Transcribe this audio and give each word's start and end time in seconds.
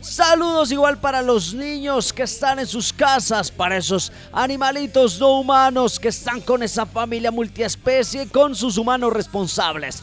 Saludos 0.00 0.70
igual 0.70 0.98
para 0.98 1.22
los 1.22 1.52
niños 1.54 2.12
que 2.12 2.22
están 2.22 2.60
en 2.60 2.66
sus 2.66 2.92
casas, 2.92 3.50
para 3.50 3.76
esos 3.76 4.12
animalitos 4.32 5.18
no 5.18 5.40
humanos 5.40 5.98
que 5.98 6.08
están 6.08 6.40
con 6.40 6.62
esa 6.62 6.86
familia 6.86 7.30
multiespecie, 7.32 8.28
con 8.28 8.54
sus 8.54 8.78
humanos 8.78 9.12
responsables. 9.12 10.02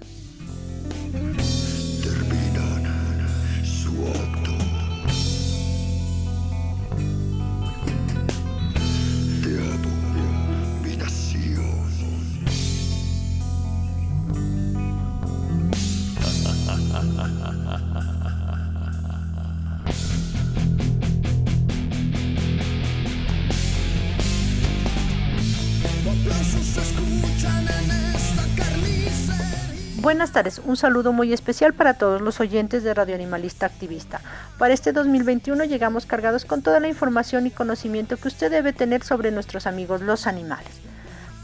Buenas 30.01 30.31
tardes, 30.31 30.59
un 30.65 30.77
saludo 30.77 31.13
muy 31.13 31.31
especial 31.31 31.73
para 31.73 31.93
todos 31.93 32.21
los 32.21 32.39
oyentes 32.39 32.83
de 32.83 32.93
Radio 32.93 33.13
Animalista 33.15 33.67
Activista. 33.67 34.19
Para 34.57 34.73
este 34.73 34.93
2021 34.93 35.63
llegamos 35.65 36.05
cargados 36.05 36.43
con 36.43 36.63
toda 36.63 36.79
la 36.79 36.87
información 36.87 37.45
y 37.45 37.51
conocimiento 37.51 38.17
que 38.17 38.27
usted 38.27 38.49
debe 38.49 38.73
tener 38.73 39.03
sobre 39.03 39.31
nuestros 39.31 39.67
amigos 39.67 40.01
los 40.01 40.25
animales. 40.25 40.71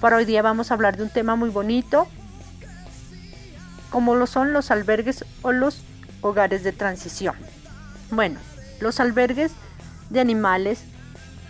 Para 0.01 0.17
hoy 0.17 0.25
día 0.25 0.41
vamos 0.41 0.71
a 0.71 0.73
hablar 0.73 0.97
de 0.97 1.03
un 1.03 1.09
tema 1.09 1.35
muy 1.35 1.49
bonito, 1.49 2.07
como 3.89 4.15
lo 4.15 4.27
son 4.27 4.53
los 4.53 4.71
albergues 4.71 5.25
o 5.41 5.51
los 5.51 5.83
hogares 6.21 6.63
de 6.63 6.71
transición. 6.71 7.35
Bueno, 8.11 8.39
los 8.79 8.99
albergues 8.99 9.51
de 10.09 10.19
animales 10.19 10.83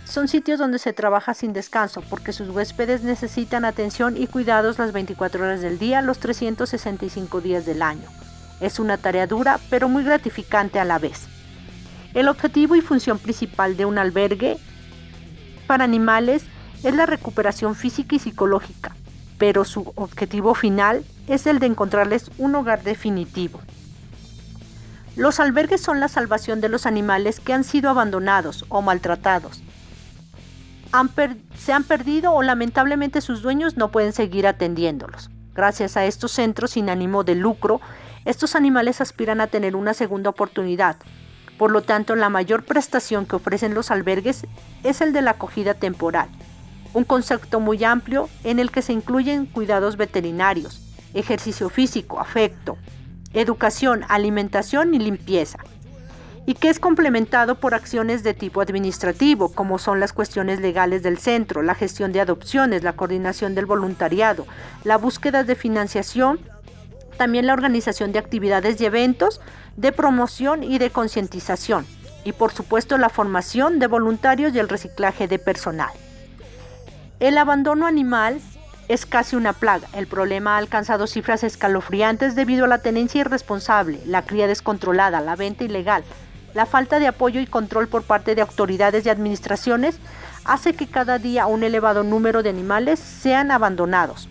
son 0.05 0.27
sitios 0.27 0.57
donde 0.57 0.79
se 0.79 0.93
trabaja 0.93 1.33
sin 1.33 1.53
descanso 1.53 2.01
porque 2.09 2.31
sus 2.31 2.49
huéspedes 2.49 3.03
necesitan 3.03 3.65
atención 3.65 4.15
y 4.15 4.27
cuidados 4.27 4.79
las 4.79 4.93
24 4.93 5.43
horas 5.43 5.61
del 5.61 5.79
día, 5.79 6.01
los 6.01 6.19
365 6.19 7.41
días 7.41 7.65
del 7.65 7.81
año. 7.81 8.07
Es 8.61 8.79
una 8.79 8.97
tarea 8.97 9.27
dura 9.27 9.59
pero 9.69 9.89
muy 9.89 10.03
gratificante 10.03 10.79
a 10.79 10.85
la 10.85 10.97
vez. 10.97 11.27
El 12.13 12.29
objetivo 12.29 12.75
y 12.75 12.81
función 12.81 13.19
principal 13.19 13.75
de 13.77 13.85
un 13.85 13.97
albergue 13.97 14.57
para 15.67 15.83
animales 15.83 16.43
es 16.83 16.95
la 16.95 17.05
recuperación 17.05 17.75
física 17.75 18.15
y 18.15 18.19
psicológica, 18.19 18.95
pero 19.37 19.65
su 19.65 19.91
objetivo 19.95 20.53
final 20.53 21.03
es 21.27 21.47
el 21.47 21.59
de 21.59 21.67
encontrarles 21.67 22.31
un 22.37 22.55
hogar 22.55 22.83
definitivo. 22.83 23.59
Los 25.15 25.39
albergues 25.39 25.81
son 25.81 25.99
la 25.99 26.07
salvación 26.07 26.61
de 26.61 26.69
los 26.69 26.85
animales 26.85 27.39
que 27.39 27.53
han 27.53 27.63
sido 27.63 27.89
abandonados 27.89 28.65
o 28.69 28.81
maltratados 28.81 29.61
se 31.57 31.73
han 31.73 31.83
perdido 31.83 32.33
o 32.33 32.43
lamentablemente 32.43 33.21
sus 33.21 33.41
dueños 33.41 33.77
no 33.77 33.91
pueden 33.91 34.13
seguir 34.13 34.47
atendiéndolos. 34.47 35.29
Gracias 35.53 35.97
a 35.97 36.05
estos 36.05 36.31
centros 36.31 36.71
sin 36.71 36.89
ánimo 36.89 37.23
de 37.23 37.35
lucro, 37.35 37.81
estos 38.25 38.55
animales 38.55 39.01
aspiran 39.01 39.41
a 39.41 39.47
tener 39.47 39.75
una 39.75 39.93
segunda 39.93 40.29
oportunidad. 40.29 40.97
Por 41.57 41.71
lo 41.71 41.81
tanto, 41.81 42.15
la 42.15 42.29
mayor 42.29 42.63
prestación 42.63 43.25
que 43.25 43.35
ofrecen 43.35 43.73
los 43.73 43.89
albergues 43.89 44.45
es 44.83 45.01
el 45.01 45.13
de 45.13 45.21
la 45.21 45.31
acogida 45.31 45.73
temporal, 45.73 46.29
un 46.93 47.03
concepto 47.03 47.59
muy 47.59 47.83
amplio 47.83 48.29
en 48.43 48.59
el 48.59 48.69
que 48.69 48.83
se 48.83 48.93
incluyen 48.93 49.45
cuidados 49.45 49.97
veterinarios, 49.97 50.81
ejercicio 51.13 51.69
físico, 51.69 52.19
afecto, 52.19 52.77
educación, 53.33 54.03
alimentación 54.07 54.93
y 54.93 54.99
limpieza 54.99 55.59
y 56.47 56.53
que 56.53 56.69
es 56.69 56.79
complementado 56.79 57.55
por 57.55 57.75
acciones 57.75 58.23
de 58.23 58.33
tipo 58.33 58.61
administrativo, 58.61 59.51
como 59.51 59.77
son 59.77 59.99
las 59.99 60.13
cuestiones 60.13 60.61
legales 60.61 61.03
del 61.03 61.17
centro, 61.17 61.61
la 61.61 61.75
gestión 61.75 62.13
de 62.13 62.21
adopciones, 62.21 62.83
la 62.83 62.93
coordinación 62.93 63.53
del 63.53 63.65
voluntariado, 63.65 64.47
la 64.85 64.97
búsqueda 64.97 65.43
de 65.43 65.55
financiación, 65.55 66.39
también 67.17 67.47
la 67.47 67.53
organización 67.53 68.13
de 68.13 68.19
actividades 68.19 68.79
y 68.79 68.85
eventos, 68.85 69.41
de 69.75 69.91
promoción 69.91 70.63
y 70.63 70.77
de 70.77 70.89
concientización, 70.89 71.85
y 72.23 72.31
por 72.31 72.53
supuesto 72.53 72.97
la 72.97 73.09
formación 73.09 73.79
de 73.79 73.87
voluntarios 73.87 74.55
y 74.55 74.59
el 74.59 74.69
reciclaje 74.69 75.27
de 75.27 75.39
personal. 75.39 75.91
El 77.19 77.37
abandono 77.37 77.85
animal 77.85 78.39
es 78.87 79.05
casi 79.05 79.35
una 79.35 79.53
plaga. 79.53 79.87
El 79.93 80.07
problema 80.07 80.55
ha 80.55 80.57
alcanzado 80.57 81.07
cifras 81.07 81.43
escalofriantes 81.43 82.35
debido 82.35 82.65
a 82.65 82.67
la 82.67 82.79
tenencia 82.79 83.21
irresponsable, 83.21 83.99
la 84.05 84.23
cría 84.23 84.47
descontrolada, 84.47 85.21
la 85.21 85.35
venta 85.35 85.63
ilegal, 85.63 86.03
la 86.53 86.65
falta 86.65 86.99
de 86.99 87.07
apoyo 87.07 87.39
y 87.39 87.45
control 87.45 87.87
por 87.87 88.03
parte 88.03 88.33
de 88.33 88.41
autoridades 88.41 89.05
y 89.05 89.09
administraciones 89.09 89.99
hace 90.45 90.73
que 90.73 90.87
cada 90.87 91.19
día 91.19 91.45
un 91.45 91.63
elevado 91.63 92.03
número 92.03 92.41
de 92.43 92.49
animales 92.49 92.99
sean 92.99 93.51
abandonados. 93.51 94.29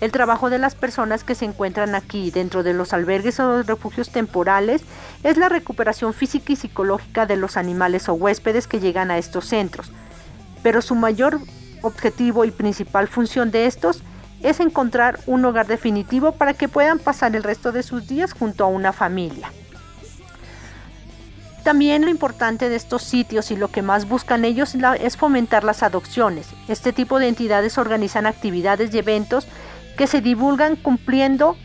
El 0.00 0.12
trabajo 0.12 0.48
de 0.48 0.60
las 0.60 0.76
personas 0.76 1.24
que 1.24 1.34
se 1.34 1.44
encuentran 1.44 1.96
aquí 1.96 2.30
dentro 2.30 2.62
de 2.62 2.72
los 2.72 2.92
albergues 2.92 3.40
o 3.40 3.48
los 3.48 3.66
refugios 3.66 4.10
temporales 4.10 4.82
es 5.24 5.36
la 5.36 5.48
recuperación 5.48 6.14
física 6.14 6.52
y 6.52 6.56
psicológica 6.56 7.26
de 7.26 7.36
los 7.36 7.56
animales 7.56 8.08
o 8.08 8.14
huéspedes 8.14 8.68
que 8.68 8.78
llegan 8.78 9.10
a 9.10 9.18
estos 9.18 9.46
centros. 9.46 9.90
Pero 10.62 10.82
su 10.82 10.94
mayor 10.94 11.40
objetivo 11.82 12.44
y 12.44 12.50
principal 12.50 13.08
función 13.08 13.50
de 13.50 13.66
estos 13.66 14.02
es 14.42 14.60
encontrar 14.60 15.18
un 15.26 15.44
hogar 15.44 15.66
definitivo 15.66 16.32
para 16.32 16.54
que 16.54 16.68
puedan 16.68 16.98
pasar 16.98 17.34
el 17.34 17.42
resto 17.42 17.72
de 17.72 17.82
sus 17.82 18.06
días 18.06 18.32
junto 18.32 18.64
a 18.64 18.68
una 18.68 18.92
familia. 18.92 19.50
También 21.64 22.02
lo 22.02 22.10
importante 22.10 22.68
de 22.68 22.76
estos 22.76 23.02
sitios 23.02 23.50
y 23.50 23.56
lo 23.56 23.68
que 23.68 23.82
más 23.82 24.08
buscan 24.08 24.44
ellos 24.44 24.74
es 25.00 25.16
fomentar 25.16 25.64
las 25.64 25.82
adopciones. 25.82 26.48
Este 26.66 26.92
tipo 26.92 27.18
de 27.18 27.28
entidades 27.28 27.76
organizan 27.76 28.26
actividades 28.26 28.94
y 28.94 28.98
eventos 28.98 29.46
que 29.96 30.06
se 30.06 30.20
divulgan 30.20 30.76
cumpliendo 30.76 31.56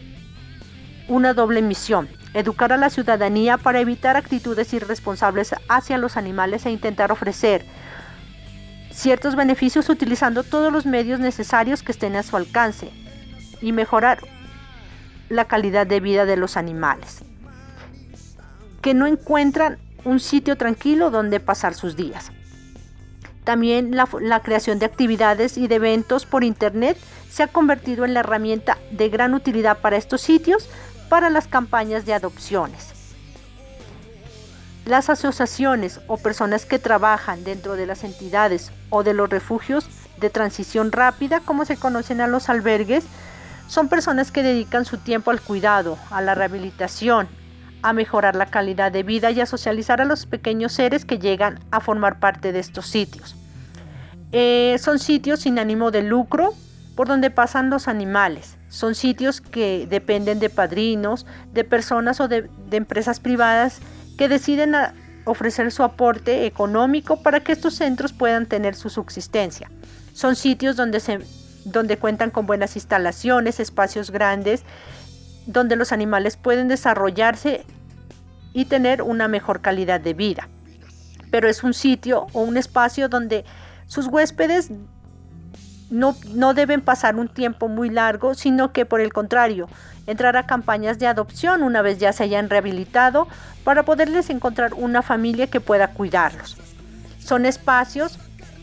una 1.07 1.33
doble 1.33 1.61
misión, 1.61 2.09
educar 2.33 2.73
a 2.73 2.77
la 2.77 2.89
ciudadanía 2.89 3.57
para 3.57 3.79
evitar 3.79 4.17
actitudes 4.17 4.73
irresponsables 4.73 5.55
hacia 5.69 5.97
los 5.97 6.17
animales 6.17 6.65
e 6.65 6.71
intentar 6.71 7.11
ofrecer 7.11 7.65
ciertos 8.93 9.35
beneficios 9.35 9.89
utilizando 9.89 10.43
todos 10.43 10.71
los 10.71 10.85
medios 10.85 11.19
necesarios 11.19 11.83
que 11.83 11.91
estén 11.91 12.15
a 12.15 12.23
su 12.23 12.37
alcance 12.37 12.89
y 13.61 13.71
mejorar 13.71 14.19
la 15.29 15.45
calidad 15.45 15.87
de 15.87 15.99
vida 15.99 16.25
de 16.25 16.37
los 16.37 16.57
animales 16.57 17.23
que 18.83 18.93
no 18.93 19.07
encuentran 19.07 19.79
un 20.03 20.19
sitio 20.19 20.57
tranquilo 20.57 21.09
donde 21.09 21.39
pasar 21.39 21.73
sus 21.73 21.95
días. 21.95 22.31
También 23.45 23.95
la, 23.95 24.39
creación 24.41 24.77
de 24.77 24.85
actividades 24.85 25.57
y 25.57 25.67
de 25.67 25.75
eventos 25.75 26.25
por 26.25 26.43
Internet 26.43 26.97
se 27.29 27.43
ha 27.43 27.47
convertido 27.47 28.05
en 28.05 28.13
la 28.13 28.19
herramienta 28.19 28.77
de 28.91 29.09
gran 29.09 29.33
utilidad 29.33 29.79
para 29.79 29.95
estos 29.95 30.21
sitios 30.21 30.69
para 31.09 31.29
las 31.29 31.47
campañas 31.47 32.05
de 32.05 32.13
adopciones. 32.13 32.92
Las 34.85 35.09
asociaciones 35.09 36.01
o 36.07 36.17
personas 36.17 36.65
que 36.65 36.79
trabajan 36.79 37.43
dentro 37.43 37.75
de 37.75 37.85
las 37.85 38.03
entidades 38.03 38.71
o 38.89 39.03
de 39.03 39.13
los 39.13 39.29
refugios 39.29 39.87
de 40.19 40.29
transición 40.29 40.91
rápida, 40.91 41.39
como 41.39 41.65
se 41.65 41.77
conocen 41.77 42.19
a 42.19 42.27
los 42.27 42.49
albergues, 42.49 43.05
son 43.67 43.87
personas 43.87 44.31
que 44.31 44.43
dedican 44.43 44.85
su 44.85 44.97
tiempo 44.97 45.31
al 45.31 45.41
cuidado, 45.41 45.97
a 46.11 46.21
la 46.21 46.35
rehabilitación, 46.35 47.27
a 47.81 47.93
mejorar 47.93 48.35
la 48.35 48.47
calidad 48.47 48.91
de 48.91 49.03
vida 49.03 49.31
y 49.31 49.41
a 49.41 49.45
socializar 49.45 50.01
a 50.01 50.05
los 50.05 50.25
pequeños 50.25 50.73
seres 50.73 51.05
que 51.05 51.19
llegan 51.19 51.59
a 51.71 51.79
formar 51.79 52.19
parte 52.19 52.51
de 52.51 52.59
estos 52.59 52.87
sitios. 52.87 53.35
Eh, 54.31 54.77
son 54.79 54.99
sitios 54.99 55.41
sin 55.41 55.59
ánimo 55.59 55.91
de 55.91 56.01
lucro 56.01 56.53
por 56.95 57.07
donde 57.07 57.29
pasan 57.29 57.69
los 57.69 57.87
animales. 57.87 58.57
Son 58.69 58.95
sitios 58.95 59.41
que 59.41 59.87
dependen 59.89 60.39
de 60.39 60.49
padrinos, 60.49 61.25
de 61.53 61.63
personas 61.63 62.19
o 62.19 62.27
de, 62.27 62.49
empresas 62.71 63.19
privadas 63.19 63.79
que 64.17 64.29
deciden 64.29 64.75
ofrecer 65.25 65.71
su 65.71 65.83
aporte 65.83 66.45
económico 66.45 67.21
para 67.21 67.39
que 67.41 67.51
estos 67.51 67.75
centros 67.75 68.13
puedan 68.13 68.45
tener 68.45 68.75
su 68.75 68.89
subsistencia. 68.89 69.69
Son 70.13 70.35
sitios 70.35 70.75
donde, 70.75 70.99
se, 70.99 71.19
donde 71.65 71.97
cuentan 71.97 72.29
con 72.29 72.45
buenas 72.45 72.75
instalaciones, 72.75 73.59
espacios 73.59 74.11
grandes, 74.11 74.63
donde 75.45 75.75
los 75.75 75.91
animales 75.91 76.37
pueden 76.37 76.67
desarrollarse 76.67 77.65
y 78.53 78.65
tener 78.65 79.01
una 79.01 79.27
mejor 79.27 79.61
calidad 79.61 79.99
de 79.99 80.13
vida. 80.13 80.49
Pero 81.31 81.49
es 81.49 81.63
un 81.63 81.73
sitio 81.73 82.27
o 82.33 82.41
un 82.41 82.57
espacio 82.57 83.09
donde 83.09 83.43
sus 83.87 84.07
huéspedes 84.07 84.69
no, 85.93 86.15
no, 86.33 86.55
deben 86.55 86.81
pasar 86.81 87.15
un 87.17 87.27
tiempo 87.27 87.67
muy 87.67 87.87
largo, 87.91 88.33
sino 88.33 88.73
que 88.73 88.83
por 88.83 88.99
el 88.99 89.13
contrario, 89.13 89.69
entrar 90.07 90.35
a 90.37 90.47
campañas 90.47 90.97
de 90.97 91.05
adopción 91.05 91.61
una 91.61 91.83
vez 91.83 91.99
ya 91.99 92.11
se 92.13 92.23
hayan 92.23 92.49
rehabilitado 92.49 93.27
para 93.63 93.83
poderles 93.83 94.31
encontrar 94.31 94.73
una 94.73 95.03
familia 95.03 95.45
que 95.47 95.61
pueda 95.61 95.89
cuidarlos. 95.89 96.57
Son 97.19 97.45
espacios 97.45 98.17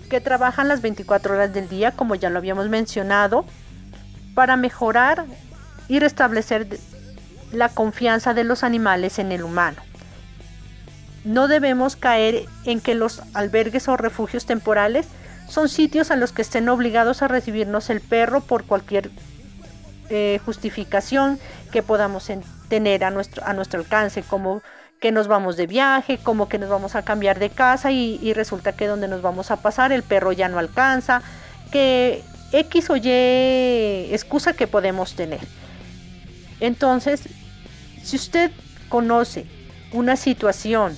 que 0.09 0.21
trabajan 0.21 0.67
las 0.67 0.83
24 0.83 1.35
horas 1.35 1.55
del 1.55 1.69
día, 1.69 1.93
como 1.93 2.17
ya 2.17 2.31
lo 2.31 2.39
habíamos 2.39 2.69
mencionado, 2.69 3.45
para 4.35 4.57
mejorar 4.57 5.25
y 5.87 6.01
restablecer 6.01 6.81
la 7.53 7.69
confianza 7.69 8.35
de 8.35 8.43
los 8.43 8.65
animales 8.65 9.21
en 9.21 9.31
el 9.31 9.45
humano. 9.45 9.79
No 11.25 11.47
debemos 11.47 11.95
caer 11.95 12.47
en 12.65 12.81
que 12.81 12.97
los 12.97 13.23
albergues 13.35 13.87
o 13.87 13.97
refugios 13.97 14.47
temporales 14.47 15.07
son 15.51 15.69
sitios 15.69 16.11
a 16.11 16.17
los 16.17 16.33
que 16.33 16.43
estén 16.43 16.69
obligados 16.69 17.23
a 17.23 17.29
recibirnos 17.29 17.91
el 17.91 18.01
perro 18.01 18.41
por 18.41 18.65
cualquier 18.65 19.11
eh, 20.09 20.41
justificación 20.45 21.39
que 21.73 21.83
podamos 21.83 22.31
tener 22.69 23.05
a 23.05 23.11
nuestro, 23.11 23.45
a 23.45 23.53
nuestro 23.53 23.81
alcance, 23.81 24.23
como 24.23 24.63
que 25.01 25.13
nos 25.13 25.27
vamos 25.27 25.57
de 25.57 25.67
viaje, 25.67 26.19
como 26.19 26.49
que 26.49 26.59
nos 26.59 26.69
vamos 26.69 26.95
a 26.95 27.03
cambiar 27.03 27.39
de 27.39 27.51
casa 27.51 27.91
y, 27.91 28.33
resulta 28.35 28.73
que 28.73 28.87
donde 28.87 29.09
nos 29.09 29.23
vamos 29.23 29.51
a 29.51 29.57
pasar 29.57 29.93
el 29.93 30.03
perro 30.03 30.31
ya 30.31 30.49
no 30.49 30.59
alcanza, 30.59 31.23
que 31.73 32.23
X 32.53 32.91
o 32.91 32.97
Y 32.97 34.13
excusa 34.13 34.53
que 34.53 34.67
podemos 34.67 35.15
tener. 35.15 35.41
Entonces, 36.61 37.23
si 38.05 38.17
usted 38.17 38.53
conoce 38.89 39.47
una 39.93 40.17
situación 40.17 40.97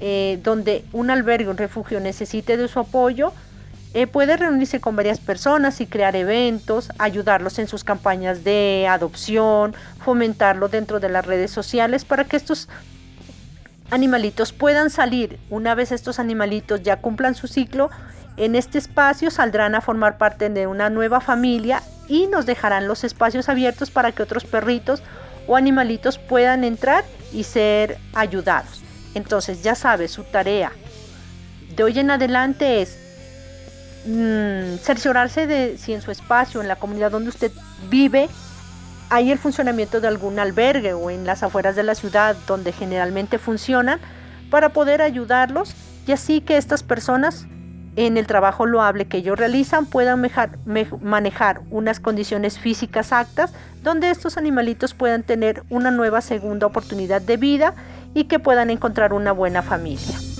eh, 0.00 0.40
donde 0.42 0.84
un 0.92 1.10
albergue, 1.10 1.48
un 1.48 1.56
refugio 1.56 2.00
necesite 2.00 2.56
de 2.56 2.66
su 2.68 2.80
apoyo, 2.80 3.32
eh, 3.94 4.06
puede 4.06 4.36
reunirse 4.36 4.80
con 4.80 4.96
varias 4.96 5.20
personas 5.20 5.80
y 5.80 5.86
crear 5.86 6.16
eventos, 6.16 6.90
ayudarlos 6.98 7.58
en 7.58 7.68
sus 7.68 7.84
campañas 7.84 8.42
de 8.42 8.86
adopción, 8.88 9.74
fomentarlo 10.02 10.68
dentro 10.68 10.98
de 10.98 11.10
las 11.10 11.26
redes 11.26 11.50
sociales 11.50 12.04
para 12.04 12.24
que 12.24 12.36
estos 12.36 12.68
animalitos 13.90 14.52
puedan 14.52 14.88
salir. 14.88 15.38
Una 15.50 15.74
vez 15.74 15.92
estos 15.92 16.18
animalitos 16.18 16.82
ya 16.82 16.96
cumplan 16.96 17.34
su 17.34 17.48
ciclo, 17.48 17.90
en 18.38 18.56
este 18.56 18.78
espacio 18.78 19.30
saldrán 19.30 19.74
a 19.74 19.82
formar 19.82 20.16
parte 20.16 20.48
de 20.48 20.66
una 20.66 20.88
nueva 20.88 21.20
familia 21.20 21.82
y 22.08 22.28
nos 22.28 22.46
dejarán 22.46 22.88
los 22.88 23.04
espacios 23.04 23.50
abiertos 23.50 23.90
para 23.90 24.12
que 24.12 24.22
otros 24.22 24.44
perritos 24.44 25.02
o 25.46 25.56
animalitos 25.56 26.18
puedan 26.18 26.64
entrar 26.64 27.04
y 27.32 27.44
ser 27.44 27.98
ayudados. 28.14 28.82
Entonces 29.14 29.62
ya 29.62 29.74
sabe, 29.74 30.08
su 30.08 30.24
tarea 30.24 30.72
de 31.76 31.84
hoy 31.84 31.98
en 31.98 32.10
adelante 32.10 32.82
es 32.82 32.98
mm, 34.06 34.76
cerciorarse 34.82 35.46
de 35.46 35.78
si 35.78 35.94
en 35.94 36.02
su 36.02 36.10
espacio, 36.10 36.60
en 36.60 36.68
la 36.68 36.76
comunidad 36.76 37.10
donde 37.10 37.30
usted 37.30 37.52
vive, 37.88 38.28
hay 39.10 39.30
el 39.30 39.38
funcionamiento 39.38 40.00
de 40.00 40.08
algún 40.08 40.38
albergue 40.38 40.94
o 40.94 41.10
en 41.10 41.26
las 41.26 41.42
afueras 41.42 41.76
de 41.76 41.82
la 41.82 41.94
ciudad 41.94 42.34
donde 42.46 42.72
generalmente 42.72 43.38
funcionan 43.38 44.00
para 44.50 44.70
poder 44.70 45.02
ayudarlos 45.02 45.74
y 46.06 46.12
así 46.12 46.40
que 46.40 46.56
estas 46.56 46.82
personas 46.82 47.46
en 47.96 48.16
el 48.16 48.26
trabajo 48.26 48.64
loable 48.64 49.06
que 49.06 49.18
ellos 49.18 49.38
realizan 49.38 49.86
puedan 49.86 50.26
manejar 51.02 51.60
unas 51.70 52.00
condiciones 52.00 52.58
físicas 52.58 53.12
actas 53.12 53.52
donde 53.82 54.10
estos 54.10 54.38
animalitos 54.38 54.94
puedan 54.94 55.22
tener 55.22 55.62
una 55.68 55.90
nueva 55.90 56.20
segunda 56.22 56.66
oportunidad 56.66 57.20
de 57.20 57.36
vida 57.36 57.74
y 58.14 58.24
que 58.24 58.38
puedan 58.38 58.70
encontrar 58.70 59.12
una 59.12 59.32
buena 59.32 59.62
familia. 59.62 60.31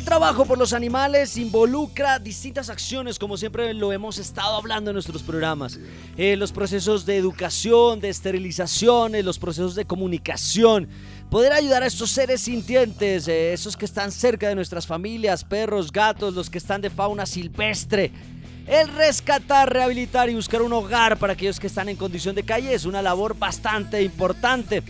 El 0.00 0.06
trabajo 0.06 0.46
por 0.46 0.56
los 0.56 0.72
animales 0.72 1.36
involucra 1.36 2.18
distintas 2.18 2.70
acciones, 2.70 3.18
como 3.18 3.36
siempre 3.36 3.74
lo 3.74 3.92
hemos 3.92 4.16
estado 4.16 4.56
hablando 4.56 4.88
en 4.88 4.94
nuestros 4.94 5.22
programas. 5.22 5.78
Eh, 6.16 6.36
los 6.36 6.52
procesos 6.52 7.04
de 7.04 7.18
educación, 7.18 8.00
de 8.00 8.08
esterilización, 8.08 9.12
los 9.22 9.38
procesos 9.38 9.74
de 9.74 9.84
comunicación, 9.84 10.88
poder 11.28 11.52
ayudar 11.52 11.82
a 11.82 11.86
estos 11.86 12.10
seres 12.10 12.40
sintientes, 12.40 13.28
eh, 13.28 13.52
esos 13.52 13.76
que 13.76 13.84
están 13.84 14.10
cerca 14.10 14.48
de 14.48 14.54
nuestras 14.54 14.86
familias, 14.86 15.44
perros, 15.44 15.92
gatos, 15.92 16.32
los 16.32 16.48
que 16.48 16.56
están 16.56 16.80
de 16.80 16.88
fauna 16.88 17.26
silvestre. 17.26 18.10
El 18.66 18.88
rescatar, 18.88 19.70
rehabilitar 19.70 20.30
y 20.30 20.34
buscar 20.34 20.62
un 20.62 20.72
hogar 20.72 21.18
para 21.18 21.34
aquellos 21.34 21.60
que 21.60 21.66
están 21.66 21.90
en 21.90 21.96
condición 21.96 22.34
de 22.34 22.42
calle 22.42 22.72
es 22.72 22.86
una 22.86 23.02
labor 23.02 23.38
bastante 23.38 24.02
importante. 24.02 24.82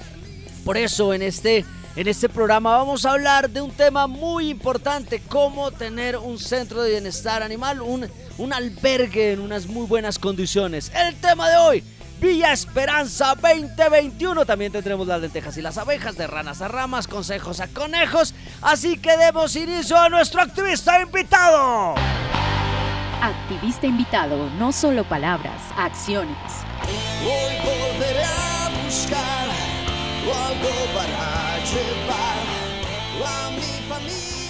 Por 0.64 0.76
eso 0.76 1.12
en 1.12 1.22
este, 1.22 1.64
en 1.96 2.08
este 2.08 2.28
programa 2.28 2.76
vamos 2.76 3.04
a 3.04 3.12
hablar 3.12 3.50
de 3.50 3.60
un 3.60 3.70
tema 3.70 4.06
muy 4.06 4.48
importante, 4.48 5.22
cómo 5.28 5.70
tener 5.70 6.16
un 6.16 6.38
centro 6.38 6.82
de 6.82 6.90
bienestar 6.90 7.42
animal, 7.42 7.80
un, 7.82 8.08
un 8.38 8.52
albergue 8.52 9.32
en 9.32 9.40
unas 9.40 9.66
muy 9.66 9.86
buenas 9.86 10.18
condiciones. 10.18 10.92
El 10.94 11.16
tema 11.16 11.48
de 11.48 11.56
hoy, 11.56 11.84
Villa 12.20 12.52
Esperanza 12.52 13.34
2021. 13.34 14.44
También 14.44 14.70
tendremos 14.70 15.06
las 15.06 15.20
lentejas 15.20 15.56
y 15.56 15.62
las 15.62 15.78
abejas, 15.78 16.16
de 16.16 16.26
ranas 16.26 16.60
a 16.60 16.68
ramas, 16.68 17.08
consejos 17.08 17.60
a 17.60 17.68
conejos. 17.68 18.34
Así 18.62 18.98
que 18.98 19.16
demos 19.16 19.56
inicio 19.56 19.98
a 19.98 20.08
nuestro 20.08 20.42
activista 20.42 21.00
invitado. 21.00 21.94
Activista 23.22 23.86
invitado, 23.86 24.48
no 24.58 24.72
solo 24.72 25.04
palabras, 25.04 25.60
acciones. 25.76 26.36
Hoy 27.22 27.56
volveré 27.64 28.24
a 28.24 28.84
buscar 28.84 29.59
a 33.24 33.50
mi 33.50 33.62
familia. 33.88 34.40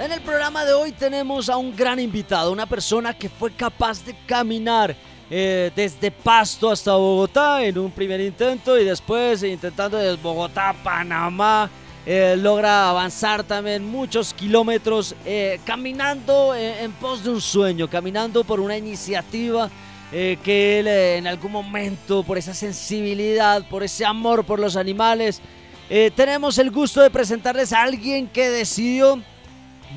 En 0.00 0.12
el 0.12 0.20
programa 0.22 0.64
de 0.64 0.72
hoy 0.72 0.92
tenemos 0.92 1.48
a 1.50 1.56
un 1.58 1.74
gran 1.76 1.98
invitado, 1.98 2.52
una 2.52 2.66
persona 2.66 3.12
que 3.12 3.28
fue 3.28 3.50
capaz 3.52 4.04
de 4.04 4.14
caminar 4.26 4.96
eh, 5.30 5.70
desde 5.76 6.10
Pasto 6.10 6.70
hasta 6.70 6.92
Bogotá 6.92 7.62
en 7.62 7.78
un 7.78 7.90
primer 7.90 8.18
intento 8.18 8.78
y 8.78 8.84
después 8.84 9.42
intentando 9.42 9.98
desde 9.98 10.16
Bogotá 10.22 10.70
a 10.70 10.72
Panamá. 10.72 11.70
Eh, 12.06 12.36
logra 12.38 12.88
avanzar 12.88 13.44
también 13.44 13.84
muchos 13.84 14.32
kilómetros 14.32 15.14
eh, 15.26 15.60
caminando 15.66 16.54
en 16.54 16.90
pos 16.92 17.22
de 17.22 17.28
un 17.28 17.40
sueño, 17.42 17.88
caminando 17.88 18.44
por 18.44 18.60
una 18.60 18.78
iniciativa 18.78 19.68
que 20.10 20.80
él 20.80 20.86
en 20.86 21.26
algún 21.26 21.52
momento, 21.52 22.22
por 22.22 22.38
esa 22.38 22.54
sensibilidad, 22.54 23.68
por 23.68 23.82
ese 23.82 24.06
amor 24.06 24.42
por 24.42 24.58
los 24.58 24.74
animales, 24.74 25.42
tenemos 26.16 26.56
el 26.56 26.70
gusto 26.70 27.02
de 27.02 27.10
presentarles 27.10 27.74
a 27.74 27.82
alguien 27.82 28.26
que 28.26 28.48
decidió 28.48 29.20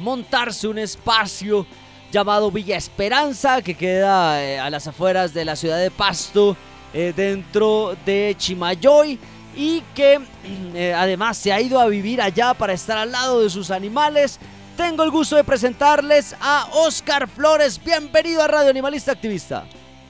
montarse 0.01 0.67
un 0.67 0.79
espacio 0.79 1.65
llamado 2.11 2.51
Villa 2.51 2.75
Esperanza, 2.75 3.61
que 3.61 3.73
queda 3.73 4.43
eh, 4.43 4.59
a 4.59 4.69
las 4.69 4.85
afueras 4.87 5.33
de 5.33 5.45
la 5.45 5.55
ciudad 5.55 5.79
de 5.79 5.89
Pasto, 5.89 6.57
eh, 6.93 7.13
dentro 7.15 7.95
de 8.05 8.35
Chimayoy, 8.37 9.17
y 9.55 9.81
que 9.95 10.19
eh, 10.75 10.93
además 10.93 11.37
se 11.37 11.53
ha 11.53 11.61
ido 11.61 11.79
a 11.79 11.87
vivir 11.87 12.21
allá 12.21 12.53
para 12.53 12.73
estar 12.73 12.97
al 12.97 13.11
lado 13.11 13.41
de 13.41 13.49
sus 13.49 13.71
animales. 13.71 14.39
Tengo 14.75 15.03
el 15.03 15.11
gusto 15.11 15.35
de 15.37 15.43
presentarles 15.43 16.35
a 16.41 16.67
Oscar 16.73 17.27
Flores. 17.27 17.81
Bienvenido 17.83 18.41
a 18.41 18.47
Radio 18.47 18.69
Animalista 18.69 19.11
Activista. 19.11 19.65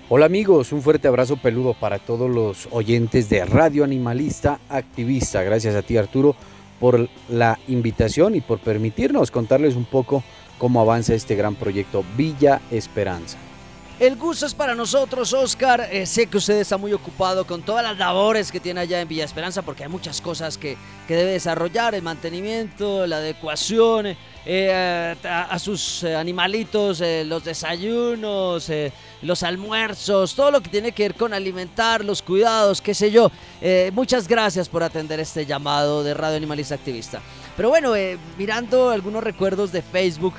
Hola 0.09 0.25
amigos, 0.25 0.73
un 0.73 0.81
fuerte 0.81 1.07
abrazo 1.07 1.37
peludo 1.37 1.73
para 1.73 1.97
todos 1.97 2.29
los 2.29 2.67
oyentes 2.71 3.29
de 3.29 3.45
Radio 3.45 3.83
Animalista 3.83 4.59
Activista. 4.69 5.41
Gracias 5.43 5.73
a 5.75 5.81
ti 5.81 5.97
Arturo 5.97 6.35
por 6.81 7.07
la 7.29 7.59
invitación 7.67 8.35
y 8.35 8.41
por 8.41 8.59
permitirnos 8.59 9.31
contarles 9.31 9.75
un 9.75 9.85
poco 9.85 10.23
cómo 10.61 10.79
avanza 10.79 11.15
este 11.15 11.35
gran 11.35 11.55
proyecto 11.55 12.05
Villa 12.15 12.61
Esperanza. 12.69 13.35
El 13.99 14.15
gusto 14.15 14.45
es 14.45 14.53
para 14.53 14.75
nosotros, 14.75 15.33
Oscar. 15.33 15.89
Eh, 15.91 16.05
sé 16.05 16.27
que 16.27 16.37
usted 16.37 16.59
está 16.59 16.77
muy 16.77 16.93
ocupado 16.93 17.47
con 17.47 17.63
todas 17.63 17.83
las 17.83 17.97
labores 17.97 18.51
que 18.51 18.59
tiene 18.59 18.81
allá 18.81 19.01
en 19.01 19.07
Villa 19.07 19.25
Esperanza 19.25 19.63
porque 19.63 19.81
hay 19.85 19.89
muchas 19.89 20.21
cosas 20.21 20.59
que, 20.59 20.77
que 21.07 21.15
debe 21.15 21.31
desarrollar, 21.31 21.95
el 21.95 22.03
mantenimiento, 22.03 23.07
la 23.07 23.17
adecuación, 23.17 24.15
eh, 24.45 25.15
a, 25.23 25.57
sus 25.57 26.03
eh, 26.03 26.15
animalitos, 26.15 27.01
los 27.25 27.43
desayunos, 27.43 28.71
los 29.23 29.41
almuerzos, 29.41 30.35
todo 30.35 30.51
lo 30.51 30.61
que 30.61 30.69
tiene 30.69 30.91
que 30.91 31.03
ver 31.03 31.15
con 31.15 31.33
alimentar, 31.33 32.05
los 32.05 32.21
cuidados, 32.21 32.81
qué 32.81 32.93
sé 32.93 33.09
yo. 33.09 33.31
muchas 33.93 34.27
gracias 34.27 34.69
por 34.69 34.83
atender 34.83 35.19
este 35.19 35.47
llamado 35.47 36.03
de 36.03 36.13
Radio 36.13 36.37
Animalista 36.37 36.75
Activista. 36.75 37.19
Pero 37.57 37.69
bueno, 37.69 37.93
mirando 38.37 38.91
algunos 38.91 39.23
recuerdos 39.23 39.71
de 39.71 39.81
Facebook, 39.81 40.33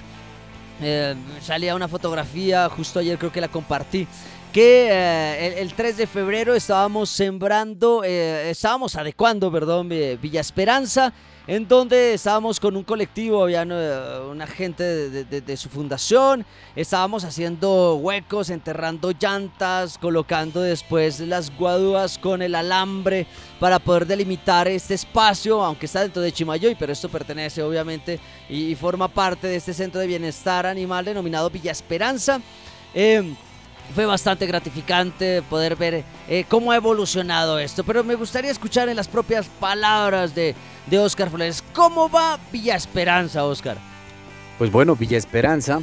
eh, 0.83 1.15
salía 1.41 1.75
una 1.75 1.89
fotografía, 1.89 2.69
justo 2.69 2.99
ayer 2.99 3.19
creo 3.19 3.33
que 3.33 3.41
la 3.41 3.49
compartí, 3.49 4.07
que 4.53 4.89
eh, 4.91 5.61
el, 5.61 5.75
3 5.75 5.97
de 5.97 6.07
febrero 6.07 6.55
estábamos 6.55 7.11
sembrando, 7.11 8.03
eh, 8.05 8.51
estábamos 8.51 8.97
adecuando, 8.97 9.51
perdón, 9.51 9.89
Villa 9.89 10.41
Esperanza 10.41 11.13
en 11.47 11.67
donde 11.67 12.15
estábamos 12.15 12.61
con 12.61 12.77
un 12.77 12.85
colectivo, 12.85 13.43
había 13.43 13.63
una 13.63 14.47
gente 14.47 14.85
de, 14.85 15.57
su 15.57 15.69
fundación, 15.69 16.47
estábamos 16.77 17.25
haciendo 17.25 17.97
huecos, 17.97 18.51
enterrando 18.51 19.13
llantas, 19.13 19.99
colocando 19.99 20.61
después 20.61 21.21
las 21.21 21.57
guadúas 21.57 22.19
con 22.19 22.43
el 22.43 22.55
alambre 22.55 23.27
para 23.59 23.79
poder 23.79 24.07
delimitar 24.07 24.69
este 24.69 24.95
espacio, 24.95 25.63
aunque 25.63 25.87
está 25.87 26.03
dentro 26.03 26.23
de 26.23 26.33
Chimayoy, 26.33 26.77
pero 26.77 26.93
esto 26.93 27.09
pertenece 27.09 27.63
obviamente 27.63 28.21
y, 28.49 28.75
forma 28.77 29.09
parte 29.09 29.47
de 29.47 29.57
este 29.57 29.75
centro 29.75 30.01
de 30.01 30.07
bienestar 30.07 30.67
animal 30.67 31.05
denominado 31.05 31.51
Villa 31.51 31.73
Esperanza. 31.73 32.41
Em, 32.95 33.35
fue 33.95 34.07
bastante 34.07 34.47
gratificante 34.47 35.43
poder 35.43 35.77
ver 35.77 36.05
eh, 36.29 36.45
cómo 36.49 36.73
ha 36.73 36.77
evolucionado 36.77 37.59
esto, 37.59 37.85
pero 37.85 38.03
me 38.05 38.15
gustaría 38.15 38.51
escuchar 38.51 38.89
en 38.89 38.97
las 38.97 39.09
propias 39.09 39.47
palabras 39.61 40.35
de, 40.35 40.55
de 40.87 40.99
Oscar 40.99 41.29
Flores. 41.31 41.63
¿Cómo 41.75 42.09
va 42.09 42.39
Villa 42.51 42.75
Esperanza, 42.75 43.45
Oscar? 43.45 43.77
Pues 44.59 44.71
bueno, 44.71 44.97
Villa 44.97 45.19
Esperanza, 45.19 45.81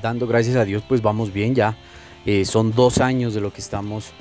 dando 0.00 0.26
gracias 0.26 0.56
a 0.56 0.64
Dios, 0.64 0.82
pues 0.86 1.02
vamos 1.02 1.32
bien 1.32 1.54
ya. 1.54 1.76
Eh, 2.24 2.44
son 2.44 2.72
dos 2.72 2.98
años 2.98 3.34
de 3.34 3.40
lo 3.40 3.52
que 3.52 3.60
estamos 3.60 4.12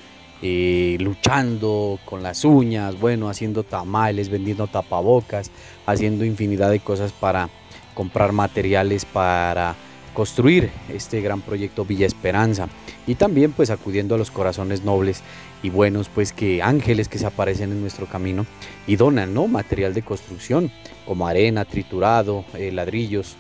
eh, 0.42 0.98
luchando 1.00 2.00
con 2.06 2.24
las 2.24 2.44
uñas, 2.46 3.00
bueno, 3.00 3.30
haciendo 3.30 3.64
tamales, 3.64 4.30
vendiendo 4.30 4.66
tapabocas, 4.66 5.52
haciendo 5.86 6.26
infinidad 6.26 6.72
de 6.72 6.80
cosas 6.80 7.12
para 7.12 7.50
comprar 7.94 8.32
materiales 8.32 9.06
para 9.06 9.76
construir 10.14 10.70
este 10.90 11.22
gran 11.22 11.42
proyecto 11.42 11.86
Villa 11.86 12.06
Esperanza. 12.06 12.68
Y 13.08 13.16
también 13.16 13.52
pues 13.52 13.70
acudiendo 13.70 14.16
a 14.16 14.18
los 14.18 14.32
corazones 14.32 14.84
nobles 14.84 15.24
y 15.64 15.70
buenos 15.70 16.10
pues 16.10 16.34
que 16.34 16.62
ángeles 16.62 17.08
que 17.08 17.20
se 17.20 17.26
aparecen 17.26 17.72
en 17.72 17.82
nuestro 17.82 18.06
camino 18.08 18.46
y 18.88 18.96
donan 18.96 19.34
no 19.34 19.48
material 19.48 19.94
de 19.94 20.02
construcción 20.02 20.72
como 21.06 21.28
arena 21.28 21.66
triturado 21.66 22.46
eh, 22.56 22.72
ladrillos 22.72 23.36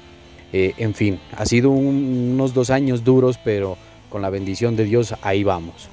eh, 0.54 0.74
en 0.78 0.94
fin 0.94 1.20
ha 1.38 1.46
sido 1.46 1.70
unos 1.70 2.54
dos 2.54 2.70
años 2.70 3.04
duros 3.04 3.40
pero 3.44 3.78
con 4.10 4.22
la 4.22 4.30
bendición 4.30 4.76
de 4.76 4.84
Dios 4.84 5.16
ahí 5.22 5.44
vamos. 5.44 5.90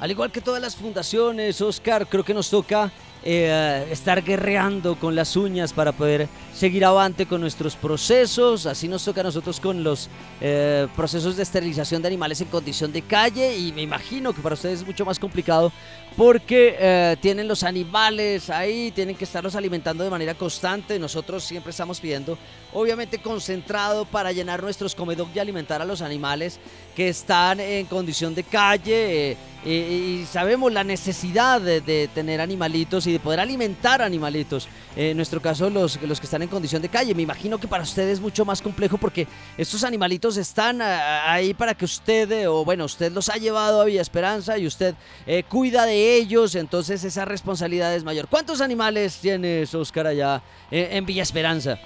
Al 0.00 0.10
igual 0.10 0.30
que 0.30 0.40
todas 0.40 0.62
las 0.62 0.76
fundaciones 0.76 1.60
Oscar 1.60 2.06
creo 2.06 2.24
que 2.24 2.34
nos 2.34 2.48
toca 2.48 2.90
eh, 3.30 3.86
estar 3.90 4.24
guerreando 4.24 4.96
con 4.96 5.14
las 5.14 5.36
uñas 5.36 5.74
para 5.74 5.92
poder 5.92 6.28
seguir 6.54 6.82
avante 6.86 7.26
con 7.26 7.42
nuestros 7.42 7.76
procesos. 7.76 8.64
Así 8.64 8.88
nos 8.88 9.04
toca 9.04 9.20
a 9.20 9.24
nosotros 9.24 9.60
con 9.60 9.84
los 9.84 10.08
eh, 10.40 10.88
procesos 10.96 11.36
de 11.36 11.42
esterilización 11.42 12.00
de 12.00 12.08
animales 12.08 12.40
en 12.40 12.48
condición 12.48 12.90
de 12.90 13.02
calle 13.02 13.54
y 13.58 13.70
me 13.72 13.82
imagino 13.82 14.32
que 14.32 14.40
para 14.40 14.54
ustedes 14.54 14.80
es 14.80 14.86
mucho 14.86 15.04
más 15.04 15.18
complicado 15.18 15.70
porque 16.16 16.74
eh, 16.78 17.16
tienen 17.20 17.46
los 17.46 17.64
animales 17.64 18.48
ahí, 18.48 18.92
tienen 18.92 19.14
que 19.14 19.24
estarlos 19.24 19.54
alimentando 19.54 20.04
de 20.04 20.10
manera 20.10 20.32
constante. 20.32 20.98
Nosotros 20.98 21.44
siempre 21.44 21.72
estamos 21.72 22.00
pidiendo, 22.00 22.38
obviamente 22.72 23.18
concentrado 23.18 24.06
para 24.06 24.32
llenar 24.32 24.62
nuestros 24.62 24.94
comedores 24.94 25.36
y 25.36 25.38
alimentar 25.38 25.82
a 25.82 25.84
los 25.84 26.00
animales 26.00 26.58
que 26.96 27.10
están 27.10 27.60
en 27.60 27.84
condición 27.84 28.34
de 28.34 28.42
calle. 28.42 29.36
Y 29.72 30.26
sabemos 30.26 30.72
la 30.72 30.84
necesidad 30.84 31.60
de 31.60 32.08
tener 32.14 32.40
animalitos 32.40 33.06
y 33.06 33.12
de 33.12 33.20
poder 33.20 33.40
alimentar 33.40 34.02
animalitos. 34.02 34.68
en 34.96 35.16
nuestro 35.16 35.40
caso, 35.40 35.70
los, 35.70 36.00
los 36.02 36.20
que 36.20 36.26
están 36.26 36.42
en 36.42 36.48
condición 36.48 36.82
de 36.82 36.88
calle. 36.88 37.14
Me 37.14 37.22
imagino 37.22 37.58
que 37.58 37.68
para 37.68 37.82
usted 37.82 38.08
es 38.08 38.20
mucho 38.20 38.44
más 38.44 38.62
complejo 38.62 38.98
porque 38.98 39.26
estos 39.56 39.84
animalitos 39.84 40.36
están 40.36 40.80
ah, 40.82 41.32
ahí 41.32 41.54
para 41.54 41.74
que 41.74 41.84
usted, 41.84 42.30
eh, 42.32 42.46
o 42.46 42.64
bueno, 42.64 42.84
usted 42.84 43.12
los 43.12 43.28
ha 43.28 43.36
llevado 43.36 43.80
a 43.80 43.84
Villa 43.84 44.00
Esperanza 44.00 44.58
y 44.58 44.66
usted 44.66 44.94
eh, 45.26 45.42
cuida 45.48 45.84
de 45.86 46.16
ellos, 46.16 46.54
entonces 46.54 47.04
esa 47.04 47.24
responsabilidad 47.24 47.94
es 47.94 48.04
mayor. 48.04 48.28
¿Cuántos 48.28 48.60
animales 48.60 49.18
tienes, 49.20 49.74
Oscar, 49.74 50.06
allá 50.06 50.42
eh, 50.70 50.88
en 50.92 51.06
Villa 51.06 51.22
Esperanza? 51.22 51.78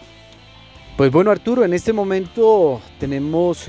Pues 0.97 1.11
bueno, 1.11 1.31
Arturo, 1.31 1.65
en 1.65 1.73
este 1.73 1.93
momento 1.93 2.81
tenemos 3.01 3.67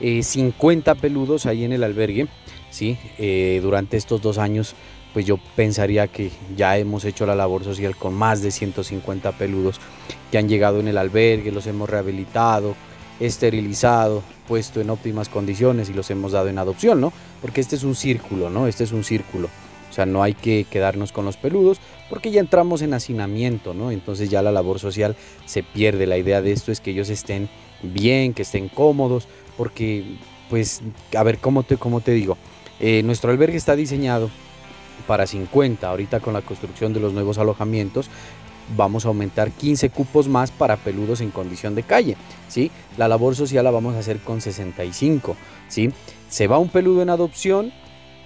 50 0.00 0.94
peludos 0.94 1.44
ahí 1.44 1.64
en 1.64 1.72
el 1.72 1.84
albergue 1.84 2.26
¿sí? 2.70 2.98
Eh, 3.18 3.60
durante 3.62 3.96
estos 3.96 4.22
dos 4.22 4.38
años 4.38 4.74
pues 5.12 5.26
yo 5.26 5.38
pensaría 5.56 6.06
que 6.08 6.30
ya 6.56 6.78
hemos 6.78 7.04
hecho 7.04 7.26
la 7.26 7.34
labor 7.34 7.64
social 7.64 7.96
con 7.96 8.14
más 8.14 8.42
de 8.42 8.50
150 8.50 9.32
peludos 9.32 9.80
que 10.30 10.38
han 10.38 10.48
llegado 10.48 10.80
en 10.80 10.88
el 10.88 10.98
albergue, 10.98 11.50
los 11.50 11.66
hemos 11.66 11.90
rehabilitado, 11.90 12.76
esterilizado, 13.18 14.22
puesto 14.46 14.80
en 14.80 14.90
óptimas 14.90 15.28
condiciones 15.28 15.90
y 15.90 15.92
los 15.92 16.10
hemos 16.10 16.32
dado 16.32 16.48
en 16.48 16.58
adopción, 16.58 17.00
¿no? 17.00 17.12
Porque 17.40 17.60
este 17.60 17.76
es 17.76 17.82
un 17.82 17.94
círculo, 17.94 18.50
¿no? 18.50 18.66
Este 18.66 18.84
es 18.84 18.92
un 18.92 19.04
círculo. 19.04 19.48
O 19.90 19.92
sea, 19.92 20.06
no 20.06 20.22
hay 20.22 20.34
que 20.34 20.64
quedarnos 20.70 21.10
con 21.10 21.24
los 21.24 21.36
peludos 21.36 21.80
porque 22.08 22.30
ya 22.30 22.40
entramos 22.40 22.80
en 22.80 22.94
hacinamiento, 22.94 23.74
¿no? 23.74 23.90
Entonces 23.90 24.30
ya 24.30 24.40
la 24.40 24.52
labor 24.52 24.78
social 24.78 25.16
se 25.46 25.64
pierde. 25.64 26.06
La 26.06 26.16
idea 26.16 26.40
de 26.40 26.52
esto 26.52 26.70
es 26.70 26.80
que 26.80 26.92
ellos 26.92 27.10
estén 27.10 27.48
bien, 27.82 28.32
que 28.32 28.42
estén 28.42 28.68
cómodos, 28.68 29.26
porque, 29.56 30.04
pues, 30.48 30.80
a 31.16 31.22
ver, 31.24 31.38
¿cómo 31.38 31.64
te, 31.64 31.76
cómo 31.76 32.00
te 32.00 32.12
digo? 32.12 32.38
Eh, 32.80 33.02
nuestro 33.02 33.30
albergue 33.30 33.56
está 33.56 33.76
diseñado 33.76 34.30
para 35.06 35.26
50. 35.26 35.88
Ahorita 35.88 36.20
con 36.20 36.32
la 36.32 36.42
construcción 36.42 36.92
de 36.92 37.00
los 37.00 37.12
nuevos 37.12 37.38
alojamientos 37.38 38.08
vamos 38.76 39.04
a 39.04 39.08
aumentar 39.08 39.50
15 39.50 39.90
cupos 39.90 40.28
más 40.28 40.50
para 40.50 40.76
peludos 40.76 41.20
en 41.20 41.30
condición 41.30 41.74
de 41.74 41.82
calle. 41.82 42.16
¿sí? 42.48 42.70
La 42.96 43.08
labor 43.08 43.34
social 43.36 43.64
la 43.64 43.70
vamos 43.70 43.94
a 43.94 43.98
hacer 43.98 44.18
con 44.18 44.40
65. 44.40 45.36
¿sí? 45.68 45.90
Se 46.28 46.46
va 46.46 46.58
un 46.58 46.68
peludo 46.68 47.02
en 47.02 47.10
adopción, 47.10 47.72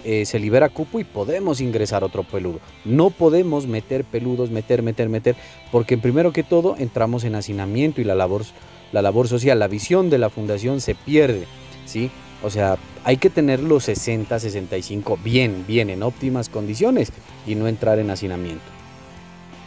eh, 0.03 0.25
se 0.25 0.39
libera 0.39 0.69
cupo 0.69 0.99
y 0.99 1.03
podemos 1.03 1.61
ingresar 1.61 2.03
otro 2.03 2.23
peludo. 2.23 2.59
No 2.83 3.09
podemos 3.09 3.67
meter 3.67 4.03
peludos, 4.03 4.51
meter, 4.51 4.83
meter, 4.83 5.09
meter, 5.09 5.35
porque 5.71 5.97
primero 5.97 6.31
que 6.31 6.43
todo 6.43 6.75
entramos 6.77 7.23
en 7.23 7.35
hacinamiento 7.35 8.01
y 8.01 8.03
la 8.03 8.15
labor, 8.15 8.43
la 8.91 9.01
labor 9.01 9.27
social, 9.27 9.59
la 9.59 9.67
visión 9.67 10.09
de 10.09 10.19
la 10.19 10.29
fundación 10.29 10.79
se 10.81 10.95
pierde. 10.95 11.45
¿sí? 11.85 12.11
O 12.45 12.49
sea, 12.51 12.77
hay 13.03 13.17
que 13.17 13.31
tener 13.31 13.59
los 13.59 13.85
60, 13.85 14.39
65 14.39 15.17
bien, 15.23 15.65
bien, 15.67 15.89
en 15.89 16.03
óptimas 16.03 16.47
condiciones 16.47 17.11
y 17.47 17.55
no 17.55 17.67
entrar 17.67 17.97
en 17.97 18.11
hacinamiento. 18.11 18.63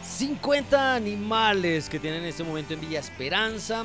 50 0.01 0.95
animales 0.95 1.89
que 1.89 1.99
tienen 1.99 2.21
en 2.23 2.29
este 2.29 2.41
momento 2.41 2.73
en 2.73 2.79
Villa 2.79 3.01
Esperanza, 3.01 3.83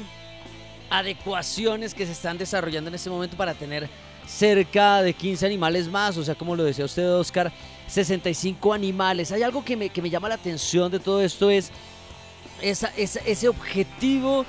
adecuaciones 0.91 1.93
que 1.93 2.07
se 2.07 2.13
están 2.13 2.39
desarrollando 2.39 2.87
en 2.87 2.95
este 2.95 3.11
momento 3.11 3.37
para 3.37 3.55
tener 3.55 3.91
cerca 4.29 5.03
de 5.03 5.13
15 5.13 5.45
animales 5.45 5.89
más, 5.89 6.17
o 6.17 6.23
sea, 6.23 6.37
como 6.37 6.55
lo 6.55 6.63
decía 6.63 6.85
usted, 6.85 7.15
Oscar, 7.15 7.51
65 7.89 8.73
animales. 8.73 9.33
Hay 9.33 9.43
algo 9.43 9.65
que 9.65 9.77
me, 9.77 9.89
que 9.89 10.03
me 10.03 10.09
llama 10.09 10.29
la 10.29 10.37
atención 10.37 10.93
de 10.93 11.01
todo 11.01 11.21
esto, 11.21 11.51
es 11.51 11.73
esa, 12.63 12.93
ese 12.97 13.49
objetivo 13.49 14.47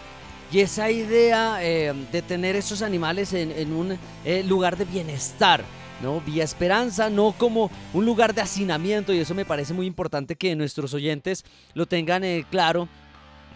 y 0.51 0.59
esa 0.59 0.89
idea 0.91 1.57
eh, 1.61 1.93
de 2.11 2.21
tener 2.21 2.55
esos 2.55 2.81
animales 2.81 3.33
en, 3.33 3.73
un 3.73 3.97
eh, 4.23 4.43
lugar 4.43 4.77
de 4.77 4.85
bienestar. 4.85 5.63
¿no? 6.01 6.21
Vía 6.21 6.43
Esperanza, 6.43 7.09
no 7.09 7.33
como 7.37 7.71
un 7.93 8.05
lugar 8.05 8.33
de 8.33 8.41
hacinamiento, 8.41 9.13
y 9.13 9.19
eso 9.19 9.33
me 9.33 9.45
parece 9.45 9.73
muy 9.73 9.85
importante 9.85 10.35
que 10.35 10.55
nuestros 10.55 10.93
oyentes 10.93 11.45
lo 11.73 11.85
tengan 11.85 12.23
eh, 12.23 12.45
claro, 12.49 12.89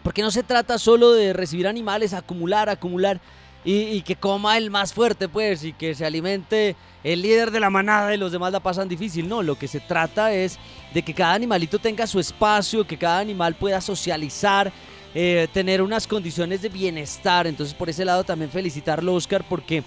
porque 0.04 0.22
no 0.22 0.32
se 0.32 0.44
trata 0.44 0.78
solo 0.78 1.12
de 1.12 1.34
recibir 1.34 1.68
animales, 1.68 2.14
acumular, 2.14 2.70
acumular, 2.70 3.20
y, 3.66 4.02
que 4.04 4.16
coma 4.16 4.58
el 4.58 4.72
más 4.72 4.94
fuerte, 4.94 5.28
pues, 5.28 5.64
y 5.64 5.74
que 5.74 5.94
se 5.94 6.06
alimente 6.06 6.76
el 7.04 7.22
líder 7.22 7.52
de 7.52 7.60
la 7.60 7.70
manada 7.70 8.14
y 8.14 8.18
los 8.18 8.32
demás 8.32 8.54
la 8.54 8.62
pasan 8.62 8.88
difícil. 8.88 9.28
No, 9.28 9.44
lo 9.44 9.60
que 9.60 9.68
se 9.68 9.82
trata 9.82 10.34
es 10.34 10.58
de 10.94 11.02
que 11.04 11.14
cada 11.14 11.34
animalito 11.34 11.78
tenga 11.78 12.08
su 12.08 12.20
espacio, 12.20 12.88
que 12.88 12.98
cada 12.98 13.20
animal 13.20 13.56
pueda 13.56 13.82
socializar, 13.82 14.72
eh, 15.16 15.48
tener 15.54 15.82
unas 15.82 16.08
condiciones 16.08 16.62
de 16.62 16.70
bienestar. 16.70 17.48
Entonces 17.48 17.74
por 17.74 17.90
ese 17.90 18.06
lado 18.06 18.24
también 18.24 18.52
felicitarlo 18.52 19.14
Oscar 19.14 19.44
porque 19.48 19.84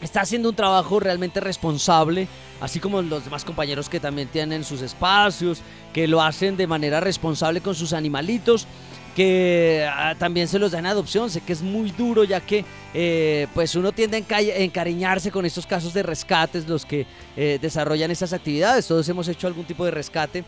está 0.00 0.20
haciendo 0.20 0.50
un 0.50 0.54
trabajo 0.54 1.00
realmente 1.00 1.40
responsable, 1.40 2.28
así 2.60 2.80
como 2.80 3.00
los 3.02 3.24
demás 3.24 3.44
compañeros 3.44 3.88
que 3.88 4.00
también 4.00 4.28
tienen 4.28 4.64
sus 4.64 4.82
espacios, 4.82 5.60
que 5.92 6.06
lo 6.06 6.22
hacen 6.22 6.56
de 6.56 6.66
manera 6.66 7.00
responsable 7.00 7.60
con 7.60 7.74
sus 7.74 7.92
animalitos 7.92 8.66
que 9.14 9.88
ah, 9.88 10.14
también 10.18 10.48
se 10.48 10.58
los 10.58 10.72
da 10.72 10.80
en 10.80 10.86
adopción. 10.86 11.30
Sé 11.30 11.40
que 11.40 11.52
es 11.52 11.62
muy 11.62 11.90
duro 11.92 12.24
ya 12.24 12.40
que 12.40 12.64
eh, 12.92 13.46
pues 13.54 13.74
uno 13.74 13.92
tiende 13.92 14.24
a 14.28 14.40
encariñarse 14.40 15.30
con 15.30 15.46
estos 15.46 15.66
casos 15.66 15.94
de 15.94 16.02
rescates, 16.02 16.68
los 16.68 16.84
que 16.84 17.06
eh, 17.36 17.58
desarrollan 17.60 18.10
estas 18.10 18.32
actividades. 18.32 18.86
Todos 18.86 19.08
hemos 19.08 19.28
hecho 19.28 19.46
algún 19.46 19.64
tipo 19.64 19.84
de 19.84 19.92
rescate 19.92 20.44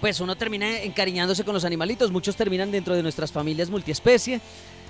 pues 0.00 0.20
uno 0.20 0.36
termina 0.36 0.80
encariñándose 0.80 1.44
con 1.44 1.54
los 1.54 1.64
animalitos, 1.64 2.10
muchos 2.10 2.36
terminan 2.36 2.70
dentro 2.70 2.94
de 2.94 3.02
nuestras 3.02 3.32
familias 3.32 3.70
multiespecie. 3.70 4.40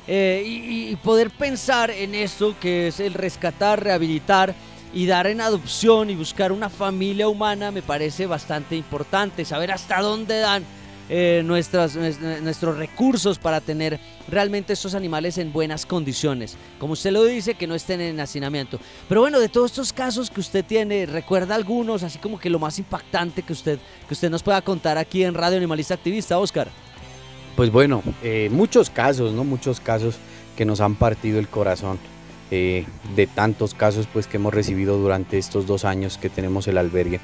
Eh, 0.09 0.45
y, 0.47 0.95
poder 0.97 1.31
pensar 1.31 1.91
en 1.91 2.15
eso 2.15 2.55
que 2.61 2.89
es 2.89 3.01
el 3.01 3.13
rescatar, 3.13 3.83
rehabilitar 3.83 4.55
y 4.95 5.07
dar 5.07 5.27
en 5.27 5.41
adopción 5.41 6.11
y 6.11 6.15
buscar 6.15 6.53
una 6.53 6.71
familia 6.71 7.29
humana 7.29 7.73
me 7.73 7.83
parece 7.83 8.27
bastante 8.27 8.77
importante, 8.77 9.45
saber 9.45 9.73
hasta 9.73 10.01
dónde 10.01 10.39
dan 10.39 10.65
eh, 11.09 11.43
nuestros 11.45 12.77
recursos 12.77 13.39
para 13.39 13.61
tener 13.61 14.01
realmente 14.29 14.73
estos 14.73 14.95
animales 14.95 15.39
en 15.39 15.53
buenas 15.53 15.87
condiciones. 15.87 16.57
Como 16.81 16.95
usted 16.95 17.13
lo 17.13 17.25
dice, 17.25 17.55
que 17.55 17.69
no 17.69 17.77
estén 17.77 18.01
en 18.01 18.19
hacinamiento. 18.19 18.81
Pero 19.09 19.21
bueno, 19.21 19.39
de 19.39 19.49
todos 19.49 19.71
estos 19.71 19.93
casos 19.93 20.31
que 20.31 20.41
usted 20.41 20.65
tiene, 20.65 21.07
recuerda 21.07 21.55
algunos, 21.55 22.03
así 22.03 22.19
como 22.19 22.41
que 22.41 22.51
lo 22.51 22.59
más 22.59 22.79
impactante 22.81 23.43
que 23.43 23.53
usted, 23.53 23.79
que 24.09 24.15
usted 24.15 24.31
nos 24.31 24.43
pueda 24.43 24.61
contar 24.63 24.99
aquí 24.99 25.23
en 25.23 25.35
Radio 25.35 25.59
Animalista 25.59 25.95
Activista, 25.95 26.39
Oscar. 26.39 26.69
Pues 27.55 27.71
bueno, 27.71 28.03
eh, 28.23 28.49
muchos 28.51 28.91
casos, 28.91 29.33
¿no? 29.33 29.45
Muchos 29.45 29.79
casos 29.79 30.17
que 30.57 30.65
nos 30.65 30.81
han 30.81 30.97
partido 30.97 31.39
el 31.39 31.49
corazón. 31.49 31.99
Eh, 32.53 32.85
de 33.17 33.27
tantos 33.27 33.75
casos 33.75 34.07
pues 34.13 34.29
que 34.29 34.37
hemos 34.37 34.55
recibido 34.55 34.99
durante 34.99 35.37
estos 35.37 35.67
dos 35.67 35.85
años 35.85 36.17
que 36.17 36.31
tenemos 36.31 36.69
el 36.69 36.79
albergue. 36.79 37.21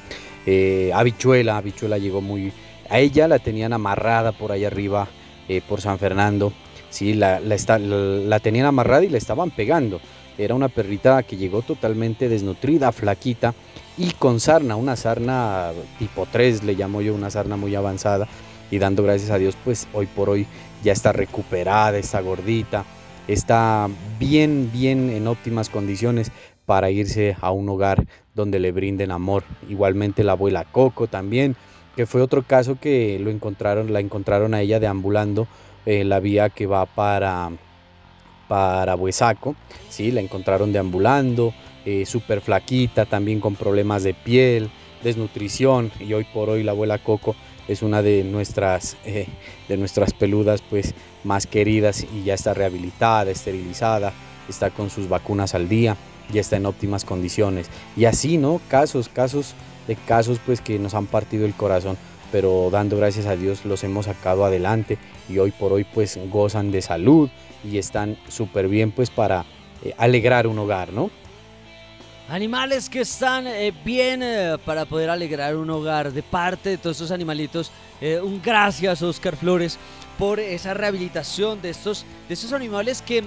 Habichuela, 0.92 1.58
Habichuela 1.58 1.96
llegó 1.98 2.20
muy, 2.20 2.52
a 2.92 2.98
ella 2.98 3.26
la 3.26 3.38
tenían 3.38 3.72
amarrada 3.72 4.32
por 4.32 4.52
ahí 4.52 4.66
arriba, 4.66 5.08
eh, 5.48 5.62
por 5.66 5.80
San 5.80 5.98
Fernando. 5.98 6.52
Sí, 6.90 7.14
la, 7.14 7.40
la, 7.40 8.38
tenían 8.40 8.66
amarrada 8.66 9.02
y 9.02 9.08
la 9.08 9.16
estaban 9.16 9.50
pegando. 9.50 9.98
Era 10.36 10.54
una 10.54 10.68
perrita 10.68 11.22
que 11.22 11.38
llegó 11.38 11.62
totalmente 11.62 12.28
desnutrida, 12.28 12.92
flaquita 12.92 13.54
y 13.96 14.10
con 14.10 14.40
sarna, 14.40 14.76
una 14.76 14.96
sarna 14.96 15.70
tipo 15.98 16.28
3, 16.30 16.64
le 16.64 16.74
llamo 16.74 17.00
yo, 17.00 17.14
una 17.14 17.30
sarna 17.30 17.56
muy 17.56 17.74
avanzada. 17.74 18.28
Y 18.70 18.78
dando 18.78 19.02
gracias 19.02 19.30
a 19.30 19.38
Dios, 19.38 19.56
pues 19.64 19.88
hoy 19.94 20.04
por 20.04 20.28
hoy 20.28 20.46
ya 20.84 20.92
está 20.92 21.12
recuperada, 21.12 21.96
está 21.96 22.20
gordita, 22.20 22.84
está 23.26 23.88
bien, 24.18 24.68
bien 24.70 25.08
en 25.08 25.28
óptimas 25.28 25.70
condiciones 25.70 26.30
para 26.66 26.90
irse 26.90 27.38
a 27.40 27.52
un 27.52 27.70
hogar 27.70 28.04
donde 28.34 28.60
le 28.60 28.70
brinden 28.70 29.12
amor. 29.12 29.44
Igualmente 29.66 30.24
la 30.24 30.32
abuela 30.32 30.66
Coco 30.70 31.06
también 31.06 31.56
que 31.96 32.06
fue 32.06 32.22
otro 32.22 32.42
caso 32.42 32.78
que 32.80 33.18
lo 33.18 33.30
encontraron, 33.30 33.92
la 33.92 34.00
encontraron 34.00 34.54
a 34.54 34.60
ella 34.62 34.80
deambulando 34.80 35.46
en 35.86 36.08
la 36.08 36.20
vía 36.20 36.48
que 36.50 36.66
va 36.66 36.86
para, 36.86 37.50
para 38.48 38.94
Huesaco, 38.94 39.56
¿sí? 39.88 40.10
la 40.10 40.20
encontraron 40.20 40.72
deambulando, 40.72 41.52
eh, 41.84 42.06
súper 42.06 42.40
flaquita, 42.40 43.06
también 43.06 43.40
con 43.40 43.56
problemas 43.56 44.04
de 44.04 44.14
piel, 44.14 44.70
desnutrición, 45.02 45.90
y 46.00 46.12
hoy 46.12 46.24
por 46.24 46.48
hoy 46.48 46.62
la 46.62 46.72
abuela 46.72 46.98
Coco 46.98 47.34
es 47.68 47.82
una 47.82 48.02
de 48.02 48.24
nuestras, 48.24 48.96
eh, 49.04 49.26
de 49.68 49.76
nuestras 49.76 50.12
peludas 50.12 50.62
pues, 50.62 50.94
más 51.24 51.46
queridas 51.46 52.06
y 52.14 52.24
ya 52.24 52.34
está 52.34 52.54
rehabilitada, 52.54 53.30
esterilizada, 53.30 54.12
está 54.48 54.70
con 54.70 54.90
sus 54.90 55.08
vacunas 55.08 55.54
al 55.54 55.68
día, 55.68 55.96
ya 56.32 56.40
está 56.40 56.56
en 56.56 56.66
óptimas 56.66 57.04
condiciones. 57.04 57.68
Y 57.96 58.04
así, 58.04 58.38
¿no? 58.38 58.60
Casos, 58.68 59.08
casos 59.08 59.54
de 59.86 59.96
casos 59.96 60.38
pues 60.44 60.60
que 60.60 60.78
nos 60.78 60.94
han 60.94 61.06
partido 61.06 61.46
el 61.46 61.54
corazón, 61.54 61.96
pero 62.30 62.68
dando 62.70 62.96
gracias 62.96 63.26
a 63.26 63.36
Dios 63.36 63.64
los 63.64 63.84
hemos 63.84 64.06
sacado 64.06 64.44
adelante 64.44 64.98
y 65.28 65.38
hoy 65.38 65.50
por 65.50 65.72
hoy 65.72 65.84
pues 65.84 66.18
gozan 66.30 66.70
de 66.70 66.82
salud 66.82 67.28
y 67.64 67.78
están 67.78 68.16
súper 68.28 68.68
bien 68.68 68.90
pues 68.90 69.10
para 69.10 69.44
eh, 69.84 69.94
alegrar 69.98 70.46
un 70.46 70.58
hogar, 70.58 70.92
¿no? 70.92 71.10
Animales 72.28 72.88
que 72.88 73.00
están 73.00 73.46
eh, 73.46 73.72
bien 73.84 74.22
eh, 74.22 74.56
para 74.64 74.86
poder 74.86 75.10
alegrar 75.10 75.56
un 75.56 75.68
hogar. 75.70 76.12
De 76.12 76.22
parte 76.22 76.70
de 76.70 76.78
todos 76.78 76.96
estos 76.96 77.10
animalitos, 77.10 77.70
un 78.22 78.40
gracias 78.42 79.00
Oscar 79.02 79.36
Flores 79.36 79.78
por 80.18 80.40
esa 80.40 80.74
rehabilitación 80.74 81.62
de 81.62 81.70
estos, 81.70 82.04
de 82.28 82.56
animales 82.56 83.00
que, 83.00 83.22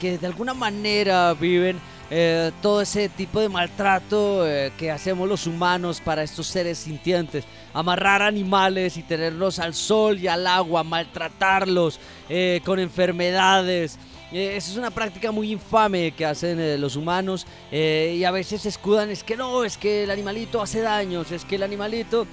que 0.00 0.18
de 0.18 0.26
alguna 0.26 0.54
manera 0.54 1.34
viven 1.34 1.78
eh, 2.08 2.52
todo 2.62 2.82
ese 2.82 3.08
tipo 3.08 3.40
de 3.40 3.48
maltrato 3.48 4.46
eh, 4.46 4.72
que 4.78 4.92
hacemos 4.92 5.28
los 5.28 5.46
humanos 5.46 6.00
para 6.00 6.22
estos 6.22 6.46
seres 6.46 6.78
sintientes. 6.78 7.44
Amarrar 7.74 8.22
animales 8.22 8.96
y 8.96 9.02
tenerlos 9.02 9.58
al 9.58 9.74
sol 9.74 10.18
y 10.18 10.28
al 10.28 10.46
agua, 10.46 10.84
maltratarlos 10.84 11.98
eh, 12.28 12.60
con 12.64 12.78
enfermedades. 12.78 13.98
Esa 14.32 14.70
es 14.70 14.76
una 14.76 14.90
práctica 14.90 15.30
muy 15.30 15.52
infame 15.52 16.10
que 16.10 16.26
hacen 16.26 16.80
los 16.80 16.96
humanos 16.96 17.46
y 17.70 18.24
a 18.24 18.32
veces 18.32 18.66
escudan, 18.66 19.08
es 19.08 19.22
que 19.22 19.36
no, 19.36 19.64
es 19.64 19.76
que 19.76 20.02
el 20.02 20.10
animalito 20.10 20.60
hace 20.60 20.80
daños, 20.80 21.30
es 21.30 21.44
que 21.44 21.54
el 21.54 21.62
animalito 21.62 22.26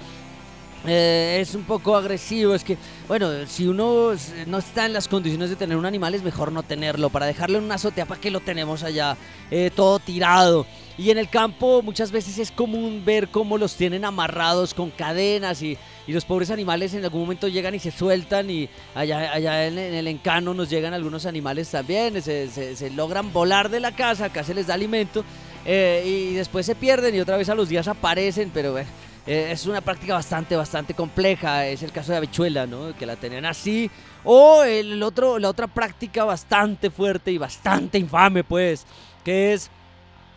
eh, 0.86 1.40
es 1.42 1.56
un 1.56 1.64
poco 1.64 1.96
agresivo. 1.96 2.54
Es 2.56 2.64
que, 2.64 2.78
bueno, 3.08 3.30
si 3.48 3.68
uno 3.68 4.12
no 4.48 4.58
está 4.58 4.86
en 4.86 4.94
las 4.94 5.08
condiciones 5.08 5.50
de 5.50 5.56
tener 5.56 5.78
un 5.78 5.86
animal, 5.86 6.16
es 6.16 6.24
mejor 6.24 6.52
no 6.52 6.64
tenerlo. 6.64 7.10
Para 7.10 7.26
dejarlo 7.26 7.58
en 7.58 7.66
una 7.66 7.76
azotea, 7.76 8.06
¿para 8.06 8.20
que 8.20 8.32
lo 8.32 8.40
tenemos 8.40 8.84
allá 8.84 9.18
eh, 9.52 9.72
todo 9.74 10.00
tirado? 10.00 10.66
Y 10.98 11.10
en 11.10 11.18
el 11.18 11.28
campo 11.28 11.82
muchas 11.82 12.12
veces 12.12 12.38
es 12.38 12.52
común 12.52 13.02
ver 13.04 13.30
cómo 13.30 13.58
los 13.58 13.76
tienen 13.76 14.06
amarrados 14.06 14.74
con 14.74 14.92
cadenas 14.92 15.62
y, 15.62 15.78
los 16.06 16.26
pobres 16.26 16.52
animales 16.52 16.94
en 16.94 17.04
algún 17.06 17.22
momento 17.22 17.48
llegan 17.48 17.74
y 17.74 17.80
se 17.80 17.90
sueltan 17.90 18.50
y 18.50 18.68
allá, 18.94 19.32
allá 19.32 19.66
en, 19.66 19.78
el 19.78 20.08
encano 20.10 20.54
nos 20.54 20.70
llegan 20.70 20.94
algunos 20.94 21.26
animales 21.26 21.70
también, 21.70 22.22
se, 22.22 22.92
logran 22.94 23.32
volar 23.32 23.70
de 23.70 23.80
la 23.80 23.96
casa, 23.96 24.26
acá 24.26 24.44
se 24.44 24.54
les 24.54 24.68
da 24.68 24.74
alimento 24.74 25.24
eh, 25.66 26.04
y 26.06 26.34
después 26.34 26.66
se 26.66 26.76
pierden 26.76 27.16
y 27.16 27.22
otra 27.22 27.38
vez 27.38 27.48
a 27.48 27.56
los 27.56 27.70
días 27.70 27.88
aparecen, 27.88 28.52
pero 28.54 28.74
bueno. 28.74 28.90
Eh, 29.26 29.50
es 29.52 29.66
una 29.66 29.82
práctica 29.82 30.16
bastante, 30.16 30.56
bastante 30.56 30.94
compleja. 30.94 31.66
Es 31.68 31.84
el 31.84 31.92
caso 31.92 32.12
de 32.12 32.18
Habichuela, 32.18 32.66
¿no? 32.68 32.96
Que 32.98 33.06
la 33.06 33.16
tenían 33.16 33.46
así. 33.46 33.90
O 34.24 34.64
el 34.64 35.02
otro, 35.02 35.40
la 35.40 35.50
otra 35.50 35.68
práctica 35.68 36.24
bastante 36.24 36.90
fuerte 36.90 37.32
y 37.32 37.38
bastante 37.38 37.98
infame, 37.98 38.44
pues, 38.44 38.86
que 39.24 39.54
es 39.54 39.70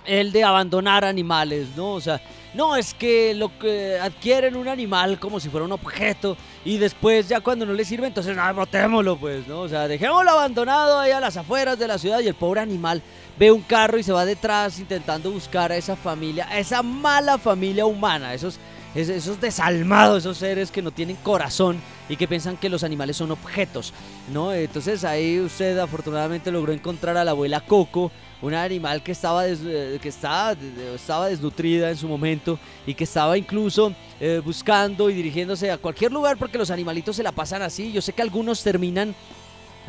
el 0.07 0.33
de 0.33 0.45
abandonar 0.45 1.05
animales, 1.05 1.69
¿no? 1.77 1.93
O 1.93 2.01
sea, 2.01 2.21
no 2.55 2.77
es 2.77 2.95
que 2.95 3.35
lo 3.35 3.59
que 3.59 3.99
adquieren 3.99 4.57
un 4.57 4.69
animal 4.69 5.19
como 5.19 5.41
si 5.41 5.49
fuera 5.49 5.67
un 5.67 5.73
objeto 5.73 6.37
y 6.65 6.79
después 6.79 7.29
ya 7.29 7.41
cuando 7.41 7.67
no 7.67 7.73
le 7.73 7.85
sirve, 7.85 8.07
entonces 8.07 8.37
nada, 8.37 8.53
botémoslo, 8.53 9.17
pues, 9.17 9.47
¿no? 9.47 9.63
O 9.63 9.69
sea, 9.69 9.89
dejémoslo 9.89 10.31
abandonado 10.31 10.99
ahí 10.99 11.11
a 11.11 11.21
las 11.21 11.37
afueras 11.37 11.79
de 11.79 11.89
la 11.89 11.99
ciudad 11.99 12.21
y 12.21 12.29
el 12.29 12.35
pobre 12.35 12.61
animal 12.61 13.03
ve 13.39 13.51
un 13.51 13.63
carro 13.63 13.99
y 13.99 14.03
se 14.03 14.13
va 14.13 14.25
detrás 14.25 14.79
intentando 14.79 15.31
buscar 15.31 15.73
a 15.73 15.77
esa 15.77 15.97
familia, 15.97 16.49
a 16.49 16.59
esa 16.59 16.83
mala 16.83 17.37
familia 17.37 17.85
humana, 17.85 18.33
esos, 18.33 18.59
esos 18.97 19.41
desalmados, 19.41 20.23
esos 20.23 20.39
seres 20.39 20.71
que 20.71 20.83
no 20.83 20.91
tienen 20.91 21.17
corazón 21.17 21.81
y 22.09 22.17
que 22.17 22.27
piensan 22.27 22.57
que 22.57 22.69
los 22.69 22.83
animales 22.83 23.17
son 23.17 23.31
objetos, 23.31 23.93
¿no? 24.33 24.53
Entonces 24.55 25.05
ahí 25.05 25.39
usted 25.41 25.79
afortunadamente 25.79 26.51
logró 26.51 26.73
encontrar 26.73 27.17
a 27.17 27.25
la 27.25 27.33
abuela 27.33 27.61
Coco, 27.61 28.11
un 28.43 28.55
animal 28.55 29.03
que 29.03 29.13
estaba, 29.13 29.47
eh, 29.47 29.99
que 30.01 30.09
estaba, 30.09 30.55
estaba 30.95 31.29
desnutrida 31.29 31.91
en 31.91 31.97
su 31.97 32.09
momento 32.09 32.59
y 32.87 32.95
que 32.95 33.05
estaba 33.05 33.37
incluso 33.37 33.93
eh, 34.21 34.41
buscando 34.45 35.11
y 35.11 35.15
dirigiéndose 35.15 35.71
a 35.71 35.79
cualquier 35.79 36.13
lugar 36.13 36.37
porque 36.37 36.59
los 36.59 36.71
animalitos 36.71 37.17
se 37.17 37.23
la 37.23 37.33
pasan 37.33 37.63
así. 37.63 37.93
Yo 37.93 38.01
sé 38.01 38.13
que 38.13 38.23
algunos 38.23 38.63
terminan 38.63 39.15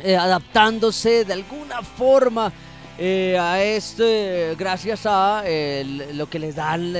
eh, 0.02 0.16
adaptándose 0.16 1.24
de 1.24 1.32
alguna 1.32 1.82
forma 1.82 2.52
a 3.00 3.62
esto 3.62 4.02
gracias 4.58 5.02
a 5.06 5.44
lo 6.14 6.28
que 6.28 6.40
les 6.40 6.56
dan 6.56 6.92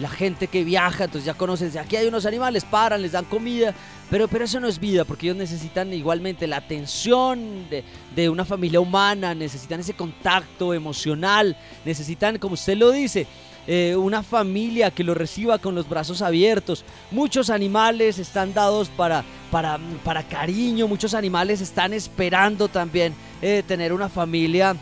la 0.00 0.08
gente 0.08 0.46
que 0.46 0.64
viaja, 0.64 1.04
entonces 1.04 1.26
ya 1.26 1.34
conocen, 1.34 1.76
aquí 1.78 1.96
hay 1.96 2.06
unos 2.06 2.26
animales, 2.26 2.64
paran, 2.64 3.02
les 3.02 3.12
dan 3.12 3.24
comida, 3.24 3.74
pero, 4.10 4.28
pero 4.28 4.44
eso 4.44 4.60
no 4.60 4.68
es 4.68 4.78
vida, 4.78 5.04
porque 5.04 5.26
ellos 5.26 5.36
necesitan 5.36 5.92
igualmente 5.92 6.46
la 6.46 6.56
atención 6.58 7.66
de, 8.14 8.28
una 8.28 8.44
familia 8.44 8.80
humana, 8.80 9.34
necesitan 9.34 9.80
ese 9.80 9.94
contacto 9.94 10.74
emocional, 10.74 11.56
necesitan, 11.84 12.38
como 12.38 12.54
usted 12.54 12.76
lo 12.76 12.90
dice, 12.90 13.26
eh, 13.66 13.94
una 13.96 14.22
familia 14.22 14.90
que 14.90 15.04
lo 15.04 15.14
reciba 15.14 15.58
con 15.58 15.74
los 15.74 15.88
brazos 15.88 16.22
abiertos. 16.22 16.84
Muchos 17.10 17.50
animales 17.50 18.18
están 18.18 18.54
dados 18.54 18.88
para, 18.88 19.24
para, 19.50 19.78
para 20.04 20.22
cariño, 20.22 20.88
muchos 20.88 21.12
animales 21.12 21.60
están 21.60 21.92
esperando 21.92 22.68
también 22.68 23.14
eh, 23.42 23.62
tener 23.66 23.92
una 23.92 24.08
familia 24.08 24.74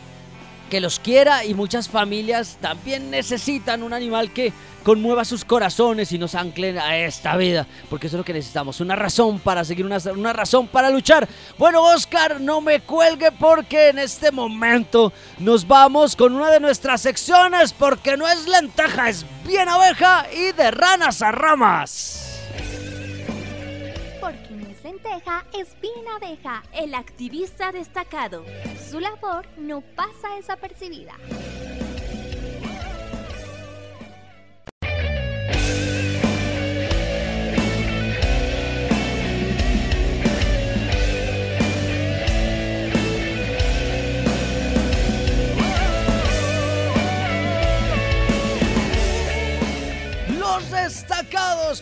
que 0.67 0.81
los 0.81 0.99
quiera 0.99 1.45
y 1.45 1.53
muchas 1.53 1.89
familias 1.89 2.57
también 2.61 3.09
necesitan 3.09 3.83
un 3.83 3.93
animal 3.93 4.31
que 4.31 4.53
conmueva 4.83 5.25
sus 5.25 5.43
corazones 5.43 6.11
y 6.13 6.17
nos 6.17 6.33
anclen 6.33 6.77
a 6.77 6.97
esta 6.97 7.35
vida, 7.35 7.67
porque 7.89 8.07
eso 8.07 8.15
es 8.15 8.19
lo 8.19 8.23
que 8.23 8.33
necesitamos, 8.33 8.79
una 8.79 8.95
razón 8.95 9.39
para 9.39 9.65
seguir, 9.65 9.85
una, 9.85 9.97
una 10.15 10.31
razón 10.31 10.67
para 10.67 10.89
luchar. 10.89 11.27
Bueno, 11.57 11.83
Oscar, 11.83 12.39
no 12.39 12.61
me 12.61 12.79
cuelgue 12.79 13.31
porque 13.33 13.89
en 13.89 13.99
este 13.99 14.31
momento 14.31 15.11
nos 15.39 15.67
vamos 15.67 16.15
con 16.15 16.33
una 16.33 16.51
de 16.51 16.59
nuestras 16.59 17.01
secciones, 17.01 17.73
porque 17.73 18.15
no 18.15 18.27
es 18.27 18.47
lenteja, 18.47 19.09
es 19.09 19.25
bien 19.45 19.67
abeja 19.67 20.25
y 20.31 20.53
de 20.53 20.71
ranas 20.71 21.21
a 21.21 21.31
ramas. 21.31 22.26
Es 25.53 25.79
bien 25.81 26.07
abeja, 26.15 26.63
el 26.73 26.93
activista 26.93 27.71
destacado. 27.71 28.43
Su 28.89 28.99
labor 28.99 29.47
no 29.57 29.81
pasa 29.81 30.35
desapercibida. 30.35 31.15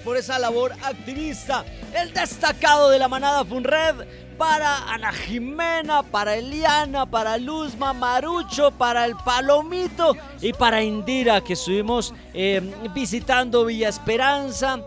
Por 0.03 0.17
esa 0.17 0.39
labor 0.39 0.73
activista. 0.83 1.63
El 1.93 2.11
destacado 2.11 2.89
de 2.89 2.97
la 2.97 3.07
manada 3.07 3.45
Funred 3.45 3.95
para 4.35 4.79
Ana 4.91 5.13
Jimena, 5.13 6.01
para 6.01 6.35
Eliana, 6.35 7.05
para 7.05 7.37
Luzma, 7.37 7.93
Marucho, 7.93 8.71
para 8.71 9.05
el 9.05 9.15
Palomito 9.15 10.17
y 10.41 10.53
para 10.53 10.81
Indira 10.81 11.41
que 11.41 11.53
estuvimos 11.53 12.13
eh, 12.33 12.61
visitando 12.93 13.65
Villa 13.65 13.89
Esperanza 13.89 14.81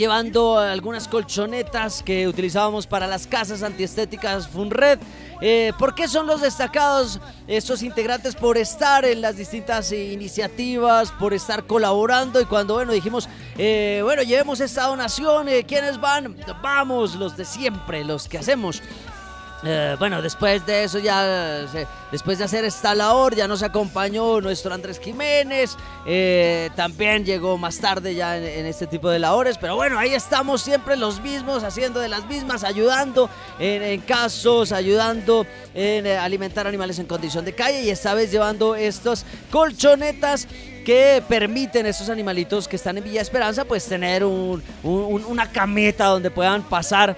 llevando 0.00 0.58
algunas 0.58 1.06
colchonetas 1.08 2.02
que 2.02 2.26
utilizábamos 2.26 2.86
para 2.86 3.06
las 3.06 3.26
casas 3.26 3.62
antiestéticas 3.62 4.48
Funred. 4.48 4.98
Eh, 5.42 5.74
¿Por 5.78 5.94
qué 5.94 6.08
son 6.08 6.26
los 6.26 6.40
destacados 6.40 7.20
estos 7.46 7.82
integrantes? 7.82 8.34
Por 8.34 8.56
estar 8.56 9.04
en 9.04 9.20
las 9.20 9.36
distintas 9.36 9.92
iniciativas, 9.92 11.12
por 11.12 11.34
estar 11.34 11.64
colaborando 11.64 12.40
y 12.40 12.46
cuando, 12.46 12.74
bueno, 12.74 12.92
dijimos, 12.92 13.28
eh, 13.58 14.00
bueno, 14.02 14.22
llevemos 14.22 14.60
esta 14.60 14.86
donación, 14.86 15.50
eh, 15.50 15.64
¿quiénes 15.64 16.00
van? 16.00 16.34
Vamos, 16.62 17.14
los 17.16 17.36
de 17.36 17.44
siempre, 17.44 18.02
los 18.02 18.26
que 18.26 18.38
hacemos 18.38 18.80
eh, 19.62 19.94
bueno, 19.98 20.22
después 20.22 20.64
de 20.64 20.84
eso 20.84 20.98
ya, 20.98 21.66
después 22.10 22.38
de 22.38 22.44
hacer 22.44 22.64
esta 22.64 22.94
labor, 22.94 23.34
ya 23.34 23.46
nos 23.46 23.62
acompañó 23.62 24.40
nuestro 24.40 24.72
Andrés 24.72 24.98
Jiménez, 24.98 25.76
eh, 26.06 26.70
también 26.76 27.26
llegó 27.26 27.58
más 27.58 27.78
tarde 27.78 28.14
ya 28.14 28.38
en, 28.38 28.64
este 28.64 28.86
tipo 28.86 29.10
de 29.10 29.18
labores, 29.18 29.58
pero 29.58 29.76
bueno, 29.76 29.98
ahí 29.98 30.14
estamos 30.14 30.62
siempre 30.62 30.96
los 30.96 31.20
mismos, 31.20 31.62
haciendo 31.62 32.00
de 32.00 32.08
las 32.08 32.24
mismas, 32.24 32.64
ayudando 32.64 33.28
en, 33.58 34.00
casos, 34.00 34.72
ayudando 34.72 35.46
en 35.74 36.06
eh, 36.06 36.16
alimentar 36.16 36.66
animales 36.66 36.98
en 36.98 37.06
condición 37.06 37.44
de 37.44 37.54
calle 37.54 37.82
y 37.82 37.90
esta 37.90 38.14
vez 38.14 38.30
llevando 38.30 38.74
estos 38.74 39.26
colchonetas 39.50 40.48
que 40.84 41.22
permiten 41.28 41.84
a 41.84 41.90
estos 41.90 42.08
animalitos 42.08 42.66
que 42.66 42.76
están 42.76 42.96
en 42.96 43.04
Villa 43.04 43.20
Esperanza 43.20 43.66
pues 43.66 43.84
tener 43.84 44.24
una 44.24 45.52
cameta 45.52 46.06
donde 46.06 46.30
puedan 46.30 46.62
pasar 46.62 47.16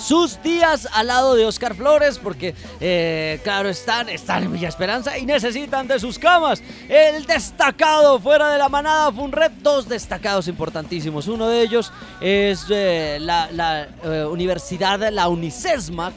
sus 0.00 0.42
días 0.42 0.88
al 0.92 1.06
lado 1.06 1.34
de 1.34 1.44
Oscar 1.44 1.74
Flores, 1.74 2.18
porque, 2.18 2.54
eh, 2.80 3.38
claro, 3.44 3.68
están, 3.68 4.08
están 4.08 4.44
en 4.44 4.52
Villa 4.52 4.68
Esperanza 4.68 5.16
y 5.18 5.26
necesitan 5.26 5.86
de 5.86 6.00
sus 6.00 6.18
camas. 6.18 6.62
El 6.88 7.26
destacado 7.26 8.18
fuera 8.18 8.48
de 8.48 8.58
la 8.58 8.68
manada 8.68 9.12
fue 9.12 9.24
un 9.24 9.32
red, 9.32 9.52
dos 9.62 9.88
destacados 9.88 10.48
importantísimos. 10.48 11.28
Uno 11.28 11.48
de 11.48 11.62
ellos 11.62 11.92
es 12.20 12.64
eh, 12.70 13.18
la, 13.20 13.88
eh, 14.02 14.24
universidad, 14.24 15.12
la 15.12 15.28
UNICESMAC, 15.28 16.14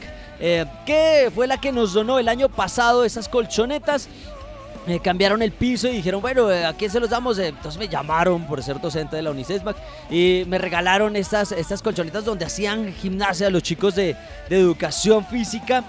que 0.85 1.31
fue 1.33 1.47
la 1.47 1.61
que 1.61 1.71
nos 1.71 1.93
donó 1.93 2.19
el 2.19 2.27
año 2.27 2.49
pasado 2.49 3.05
esas 3.05 3.29
colchonetas 3.29 4.09
me 4.85 4.99
cambiaron 4.99 5.41
el 5.41 5.51
piso 5.51 5.87
y 5.87 5.93
dijeron, 5.93 6.21
bueno, 6.21 6.51
eh, 6.51 6.65
¿a 6.65 6.73
quién 6.73 6.91
se 6.91 6.99
los 6.99 7.09
damos? 7.09 7.39
Eh, 7.39 7.47
entonces 7.47 7.79
me 7.79 7.87
llamaron 7.87 8.45
por 8.45 8.61
ser 8.61 8.79
docente 8.79 9.15
de 9.15 9.21
la 9.21 9.31
UNICESMAC 9.31 9.77
y 10.09 10.43
me 10.47 10.57
regalaron 10.57 11.15
estas, 11.15 11.51
estas 11.51 11.81
colchonetas 11.81 12.25
donde 12.25 12.45
hacían 12.45 12.93
gimnasia 12.93 13.49
los 13.49 13.63
chicos 13.63 13.95
de, 13.95 14.15
educación 14.49 15.25
física. 15.25 15.83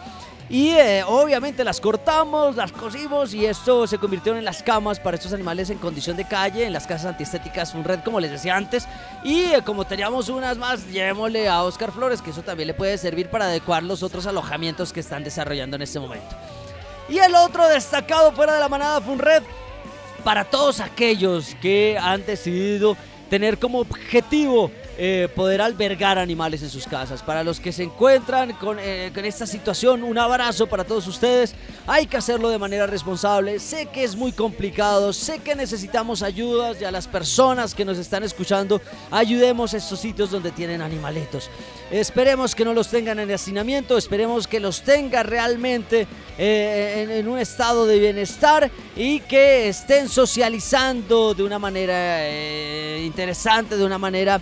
Y 0.48 0.70
eh, 0.70 1.02
obviamente 1.06 1.64
las 1.64 1.80
cortamos, 1.80 2.54
las 2.54 2.70
cosimos 2.70 3.32
y 3.32 3.46
esto 3.46 3.86
se 3.86 3.96
convirtió 3.96 4.36
en 4.36 4.44
las 4.44 4.62
camas 4.62 5.00
para 5.00 5.16
estos 5.16 5.32
animales 5.32 5.70
en 5.70 5.78
condición 5.78 6.18
de 6.18 6.26
calle, 6.26 6.66
en 6.66 6.72
las 6.72 6.86
casas 6.86 7.06
antiestéticas 7.06 7.72
red 7.82 8.00
como 8.00 8.20
les 8.20 8.30
decía 8.30 8.54
antes. 8.54 8.86
Y 9.24 9.52
como 9.64 9.86
teníamos 9.86 10.28
unas 10.28 10.58
más, 10.58 10.86
llevémosle 10.86 11.48
a 11.48 11.62
Oscar 11.62 11.92
Flores, 11.92 12.20
que 12.20 12.30
eso 12.30 12.42
también 12.42 12.66
le 12.66 12.74
puede 12.74 12.98
servir 12.98 13.28
para 13.28 13.46
adecuar 13.46 13.82
los 13.82 14.02
otros 14.02 14.26
alojamientos 14.26 14.92
que 14.92 15.00
están 15.00 15.24
desarrollando 15.24 15.76
en 15.76 15.82
este 15.82 15.98
momento. 15.98 16.36
Y 17.08 17.18
el 17.18 17.34
otro 17.34 17.68
destacado 17.68 18.32
fuera 18.32 18.54
de 18.54 18.60
la 18.60 18.68
manada 18.68 19.00
fue 19.00 19.14
un 19.14 19.18
red 19.18 19.42
para 20.22 20.44
todos 20.44 20.80
aquellos 20.80 21.54
que 21.60 21.98
han 22.00 22.24
decidido 22.24 22.96
tener 23.28 23.58
como 23.58 23.80
objetivo 23.80 24.70
eh, 24.96 25.28
poder 25.34 25.60
albergar 25.60 26.18
animales 26.18 26.62
en 26.62 26.70
sus 26.70 26.86
casas. 26.86 27.22
Para 27.22 27.42
los 27.42 27.58
que 27.58 27.72
se 27.72 27.82
encuentran 27.82 28.52
con, 28.52 28.78
eh, 28.80 29.10
con, 29.12 29.24
esta 29.24 29.44
situación, 29.44 30.04
un 30.04 30.18
abrazo 30.18 30.68
para 30.68 30.84
todos 30.84 31.06
ustedes. 31.08 31.54
Hay 31.86 32.06
que 32.06 32.16
hacerlo 32.16 32.48
de 32.48 32.58
manera 32.58 32.86
responsable. 32.86 33.58
Sé 33.58 33.86
que 33.86 34.04
es 34.04 34.14
muy 34.14 34.30
complicado, 34.32 35.12
sé 35.12 35.40
que 35.40 35.56
necesitamos 35.56 36.22
ayudas 36.22 36.80
y 36.80 36.84
a 36.84 36.92
las 36.92 37.08
personas 37.08 37.74
que 37.74 37.84
nos 37.84 37.98
están 37.98 38.22
escuchando, 38.22 38.80
ayudemos 39.10 39.74
a 39.74 39.78
estos 39.78 39.98
sitios 39.98 40.30
donde 40.30 40.52
tienen 40.52 40.80
animalitos. 40.80 41.50
Esperemos 41.90 42.54
que 42.54 42.64
no 42.64 42.72
los 42.72 42.88
tengan 42.88 43.18
en 43.18 43.30
hacinamiento, 43.30 43.98
esperemos 43.98 44.46
que 44.46 44.60
los 44.60 44.82
tenga 44.82 45.22
realmente 45.22 46.06
eh, 46.38 47.18
en, 47.18 47.28
un 47.28 47.38
estado 47.38 47.86
de 47.86 47.98
bienestar 47.98 48.70
y 48.96 49.20
que 49.20 49.68
estén 49.68 50.08
socializando 50.08 51.34
de 51.34 51.42
una 51.42 51.58
manera 51.58 52.98
interesante, 53.00 53.76
de 53.76 53.84
una 53.84 53.98
manera 53.98 54.40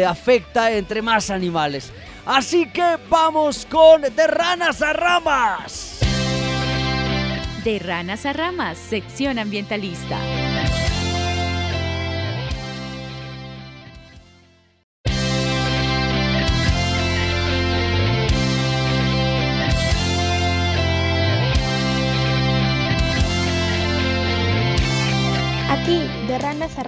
eh, 0.00 0.04
afecta 0.04 0.70
entre 0.72 1.02
más 1.02 1.30
animales. 1.30 1.92
Así 2.24 2.66
que 2.70 2.98
vamos 3.08 3.66
con 3.68 4.02
De 4.02 4.26
Ranas 4.26 4.80
a 4.80 4.92
Ramas. 4.92 5.98
De 7.64 7.78
Ranas 7.78 8.26
a 8.26 8.32
Ramas, 8.32 8.78
sección 8.78 9.38
ambientalista. 9.38 10.18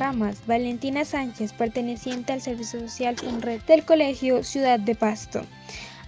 Ramas, 0.05 0.37
Valentina 0.47 1.07
Sánchez, 1.07 1.55
perteneciente 1.55 2.35
al 2.35 2.43
Servicio 2.43 2.79
Social 2.79 3.17
red 3.41 3.63
del 3.63 3.87
Colegio 3.87 4.45
Ciudad 4.45 4.79
de 4.79 4.95
Pasto, 4.95 5.41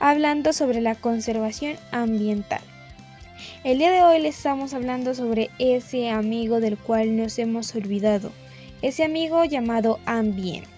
hablando 0.00 0.52
sobre 0.52 0.82
la 0.82 0.96
conservación 0.96 1.76
ambiental. 1.92 2.60
El 3.64 3.78
día 3.78 3.90
de 3.90 4.02
hoy 4.02 4.20
les 4.20 4.36
estamos 4.36 4.74
hablando 4.74 5.14
sobre 5.14 5.48
ese 5.58 6.10
amigo 6.10 6.60
del 6.60 6.76
cual 6.76 7.16
nos 7.16 7.38
hemos 7.38 7.74
olvidado, 7.74 8.32
ese 8.82 9.02
amigo 9.02 9.46
llamado 9.46 9.98
ambiente. 10.04 10.68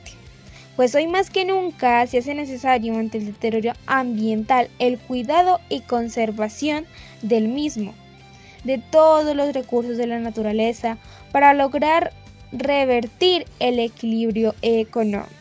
Pues 0.77 0.95
hoy 0.95 1.09
más 1.09 1.29
que 1.29 1.45
nunca 1.45 2.07
se 2.07 2.19
hace 2.19 2.37
necesario 2.37 2.97
ante 2.97 3.19
el 3.19 3.27
deterioro 3.27 3.73
ambiental 3.87 4.71
el 4.79 4.97
cuidado 4.97 5.59
y 5.69 5.81
conservación 5.81 6.87
del 7.23 7.49
mismo, 7.49 7.95
de 8.63 8.79
todos 8.79 9.35
los 9.35 9.53
recursos 9.55 9.97
de 9.97 10.07
la 10.07 10.21
naturaleza, 10.21 10.99
para 11.33 11.53
lograr 11.53 12.13
revertir 12.53 13.47
el 13.61 13.79
equilibrio 13.79 14.55
económico. 14.63 15.35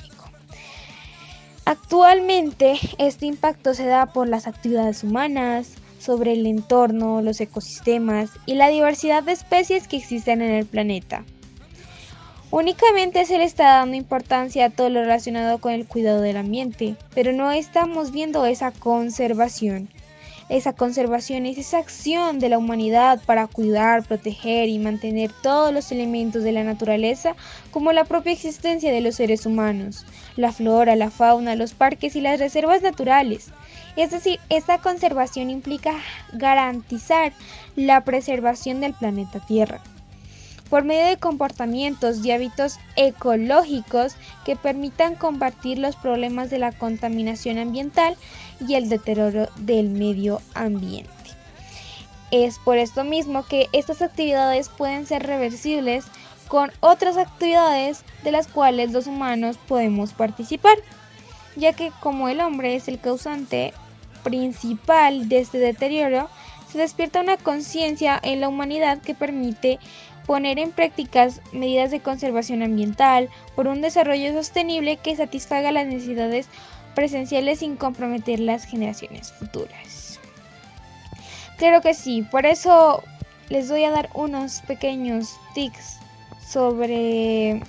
Actualmente 1.66 2.80
este 2.98 3.26
impacto 3.26 3.74
se 3.74 3.86
da 3.86 4.08
por 4.08 4.28
las 4.28 4.48
actividades 4.48 5.04
humanas, 5.04 5.76
sobre 6.00 6.34
el 6.34 6.46
entorno, 6.46 7.22
los 7.22 7.42
ecosistemas 7.42 8.30
y 8.46 8.56
la 8.56 8.70
diversidad 8.70 9.24
de 9.24 9.34
especies 9.34 9.88
que 9.88 9.98
existen 9.98 10.42
en 10.42 10.52
el 10.52 10.66
planeta. 10.66 11.24
Únicamente 12.50 13.26
se 13.26 13.38
le 13.38 13.44
está 13.44 13.80
dando 13.80 13.98
importancia 13.98 14.66
a 14.66 14.70
todo 14.70 14.90
lo 14.90 15.02
relacionado 15.02 15.58
con 15.58 15.74
el 15.74 15.86
cuidado 15.86 16.22
del 16.22 16.38
ambiente, 16.38 16.96
pero 17.14 17.34
no 17.34 17.52
estamos 17.52 18.12
viendo 18.12 18.46
esa 18.46 18.72
conservación. 18.72 19.90
Esa 20.50 20.72
conservación 20.72 21.46
es 21.46 21.58
esa 21.58 21.80
acción 21.80 22.40
de 22.40 22.48
la 22.48 22.58
humanidad 22.58 23.22
para 23.26 23.48
cuidar, 23.48 24.04
proteger 24.04 24.70
y 24.70 24.80
mantener 24.80 25.30
todos 25.44 25.74
los 25.74 25.92
elementos 25.92 26.42
de 26.42 26.54
la 26.54 26.64
naturaleza 26.64 27.36
como 27.70 27.92
la 27.92 28.06
propia 28.06 28.32
existencia 28.32 28.94
de 28.94 29.02
los 29.02 29.16
seres 29.16 29.46
humanos, 29.46 30.06
la 30.38 30.54
flora, 30.54 30.96
la 30.96 31.12
fauna, 31.12 31.56
los 31.56 31.74
parques 31.74 32.16
y 32.16 32.22
las 32.22 32.40
reservas 32.40 32.82
naturales. 32.82 33.50
Es 33.98 34.12
decir, 34.12 34.40
esta 34.48 34.78
conservación 34.78 35.50
implica 35.50 35.96
garantizar 36.32 37.34
la 37.76 38.06
preservación 38.06 38.80
del 38.80 38.94
planeta 38.94 39.46
Tierra 39.46 39.82
por 40.70 40.84
medio 40.84 41.06
de 41.06 41.18
comportamientos 41.18 42.24
y 42.26 42.32
hábitos 42.32 42.78
ecológicos 42.96 44.16
que 44.46 44.56
permitan 44.56 45.16
combatir 45.16 45.80
los 45.80 45.96
problemas 45.96 46.50
de 46.50 46.60
la 46.60 46.72
contaminación 46.72 47.58
ambiental 47.58 48.18
y 48.66 48.76
el 48.76 48.90
deterioro 48.90 49.50
del 49.58 49.90
medio 49.90 50.42
ambiente. 50.54 51.12
Es 52.32 52.60
por 52.60 52.78
esto 52.78 53.04
mismo 53.04 53.44
que 53.44 53.68
estas 53.72 54.02
actividades 54.02 54.70
pueden 54.70 55.06
ser 55.06 55.24
reversibles 55.24 56.06
con 56.48 56.72
otras 56.80 57.18
actividades 57.18 58.04
de 58.24 58.32
las 58.32 58.48
cuales 58.48 58.92
los 58.92 59.08
humanos 59.08 59.58
podemos 59.68 60.14
participar, 60.14 60.78
ya 61.56 61.74
que 61.74 61.92
como 62.00 62.30
el 62.30 62.42
hombre 62.42 62.76
es 62.76 62.88
el 62.88 63.00
causante 63.00 63.74
principal 64.24 65.30
de 65.30 65.40
este 65.40 65.60
deterioro, 65.60 66.30
se 66.72 66.78
despierta 66.78 67.22
una 67.22 67.38
conciencia 67.38 68.20
en 68.22 68.42
la 68.42 68.50
humanidad 68.50 69.02
que 69.02 69.16
permite 69.16 69.80
poner 70.26 70.60
en 70.60 70.72
prácticas 70.72 71.42
medidas 71.54 71.90
de 71.90 72.02
conservación 72.02 72.62
ambiental 72.62 73.30
por 73.56 73.68
un 73.68 73.82
desarrollo 73.82 74.34
sostenible 74.34 74.98
que 74.98 75.16
satisfaga 75.16 75.72
las 75.72 75.88
necesidades 75.88 76.50
presenciales 76.98 77.60
sin 77.60 77.76
comprometer 77.76 78.40
las 78.40 78.66
generaciones 78.66 79.32
futuras. 79.32 80.20
Claro 81.60 81.80
que 81.82 81.94
sí, 81.94 82.24
por 82.24 82.48
eso 82.48 83.04
les 83.50 83.70
voy 83.70 83.84
a 83.84 83.92
dar 83.92 84.10
unos 84.16 84.62
pequeños 84.62 85.38
tips 85.54 86.00
sobre 86.44 87.62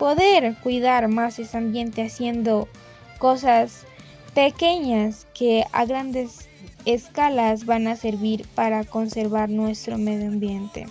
poder 0.00 0.56
cuidar 0.64 1.06
más 1.06 1.38
ese 1.38 1.58
ambiente 1.58 2.02
haciendo 2.02 2.66
cosas 3.20 3.84
pequeñas 4.34 5.28
que 5.32 5.64
a 5.70 5.84
grandes 5.84 6.48
escalas 6.84 7.66
van 7.66 7.86
a 7.86 7.94
servir 7.94 8.48
para 8.56 8.82
conservar 8.82 9.48
nuestro 9.48 9.96
medio 9.96 10.26
ambiente. 10.26 10.88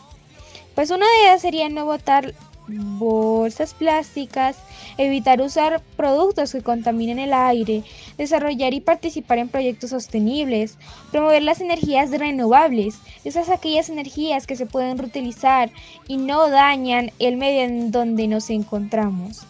Pues 0.76 0.92
una 0.92 1.06
de 1.06 1.24
ellas 1.24 1.42
sería 1.42 1.68
no 1.68 1.84
botar 1.84 2.34
bolsas 2.80 3.74
plásticas, 3.74 4.58
evitar 4.98 5.42
usar 5.42 5.82
productos 5.96 6.52
que 6.52 6.62
contaminen 6.62 7.20
el 7.20 7.34
aire, 7.34 7.84
desarrollar 8.18 8.74
y 8.74 8.82
participar 8.82 9.38
en 9.38 9.50
proyectos 9.50 9.92
sostenibles, 9.92 10.78
promover 11.12 11.44
las 11.44 11.62
energías 11.62 12.12
renovables, 12.12 13.00
esas 13.24 13.50
aquellas 13.50 13.90
energías 13.90 14.48
que 14.48 14.56
se 14.56 14.66
pueden 14.66 14.98
reutilizar 14.98 15.72
y 16.08 16.18
no 16.18 16.50
dañan 16.50 17.12
el 17.20 17.38
medio 17.38 17.62
en 17.62 17.92
donde 17.92 18.28
nos 18.28 18.50
encontramos. 18.50 19.46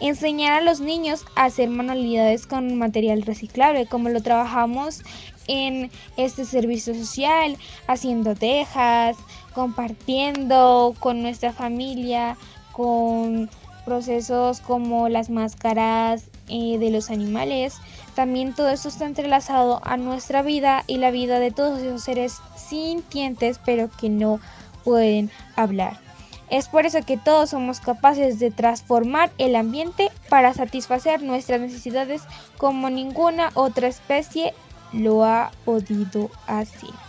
Enseñar 0.00 0.52
a 0.54 0.60
los 0.60 0.80
niños 0.80 1.24
a 1.36 1.44
hacer 1.44 1.70
manualidades 1.70 2.46
con 2.46 2.76
material 2.76 3.22
reciclable, 3.22 3.86
como 3.86 4.08
lo 4.08 4.22
trabajamos 4.22 5.02
en 5.46 5.90
este 6.16 6.44
servicio 6.44 6.94
social, 6.94 7.56
haciendo 7.86 8.34
tejas, 8.34 9.16
compartiendo 9.54 10.94
con 10.98 11.22
nuestra 11.22 11.52
familia, 11.52 12.36
con 12.74 13.48
procesos 13.84 14.60
como 14.60 15.08
las 15.08 15.30
máscaras 15.30 16.24
eh, 16.48 16.78
de 16.78 16.90
los 16.90 17.10
animales. 17.10 17.76
También 18.14 18.54
todo 18.54 18.68
esto 18.68 18.88
está 18.88 19.06
entrelazado 19.06 19.80
a 19.84 19.96
nuestra 19.96 20.42
vida 20.42 20.84
y 20.86 20.98
la 20.98 21.10
vida 21.10 21.38
de 21.38 21.50
todos 21.50 21.80
esos 21.80 22.02
seres 22.02 22.36
sintientes 22.56 23.60
pero 23.64 23.90
que 23.90 24.08
no 24.08 24.40
pueden 24.84 25.30
hablar. 25.56 25.98
Es 26.50 26.68
por 26.68 26.86
eso 26.86 26.98
que 27.04 27.16
todos 27.16 27.50
somos 27.50 27.80
capaces 27.80 28.38
de 28.38 28.50
transformar 28.50 29.32
el 29.38 29.56
ambiente 29.56 30.10
para 30.28 30.52
satisfacer 30.52 31.22
nuestras 31.22 31.60
necesidades 31.60 32.22
como 32.58 32.90
ninguna 32.90 33.50
otra 33.54 33.88
especie 33.88 34.54
lo 34.92 35.24
ha 35.24 35.50
podido 35.64 36.30
hacer. 36.46 37.03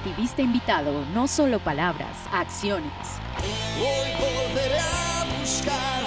Activista 0.00 0.40
invitado, 0.40 1.04
no 1.12 1.28
solo 1.28 1.58
palabras, 1.58 2.16
acciones. 2.32 2.90
Hoy 3.78 4.08
volveré 4.18 4.78
a 4.78 5.26
buscar 5.38 6.00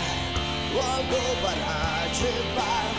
algo 0.73 1.17
para 1.43 2.07
llevar 2.07 2.92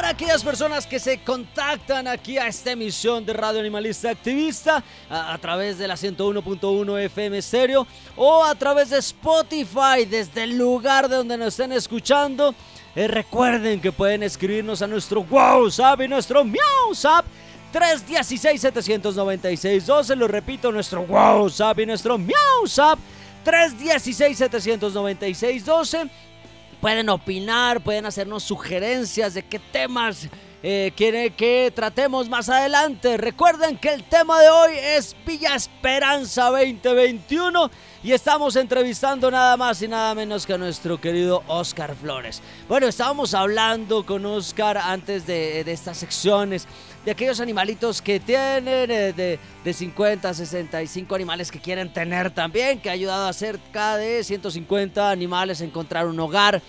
Para 0.00 0.12
aquellas 0.12 0.42
personas 0.42 0.86
que 0.86 0.98
se 0.98 1.18
contactan 1.18 2.08
aquí 2.08 2.38
a 2.38 2.46
esta 2.46 2.70
emisión 2.70 3.26
de 3.26 3.34
Radio 3.34 3.60
Animalista 3.60 4.08
Activista 4.08 4.82
a, 5.10 5.36
través 5.36 5.76
de 5.76 5.86
la 5.86 5.94
101.1 5.94 7.04
FM 7.04 7.42
Stereo 7.42 7.86
o 8.16 8.42
a 8.42 8.54
través 8.54 8.88
de 8.88 8.96
Spotify 8.96 10.06
desde 10.08 10.44
el 10.44 10.56
lugar 10.56 11.06
de 11.06 11.16
donde 11.16 11.36
nos 11.36 11.48
estén 11.48 11.72
escuchando. 11.72 12.54
Eh, 12.96 13.08
recuerden 13.08 13.78
que 13.78 13.92
pueden 13.92 14.22
escribirnos 14.22 14.80
a 14.80 14.86
nuestro 14.86 15.20
WhatsApp 15.20 16.00
y 16.00 16.08
nuestro 16.08 16.46
MiauSap 16.46 17.26
316-796-12. 17.70 20.16
Lo 20.16 20.28
repito, 20.28 20.72
nuestro 20.72 21.02
WhatsApp 21.02 21.78
y 21.78 21.84
nuestro 21.84 22.16
MiauSap 22.16 22.98
316-796-12. 23.44 26.10
Pueden 26.80 27.10
opinar, 27.10 27.82
pueden 27.82 28.06
hacernos 28.06 28.42
sugerencias 28.42 29.34
de 29.34 29.42
qué 29.42 29.58
temas 29.58 30.28
eh, 30.62 30.92
quiere 30.96 31.30
que 31.30 31.70
tratemos 31.74 32.28
más 32.30 32.48
adelante. 32.48 33.18
Recuerden 33.18 33.76
que 33.76 33.92
el 33.92 34.04
tema 34.04 34.40
de 34.40 34.48
hoy 34.48 34.72
es 34.76 35.14
Villa 35.26 35.54
Esperanza 35.54 36.50
2021 36.50 37.70
y 38.02 38.12
estamos 38.12 38.56
entrevistando 38.56 39.30
nada 39.30 39.58
más 39.58 39.82
y 39.82 39.88
nada 39.88 40.14
menos 40.14 40.46
que 40.46 40.54
a 40.54 40.58
nuestro 40.58 40.98
querido 40.98 41.42
Oscar 41.48 41.94
Flores. 41.94 42.40
Bueno, 42.66 42.86
estábamos 42.86 43.34
hablando 43.34 44.06
con 44.06 44.24
Oscar 44.24 44.78
antes 44.78 45.26
de, 45.26 45.64
de 45.64 45.72
estas 45.72 45.98
secciones 45.98 46.66
de 47.04 47.10
aquellos 47.10 47.40
animalitos 47.40 48.02
que 48.02 48.20
tienen, 48.20 48.90
eh, 48.90 49.12
de, 49.12 49.38
de 49.64 49.72
50 49.72 50.34
65 50.34 51.14
animales 51.14 51.50
que 51.50 51.58
quieren 51.58 51.92
tener 51.92 52.30
también, 52.30 52.80
que 52.80 52.90
ha 52.90 52.92
ayudado 52.92 53.26
a 53.26 53.32
cerca 53.32 53.96
de 53.96 54.22
150 54.22 55.10
animales 55.10 55.60
a 55.60 55.64
encontrar 55.64 56.06
un 56.06 56.20
hogar 56.20 56.60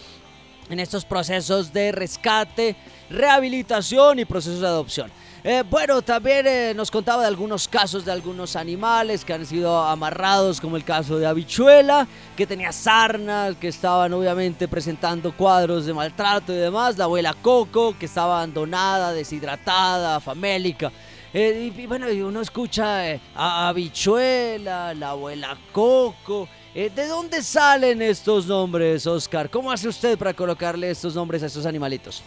en 0.69 0.79
estos 0.79 1.03
procesos 1.03 1.73
de 1.73 1.91
rescate, 1.91 2.75
rehabilitación 3.09 4.19
y 4.19 4.25
procesos 4.25 4.61
de 4.61 4.67
adopción. 4.67 5.11
Eh, 5.43 5.63
bueno, 5.67 6.03
también 6.03 6.45
eh, 6.45 6.73
nos 6.75 6.91
contaba 6.91 7.23
de 7.23 7.27
algunos 7.27 7.67
casos 7.67 8.05
de 8.05 8.11
algunos 8.11 8.55
animales 8.55 9.25
que 9.25 9.33
han 9.33 9.43
sido 9.43 9.75
amarrados, 9.81 10.61
como 10.61 10.77
el 10.77 10.83
caso 10.83 11.17
de 11.17 11.25
Habichuela, 11.25 12.07
que 12.37 12.45
tenía 12.45 12.71
sarnas, 12.71 13.55
que 13.55 13.67
estaban 13.67 14.13
obviamente 14.13 14.67
presentando 14.67 15.35
cuadros 15.35 15.87
de 15.87 15.95
maltrato 15.95 16.53
y 16.53 16.57
demás. 16.57 16.95
La 16.95 17.05
abuela 17.05 17.33
Coco, 17.41 17.95
que 17.97 18.05
estaba 18.05 18.35
abandonada, 18.35 19.13
deshidratada, 19.13 20.19
famélica. 20.19 20.91
Eh, 21.33 21.73
y, 21.75 21.87
bueno, 21.87 22.05
uno 22.23 22.41
escucha 22.41 23.01
a 23.35 23.69
Habichuela, 23.69 24.93
la 24.93 25.09
abuela 25.09 25.57
Coco. 25.71 26.47
¿De 26.75 27.07
dónde 27.07 27.41
salen 27.41 28.03
estos 28.03 28.45
nombres, 28.45 29.07
Oscar? 29.07 29.49
¿Cómo 29.49 29.71
hace 29.71 29.87
usted 29.87 30.19
para 30.19 30.35
colocarle 30.35 30.91
estos 30.91 31.15
nombres 31.15 31.41
a 31.41 31.47
estos 31.47 31.65
animalitos? 31.65 32.21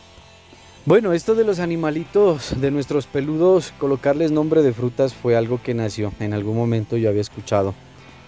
Bueno, 0.87 1.15
esto 1.15 1.35
de 1.35 1.45
los 1.45 1.61
animalitos, 1.61 2.61
de 2.61 2.71
nuestros 2.71 3.07
peludos, 3.07 3.73
colocarles 3.79 4.33
nombre 4.33 4.63
de 4.63 4.75
frutas 4.75 5.15
fue 5.15 5.35
algo 5.35 5.59
que 5.63 5.73
nació. 5.73 6.13
En 6.21 6.35
algún 6.35 6.59
momento 6.59 6.99
yo 6.99 7.09
había 7.09 7.23
escuchado, 7.23 7.73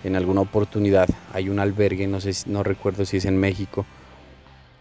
en 0.05 0.16
alguna 0.16 0.40
oportunidad, 0.40 1.07
hay 1.35 1.51
un 1.51 1.59
albergue, 1.59 2.07
no 2.07 2.19
sé, 2.19 2.33
no 2.47 2.62
recuerdo 2.62 3.05
si 3.05 3.19
es 3.19 3.27
en 3.27 3.37
México, 3.37 3.85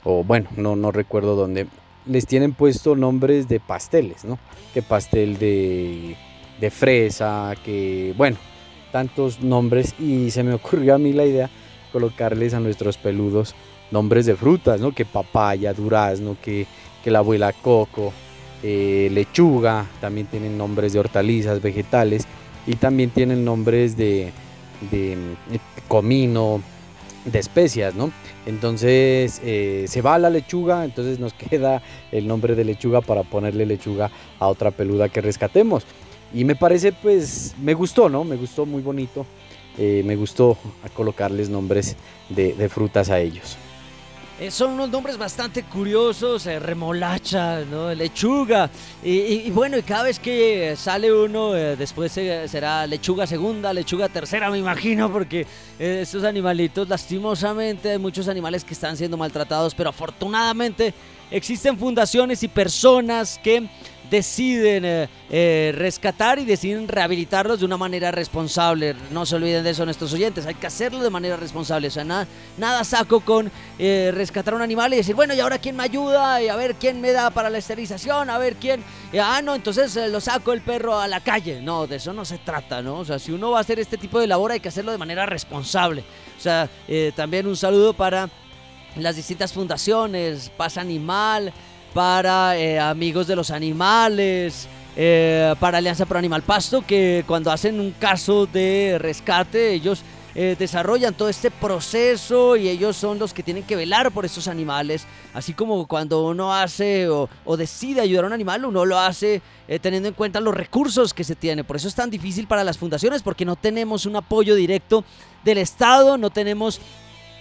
o 0.06 0.24
bueno, 0.24 0.48
no, 0.56 0.78
no 0.78 0.94
recuerdo 0.94 1.36
dónde. 1.36 1.68
Les 2.06 2.26
tienen 2.26 2.54
puesto 2.54 2.96
nombres 2.96 3.50
de 3.50 3.60
pasteles, 3.60 4.24
¿no? 4.24 4.40
Que 4.74 4.82
pastel 4.82 5.38
de, 5.38 6.16
de 6.62 6.72
fresa, 6.72 7.56
que 7.66 8.14
bueno, 8.16 8.38
tantos 8.94 9.42
nombres. 9.42 9.96
Y 10.00 10.32
se 10.32 10.44
me 10.44 10.54
ocurrió 10.54 10.96
a 10.96 10.98
mí 10.98 11.12
la 11.12 11.26
idea 11.26 11.50
colocarles 11.92 12.54
a 12.54 12.62
nuestros 12.62 12.96
peludos 12.96 13.54
nombres 13.92 14.26
de 14.26 14.36
frutas, 14.36 14.80
¿no? 14.80 14.94
Que 14.94 15.04
papaya, 15.04 15.74
durazno, 15.74 16.38
que 16.42 16.68
que 17.06 17.12
la 17.12 17.20
abuela 17.20 17.54
coco, 17.54 18.12
eh, 18.64 19.10
lechuga, 19.12 19.86
también 20.02 20.26
tienen 20.26 20.58
nombres 20.58 20.92
de 20.92 20.98
hortalizas, 20.98 21.62
vegetales 21.62 22.26
y 22.66 22.78
también 22.78 23.12
tienen 23.12 23.46
nombres 23.46 23.96
de, 23.96 24.32
de 24.90 25.14
eh, 25.14 25.60
comino, 25.88 26.64
de 27.26 27.38
especias, 27.38 27.94
¿no? 27.94 28.12
Entonces 28.48 29.40
eh, 29.44 29.86
se 29.88 30.02
va 30.02 30.18
la 30.18 30.32
lechuga, 30.32 30.84
entonces 30.84 31.20
nos 31.20 31.34
queda 31.50 31.84
el 32.12 32.26
nombre 32.26 32.56
de 32.56 32.66
lechuga 32.66 33.02
para 33.02 33.22
ponerle 33.22 33.68
lechuga 33.68 34.10
a 34.40 34.48
otra 34.48 34.72
peluda 34.72 35.08
que 35.08 35.22
rescatemos. 35.22 35.86
Y 36.34 36.44
me 36.44 36.56
parece, 36.56 36.92
pues, 36.92 37.54
me 37.62 37.76
gustó, 37.76 38.10
¿no? 38.10 38.24
Me 38.24 38.36
gustó 38.36 38.66
muy 38.66 38.82
bonito. 38.82 39.28
me 39.78 40.16
gustó 40.16 40.58
colocarles 40.96 41.50
nombres 41.50 41.96
de 42.30 42.68
frutas 42.68 43.12
a 43.12 43.20
ellos. 43.20 43.58
Eh, 44.38 44.52
son 44.52 44.72
unos 44.72 44.90
nombres 44.90 45.18
bastante 45.18 45.64
curiosos, 45.64 46.46
eh, 46.46 46.60
remolacha, 46.60 47.62
¿no? 47.62 47.94
lechuga. 47.94 48.70
Y, 49.02 49.50
bueno, 49.52 49.78
y 49.78 49.82
cada 49.82 50.04
vez 50.04 50.20
que 50.20 50.76
sale 50.76 51.14
uno, 51.14 51.56
eh, 51.56 51.78
después 51.78 52.12
será 52.12 52.86
lechuga 52.86 53.26
segunda, 53.26 53.72
lechuga 53.72 54.10
tercera, 54.10 54.50
me 54.50 54.58
imagino, 54.58 55.10
porque 55.10 55.48
estos 55.80 56.26
animalitos, 56.26 56.90
lastimosamente, 56.90 57.92
hay 57.92 57.98
muchos 57.98 58.28
animales 58.28 58.66
que 58.66 58.74
están 58.74 58.98
siendo 58.98 59.16
maltratados, 59.16 59.74
pero 59.74 59.90
afortunadamente 59.92 60.94
existen 61.32 61.78
fundaciones 61.78 62.44
y 62.44 62.50
personas 62.50 63.40
que 63.42 63.70
deciden 64.16 64.86
eh, 64.86 65.10
eh, 65.30 65.74
rescatar 65.76 66.40
y 66.40 66.46
deciden 66.46 66.88
rehabilitarlos 66.88 67.60
de 67.60 67.66
una 67.66 67.78
manera 67.78 68.12
responsable. 68.12 68.96
No 69.12 69.26
se 69.26 69.36
olviden 69.36 69.64
de 69.64 69.72
eso 69.72 69.86
nuestros 69.86 70.14
oyentes, 70.14 70.46
hay 70.46 70.56
que 70.56 70.68
hacerlo 70.68 71.00
de 71.00 71.10
manera 71.10 71.36
responsable. 71.36 71.90
O 71.90 71.92
sea, 71.92 72.04
nada, 72.04 72.84
saco 72.84 73.20
con 73.20 73.52
eh, 73.78 74.12
rescatar 74.14 74.54
un 74.54 74.62
animal 74.62 74.94
y 74.94 74.98
decir, 74.98 75.16
bueno, 75.16 75.34
¿y 75.34 75.40
ahora 75.40 75.60
quién 75.60 75.76
me 75.76 75.84
ayuda? 75.84 76.42
Y 76.42 76.48
a 76.48 76.56
ver 76.56 76.76
quién 76.76 77.02
me 77.02 77.12
da 77.12 77.30
para 77.30 77.50
la 77.50 77.58
esterilización, 77.58 78.30
a 78.30 78.38
ver 78.38 78.56
quién... 78.56 78.84
ah, 79.22 79.42
no, 79.44 79.56
entonces 79.56 79.96
lo 80.10 80.22
saco 80.22 80.54
el 80.54 80.62
perro 80.62 81.00
a 81.00 81.08
la 81.08 81.20
calle. 81.20 81.62
No, 81.62 81.88
de 81.88 81.98
eso 81.98 82.14
no 82.14 82.26
se 82.26 82.38
trata, 82.38 82.82
¿no? 82.82 83.00
O 83.00 83.06
sea, 83.06 83.20
si 83.20 83.32
uno 83.32 83.52
va 83.52 83.58
a 83.60 83.62
hacer 83.62 83.80
este 83.80 83.98
tipo 83.98 84.20
de 84.20 84.28
labor 84.28 84.52
hay 84.52 84.60
que 84.60 84.70
hacerlo 84.70 84.92
de 84.92 84.98
manera 84.98 85.26
responsable. 85.26 86.04
O 86.38 86.42
sea, 86.42 86.70
también 87.16 87.48
un 87.48 87.56
saludo 87.56 87.94
para 87.94 88.30
las 88.98 89.16
distintas 89.16 89.52
fundaciones, 89.52 90.52
Paz 90.56 90.78
Animal, 90.78 91.54
para 91.96 92.58
eh, 92.58 92.78
Amigos 92.78 93.26
de 93.26 93.38
los 93.38 93.52
Animales, 93.52 94.68
eh, 94.98 95.56
para 95.62 95.78
Alianza 95.78 96.06
Pro 96.06 96.20
Animal 96.20 96.42
Pasto, 96.42 96.84
que 96.86 97.24
cuando 97.26 97.50
hacen 97.54 97.80
un 97.80 97.92
caso 97.92 98.48
de 98.48 98.98
rescate, 99.00 99.72
ellos 99.72 100.04
eh, 100.36 100.58
desarrollan 100.60 101.14
todo 101.14 101.30
este 101.30 101.52
proceso 101.52 102.58
y 102.58 102.68
ellos 102.68 102.98
son 102.98 103.18
los 103.18 103.34
que 103.34 103.44
tienen 103.44 103.64
que 103.64 103.78
velar 103.78 104.12
por 104.12 104.26
estos 104.26 104.50
animales. 104.50 105.08
Así 105.34 105.54
como 105.54 105.88
cuando 105.88 106.26
uno 106.26 106.54
hace 106.54 107.08
o, 107.08 107.30
decide 107.58 108.02
ayudar 108.02 108.26
a 108.26 108.28
un 108.28 108.34
animal, 108.34 108.66
uno 108.66 108.84
lo 108.84 109.00
hace 109.00 109.42
teniendo 109.80 110.10
en 110.10 110.16
cuenta 110.16 110.42
los 110.42 110.54
recursos 110.54 111.14
que 111.14 111.24
se 111.24 111.38
tiene. 111.38 111.64
Por 111.64 111.78
eso 111.78 111.88
es 111.88 111.96
tan 111.96 112.10
difícil 112.10 112.46
para 112.46 112.66
las 112.66 112.78
fundaciones, 112.78 113.24
porque 113.24 113.46
no 113.46 113.56
tenemos 113.56 114.06
un 114.06 114.18
apoyo 114.18 114.54
directo 114.56 115.06
del 115.46 115.60
Estado, 115.60 116.18
no 116.18 116.30
tenemos 116.30 116.82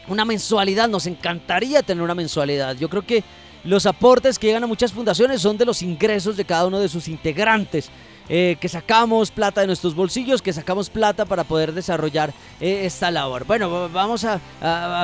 una 0.06 0.24
mensualidad. 0.24 0.88
Nos 0.88 1.08
encantaría 1.08 1.82
tener 1.82 2.04
una 2.04 2.14
mensualidad. 2.14 2.76
Yo 2.76 2.88
creo 2.88 3.04
que 3.04 3.24
los 3.64 3.86
aportes 3.86 4.38
que 4.38 4.46
llegan 4.46 4.64
a 4.64 4.66
muchas 4.66 4.92
fundaciones 4.92 5.40
son 5.40 5.56
de 5.56 5.64
los 5.64 5.82
ingresos 5.82 6.36
de 6.36 6.44
cada 6.44 6.66
uno 6.66 6.78
de 6.78 6.88
sus 6.88 7.08
integrantes. 7.08 7.90
Eh, 8.26 8.56
que 8.58 8.70
sacamos 8.70 9.30
plata 9.30 9.60
de 9.60 9.66
nuestros 9.66 9.94
bolsillos, 9.94 10.40
que 10.40 10.54
sacamos 10.54 10.88
plata 10.88 11.26
para 11.26 11.44
poder 11.44 11.74
desarrollar 11.74 12.32
eh, 12.58 12.86
esta 12.86 13.10
labor. 13.10 13.44
Bueno, 13.44 13.90
vamos 13.90 14.24
a, 14.24 14.40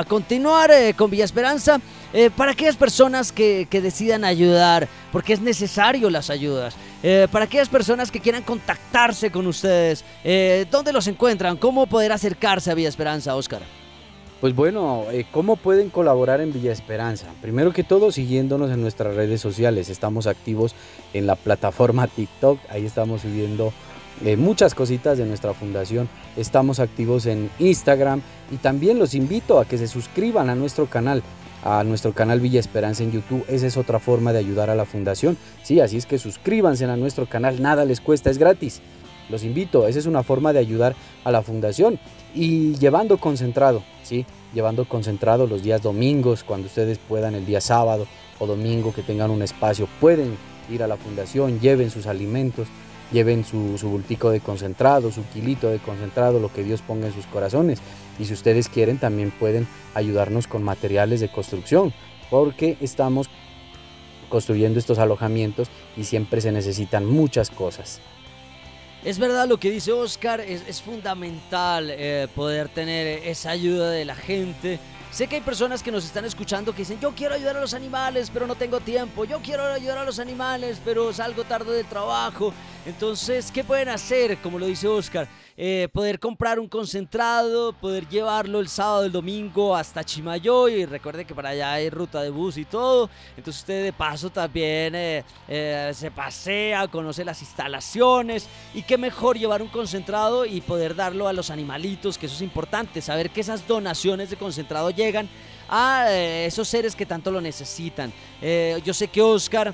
continuar 0.07 0.71
eh, 0.71 0.95
con 0.95 1.11
Villa 1.11 1.25
Esperanza. 1.25 1.79
para 2.35 2.53
aquellas 2.53 2.75
personas 2.75 3.31
que, 3.31 3.67
que, 3.69 3.79
decidan 3.79 4.25
ayudar, 4.25 4.87
porque 5.11 5.33
es 5.33 5.41
necesario 5.41 6.09
las 6.09 6.29
ayudas. 6.31 6.75
para 7.31 7.45
aquellas 7.45 7.69
personas 7.69 8.09
que 8.09 8.19
quieran 8.19 8.41
contactarse 8.41 9.31
con 9.31 9.45
ustedes, 9.45 10.03
¿dónde 10.71 10.91
los 10.91 11.07
encuentran? 11.07 11.57
¿Cómo 11.57 11.85
poder 11.85 12.11
acercarse 12.11 12.71
a 12.71 12.73
Villa 12.73 12.89
Esperanza, 12.89 13.35
Oscar? 13.35 13.80
Pues 14.41 14.55
bueno, 14.55 15.03
eh, 15.11 15.27
¿cómo 15.31 15.55
pueden 15.55 15.91
colaborar 15.91 16.41
en 16.41 16.51
Villa 16.51 16.71
Esperanza? 16.71 17.27
Primero 17.43 17.73
que 17.73 17.83
todo, 17.83 18.11
siguiéndonos 18.11 18.71
en 18.71 18.81
nuestras 18.81 19.15
redes 19.15 19.39
sociales. 19.39 19.87
Estamos 19.87 20.25
activos 20.25 20.73
en 21.13 21.27
la 21.27 21.35
plataforma 21.35 22.07
TikTok. 22.15 22.57
Ahí 22.69 22.83
estamos 22.83 23.21
subiendo 23.21 23.71
eh, 24.25 24.37
muchas 24.37 24.73
cositas 24.73 25.19
de 25.19 25.27
nuestra 25.27 25.53
fundación. 25.53 26.09
Estamos 26.37 26.79
activos 26.79 27.27
en 27.27 27.51
Instagram 27.59 28.23
y 28.51 28.55
también 28.55 28.97
los 28.97 29.13
invito 29.13 29.59
a 29.59 29.65
que 29.65 29.77
se 29.77 29.87
suscriban 29.87 30.49
a 30.49 30.55
nuestro 30.55 30.87
canal 30.87 31.21
a 31.63 31.83
nuestro 31.83 32.11
canal 32.11 32.39
Villa 32.39 32.59
Esperanza 32.59 33.03
en 33.03 33.11
YouTube. 33.11 33.45
Esa 33.47 33.67
es 33.67 33.77
otra 33.77 33.99
forma 33.99 34.33
de 34.33 34.39
ayudar 34.39 34.71
a 34.71 34.75
la 34.75 34.85
fundación. 34.85 35.37
Sí, 35.61 35.79
así 35.79 35.97
es 35.97 36.07
que 36.07 36.17
suscríbanse 36.17 36.85
a 36.85 36.97
nuestro 36.97 37.27
canal, 37.27 37.61
nada 37.61 37.85
les 37.85 38.01
cuesta, 38.01 38.31
es 38.31 38.39
gratis. 38.39 38.81
Los 39.29 39.43
invito, 39.43 39.87
esa 39.87 39.99
es 39.99 40.07
una 40.07 40.23
forma 40.23 40.51
de 40.51 40.57
ayudar 40.57 40.95
a 41.23 41.29
la 41.29 41.43
fundación 41.43 41.99
y 42.33 42.75
llevando 42.75 43.17
concentrado, 43.17 43.83
¿sí? 44.03 44.25
Llevando 44.53 44.85
concentrado 44.85 45.47
los 45.47 45.63
días 45.63 45.81
domingos, 45.81 46.43
cuando 46.43 46.67
ustedes 46.67 46.97
puedan, 46.97 47.35
el 47.35 47.45
día 47.45 47.61
sábado 47.61 48.07
o 48.39 48.47
domingo 48.47 48.93
que 48.93 49.01
tengan 49.01 49.31
un 49.31 49.41
espacio, 49.41 49.87
pueden 49.99 50.37
ir 50.69 50.83
a 50.83 50.87
la 50.87 50.97
fundación, 50.97 51.59
lleven 51.59 51.89
sus 51.89 52.07
alimentos, 52.07 52.67
lleven 53.11 53.45
su, 53.45 53.77
su 53.77 53.89
bultico 53.89 54.29
de 54.29 54.39
concentrado, 54.39 55.11
su 55.11 55.23
kilito 55.25 55.69
de 55.69 55.79
concentrado, 55.79 56.39
lo 56.39 56.51
que 56.51 56.63
Dios 56.63 56.81
ponga 56.81 57.07
en 57.07 57.13
sus 57.13 57.25
corazones. 57.25 57.79
Y 58.19 58.25
si 58.25 58.33
ustedes 58.33 58.69
quieren, 58.69 58.97
también 58.97 59.31
pueden 59.31 59.67
ayudarnos 59.93 60.47
con 60.47 60.63
materiales 60.63 61.19
de 61.19 61.29
construcción, 61.29 61.93
porque 62.29 62.77
estamos 62.81 63.29
construyendo 64.29 64.79
estos 64.79 64.97
alojamientos 64.97 65.67
y 65.97 66.05
siempre 66.05 66.41
se 66.41 66.51
necesitan 66.51 67.05
muchas 67.05 67.49
cosas. 67.49 67.99
Es 69.03 69.17
verdad 69.17 69.47
lo 69.47 69.57
que 69.57 69.71
dice 69.71 69.91
Oscar, 69.91 70.41
es, 70.41 70.81
fundamental 70.81 71.87
eh, 71.89 72.27
poder 72.35 72.69
tener 72.69 73.27
esa 73.27 73.49
ayuda 73.49 73.89
de 73.89 74.05
la 74.05 74.15
gente. 74.15 74.79
Sé 75.11 75.27
que 75.27 75.35
hay 75.35 75.41
personas 75.41 75.83
que 75.83 75.91
nos 75.91 76.05
están 76.05 76.23
escuchando 76.23 76.71
que 76.71 76.79
dicen, 76.79 76.97
yo 77.01 77.11
quiero 77.13 77.35
ayudar 77.35 77.57
a 77.57 77.59
los 77.59 77.73
animales, 77.73 78.31
pero 78.33 78.47
no 78.47 78.55
tengo 78.55 78.79
tiempo. 78.79 79.25
Yo 79.25 79.41
quiero 79.41 79.65
ayudar 79.65 79.97
a 79.97 80.05
los 80.05 80.19
animales, 80.19 80.81
pero 80.85 81.11
salgo 81.11 81.43
tarde 81.43 81.73
del 81.73 81.85
trabajo. 81.85 82.53
Entonces, 82.85 83.51
¿qué 83.51 83.65
pueden 83.65 83.89
hacer? 83.89 84.37
Como 84.37 84.57
lo 84.57 84.65
dice 84.65 84.87
Oscar, 84.87 85.27
eh, 85.57 85.89
poder 85.93 86.19
comprar 86.19 86.59
un 86.59 86.67
concentrado, 86.67 87.73
poder 87.73 88.07
llevarlo 88.07 88.59
el 88.59 88.67
sábado, 88.67 89.03
el 89.03 89.11
domingo 89.11 89.75
hasta 89.75 90.03
Chimayoy. 90.03 90.85
Recuerde 90.85 91.25
que 91.25 91.35
para 91.35 91.49
allá 91.49 91.73
hay 91.73 91.89
ruta 91.89 92.23
de 92.23 92.31
bus 92.31 92.57
y 92.57 92.65
todo. 92.65 93.09
Entonces 93.37 93.61
usted 93.61 93.83
de 93.83 93.93
paso 93.93 94.31
también 94.31 94.95
eh, 94.95 95.23
eh, 95.47 95.91
se 95.93 96.09
pasea, 96.09 96.87
conoce 96.87 97.23
las 97.23 97.41
instalaciones. 97.41 98.47
Y 98.73 98.81
qué 98.81 98.97
mejor 98.97 99.37
llevar 99.37 99.61
un 99.61 99.67
concentrado 99.67 100.45
y 100.45 100.61
poder 100.61 100.95
darlo 100.95 101.27
a 101.27 101.33
los 101.33 101.51
animalitos, 101.51 102.17
que 102.17 102.25
eso 102.25 102.35
es 102.35 102.41
importante, 102.41 103.01
saber 103.01 103.29
que 103.29 103.41
esas 103.41 103.67
donaciones 103.67 104.31
de 104.31 104.37
concentrado 104.37 104.89
llegan 105.03 105.29
a 105.69 106.11
esos 106.11 106.67
seres 106.67 106.95
que 106.95 107.05
tanto 107.05 107.31
lo 107.31 107.39
necesitan. 107.39 108.11
yo 108.83 108.93
sé 108.93 109.07
que 109.07 109.21
Oscar 109.21 109.73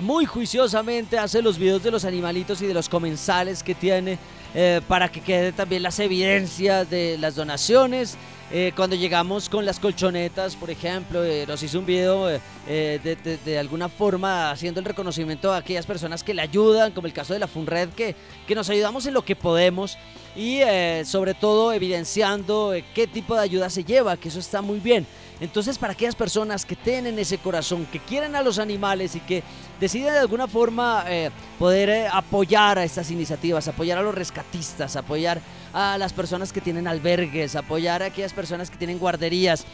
muy 0.00 0.24
juiciosamente 0.24 1.18
hace 1.18 1.42
los 1.42 1.58
videos 1.58 1.82
de 1.82 1.90
los 1.90 2.04
animalitos 2.04 2.60
y 2.62 2.66
de 2.66 2.74
los 2.74 2.88
comensales 2.88 3.62
que 3.62 3.74
tiene 3.74 4.18
eh, 4.54 4.80
para 4.88 5.10
que 5.10 5.20
quede 5.20 5.52
también 5.52 5.82
las 5.82 5.98
evidencias 6.00 6.88
de 6.90 7.16
las 7.18 7.36
donaciones. 7.36 8.16
Eh, 8.52 8.72
cuando 8.74 8.96
llegamos 8.96 9.48
con 9.48 9.64
las 9.64 9.78
colchonetas, 9.78 10.56
por 10.56 10.70
ejemplo, 10.70 11.24
eh, 11.24 11.44
nos 11.46 11.62
hizo 11.62 11.78
un 11.78 11.86
video 11.86 12.26
de, 12.26 13.38
de, 13.44 13.58
alguna 13.58 13.88
forma 13.88 14.50
haciendo 14.50 14.80
el 14.80 14.86
reconocimiento 14.86 15.52
a 15.52 15.58
aquellas 15.58 15.86
personas 15.86 16.24
que 16.24 16.34
le 16.34 16.42
ayudan, 16.42 16.90
como 16.90 17.06
el 17.06 17.12
caso 17.12 17.32
de 17.32 17.38
la 17.38 17.46
FUNRED, 17.46 17.90
que, 17.90 18.16
que 18.48 18.54
nos 18.56 18.68
ayudamos 18.68 19.06
en 19.06 19.14
lo 19.14 19.24
que 19.24 19.36
podemos 19.36 19.96
y 20.36 20.60
sobre 21.04 21.34
todo 21.34 21.72
evidenciando 21.72 22.72
qué 22.94 23.06
tipo 23.06 23.34
de 23.34 23.42
ayuda 23.42 23.68
se 23.70 23.84
lleva, 23.84 24.16
que 24.16 24.28
eso 24.28 24.38
está 24.38 24.62
muy 24.62 24.78
bien. 24.78 25.06
Entonces, 25.40 25.78
para 25.78 25.94
aquellas 25.94 26.14
personas 26.14 26.66
que 26.66 26.76
tienen 26.76 27.18
ese 27.18 27.38
corazón, 27.38 27.86
que 27.90 27.98
quieren 27.98 28.36
a 28.36 28.42
los 28.42 28.58
animales 28.58 29.16
y 29.16 29.20
que 29.20 29.42
deciden 29.80 30.12
de 30.12 30.18
alguna 30.18 30.46
forma 30.46 31.04
eh, 31.08 31.30
poder 31.58 31.88
eh, 31.88 32.08
apoyar 32.12 32.78
a 32.78 32.84
estas 32.84 33.10
iniciativas, 33.10 33.66
apoyar 33.66 33.96
a 33.96 34.02
los 34.02 34.14
rescatistas, 34.14 34.96
apoyar 34.96 35.40
a 35.72 35.96
las 35.96 36.12
personas 36.12 36.52
que 36.52 36.60
tienen 36.60 36.86
albergues, 36.86 37.56
apoyar 37.56 38.02
a 38.02 38.06
aquellas 38.06 38.34
personas 38.34 38.70
que 38.70 38.76
tienen 38.76 38.98
guarderías, 38.98 39.64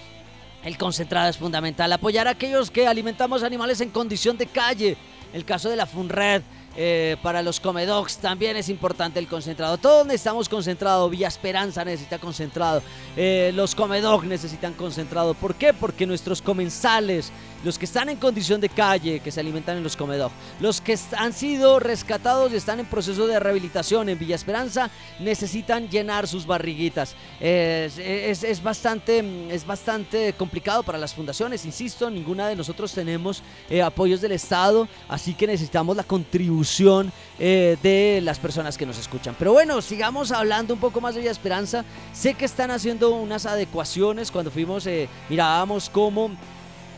el 0.63 0.79
concentrado 0.79 1.29
es 1.29 1.37
fundamental. 1.37 1.93
Apoyar 1.93 2.29
a 2.29 2.33
aquellos 2.33 2.71
que 2.71 2.87
alimentamos 2.87 3.43
animales 3.43 3.81
en 3.81 3.91
condición 3.91 4.39
de 4.39 4.47
calle. 4.47 4.97
El 5.33 5.45
caso 5.45 5.69
de 5.69 5.77
la 5.77 5.87
FUNRED, 5.87 6.43
eh, 6.77 7.17
para 7.23 7.43
los 7.43 7.59
comedogs 7.59 8.19
también 8.19 8.57
es 8.57 8.69
importante 8.69 9.19
el 9.19 9.29
concentrado. 9.29 9.79
Todos 9.79 10.07
necesitamos 10.07 10.49
concentrado. 10.49 11.09
Villa 11.09 11.29
Esperanza 11.29 11.85
necesita 11.85 12.19
concentrado. 12.19 12.83
Eh, 13.17 13.53
los 13.55 13.75
comedogs 13.75 14.27
necesitan 14.27 14.75
concentrado. 14.75 15.35
¿Por 15.35 15.55
qué? 15.55 15.73
Porque 15.73 16.07
nuestros 16.07 16.43
comensales, 16.43 17.33
los 17.65 17.79
que 17.79 17.85
están 17.85 18.09
en 18.09 18.17
condición 18.17 18.61
de 18.61 18.69
calle, 18.69 19.21
que 19.21 19.31
se 19.31 19.41
alimentan 19.41 19.77
en 19.77 19.83
los 19.83 19.97
comedog, 19.97 20.31
los 20.61 20.81
que 20.81 20.99
han 21.17 21.33
sido 21.33 21.79
rescatados 21.81 22.53
y 22.53 22.57
están 22.57 22.81
en 22.81 22.87
proceso 22.87 23.27
de 23.27 23.39
rehabilitación 23.39 24.09
en 24.09 24.19
Villa 24.19 24.35
Esperanza, 24.35 24.91
necesitan 25.21 25.89
llenar 25.89 26.27
sus 26.27 26.47
barriguitas. 26.47 27.15
Es, 27.41 28.63
bastante, 28.63 29.55
es 29.55 29.67
bastante 29.67 30.33
complicado 30.35 30.83
para 30.83 30.99
las 30.99 31.15
fundaciones, 31.15 31.65
insisto, 31.65 32.11
ninguna 32.11 32.49
de 32.49 32.57
nosotros 32.57 32.93
tenemos 32.93 33.43
eh, 33.69 33.83
apoyos 33.83 34.21
del 34.21 34.33
Estado, 34.33 34.89
así 35.09 35.35
que 35.35 35.47
necesitamos 35.47 35.97
la 35.97 36.05
contribución 36.05 37.13
eh, 37.39 37.77
de 37.83 38.21
las 38.23 38.39
personas 38.39 38.79
que 38.79 38.87
nos 38.87 38.99
escuchan. 38.99 39.35
Pero 39.39 39.53
bueno, 39.53 39.83
sigamos 39.83 40.33
hablando 40.33 40.75
un 40.75 40.81
poco 40.81 41.01
más 41.01 41.15
de 41.15 41.21
Villa 41.21 41.33
Esperanza. 41.33 41.85
Sé 42.13 42.35
que 42.35 42.45
están 42.45 42.71
haciendo 42.71 43.11
unas 43.11 43.47
adecuaciones. 43.47 44.31
Cuando 44.31 44.51
fuimos, 44.51 44.87
eh, 44.87 45.09
mirábamos 45.29 45.91
cómo 45.91 46.31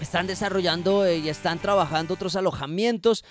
están 0.00 0.26
desarrollando 0.26 1.04
eh, 1.04 1.18
y 1.18 1.28
están 1.28 1.58
trabajando 1.58 2.14
otros 2.14 2.36
alojamientos. 2.36 3.24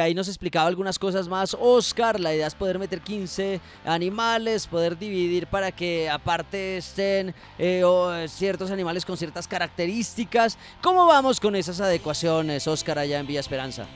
ahí 0.00 0.14
nos 0.14 0.28
explicaba 0.28 0.68
algunas 0.68 0.98
cosas 0.98 1.28
más 1.28 1.56
Oscar. 1.58 2.20
La 2.20 2.34
idea 2.34 2.46
es 2.46 2.54
poder 2.54 2.78
meter 2.78 3.00
15 3.00 3.60
animales, 3.84 4.66
poder 4.66 4.98
dividir 4.98 5.46
para 5.46 5.72
que 5.72 6.08
aparte 6.08 6.78
estén 6.78 7.34
ciertos 8.28 8.70
animales 8.70 9.04
con 9.04 9.16
ciertas 9.16 9.46
características. 9.48 10.58
¿Cómo 10.82 11.06
vamos 11.06 11.40
con 11.40 11.56
esas 11.56 11.80
adecuaciones, 11.80 12.66
Oscar, 12.66 12.98
allá 12.98 13.18
en 13.18 13.26
Villa 13.26 13.40
Esperanza? 13.40 13.86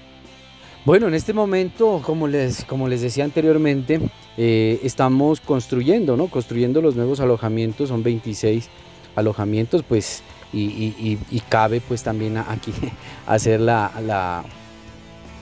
Bueno, 0.84 1.08
en 1.08 1.14
este 1.14 1.34
momento, 1.34 2.00
como 2.02 2.26
les, 2.28 2.64
como 2.64 2.88
les 2.88 3.02
decía 3.02 3.24
anteriormente, 3.24 4.00
eh, 4.38 4.80
estamos 4.82 5.40
construyendo, 5.40 6.16
¿no? 6.16 6.28
Construyendo 6.28 6.80
los 6.80 6.96
nuevos 6.96 7.20
alojamientos, 7.20 7.90
son 7.90 8.02
26 8.02 8.68
alojamientos, 9.14 9.82
pues, 9.82 10.22
y, 10.52 11.42
cabe 11.48 11.80
pues 11.80 12.02
también 12.02 12.36
aquí 12.36 12.72
hacer 13.26 13.60
la, 13.60 13.90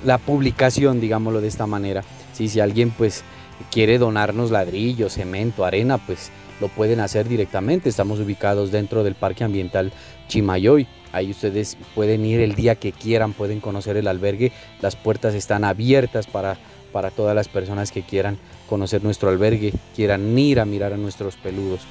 la, 0.05 0.19
publicación, 0.19 1.01
digámoslo 1.01 1.41
de 1.41 1.49
esta 1.49 1.67
manera. 1.67 2.03
si 2.33 2.61
alguien 2.61 2.91
pues 2.91 3.25
quiere 3.71 3.99
donarnos 3.99 4.51
ladrillo, 4.51 5.09
cemento, 5.09 5.65
arena, 5.65 5.99
pues 5.99 6.31
lo 6.61 6.69
pueden 6.69 7.01
hacer 7.01 7.29
directamente. 7.29 7.89
Estamos 7.89 8.21
ubicados 8.21 8.71
dentro 8.71 9.05
del 9.05 9.15
Parque 9.15 9.45
Ambiental 9.45 9.93
Chimayoy. 10.29 10.87
Ahí 11.13 11.31
ustedes 11.31 11.77
pueden 11.95 12.25
ir 12.25 12.41
el 12.41 12.55
día 12.55 12.75
que 12.75 12.93
quieran, 12.93 13.33
pueden 13.33 13.61
conocer 13.61 13.97
el 13.97 14.09
albergue. 14.09 14.53
Las 14.81 14.97
puertas 14.97 15.35
están 15.35 15.65
abiertas 15.65 16.27
para, 16.27 16.57
para 16.93 17.11
todas 17.11 17.35
las 17.35 17.49
personas 17.49 17.93
que 17.93 18.03
quieran 18.03 18.39
conocer 18.69 19.03
nuestro 19.03 19.29
albergue, 19.29 19.73
quieran 19.95 20.37
ir 20.39 20.61
a 20.61 20.65
mirar 20.65 20.93
a 20.93 20.97
nuestros 20.97 21.37
peludos. 21.37 21.83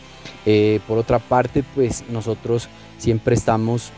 Eh, 0.46 0.80
por 0.88 0.98
otra 0.98 1.20
parte, 1.20 1.64
pues 1.74 2.04
nosotros 2.10 2.68
siempre 2.98 3.36
estamos 3.36 3.92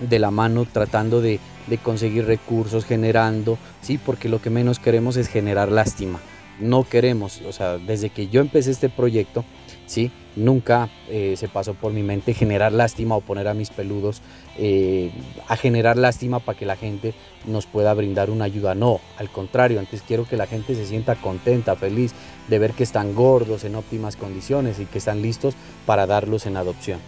de 0.00 0.18
la 0.18 0.30
mano 0.30 0.66
tratando 0.70 1.20
de, 1.20 1.38
de, 1.66 1.78
conseguir 1.78 2.26
recursos, 2.26 2.84
generando, 2.84 3.58
sí, 3.80 3.98
porque 3.98 4.28
lo 4.28 4.40
que 4.40 4.50
menos 4.50 4.78
queremos 4.78 5.16
es 5.16 5.28
generar 5.28 5.70
lástima. 5.70 6.20
No 6.60 6.84
queremos, 6.84 7.40
o 7.42 7.52
sea, 7.52 7.78
desde 7.78 8.10
que 8.10 8.28
yo 8.28 8.40
empecé 8.40 8.70
este 8.70 8.88
proyecto, 8.88 9.44
sí, 9.86 10.10
Nunca 10.34 10.88
eh, 11.10 11.34
se 11.36 11.48
pasó 11.48 11.74
por 11.74 11.92
mi 11.92 12.02
mente 12.02 12.32
generar 12.32 12.72
lástima 12.72 13.16
o 13.16 13.20
poner 13.20 13.48
a 13.48 13.54
mis 13.54 13.68
peludos 13.68 14.22
eh, 14.56 15.10
a 15.46 15.56
generar 15.56 15.98
lástima 15.98 16.38
para 16.38 16.58
que 16.58 16.64
la 16.64 16.76
gente 16.76 17.12
nos 17.46 17.66
pueda 17.66 17.92
brindar 17.92 18.30
una 18.30 18.44
ayuda. 18.44 18.74
No, 18.74 19.00
al 19.18 19.28
contrario, 19.28 19.78
antes 19.78 20.00
quiero 20.00 20.24
que 20.24 20.38
la 20.38 20.46
gente 20.46 20.74
se 20.74 20.86
sienta 20.86 21.16
contenta, 21.16 21.76
feliz 21.76 22.14
de 22.48 22.58
ver 22.58 22.72
que 22.72 22.82
están 22.82 23.14
gordos 23.14 23.64
en 23.64 23.74
óptimas 23.74 24.16
condiciones 24.16 24.80
y 24.80 24.86
que 24.86 24.98
están 24.98 25.20
listos 25.20 25.54
para 25.84 26.06
darlos 26.06 26.46
en 26.46 26.56
adopción. 26.56 26.98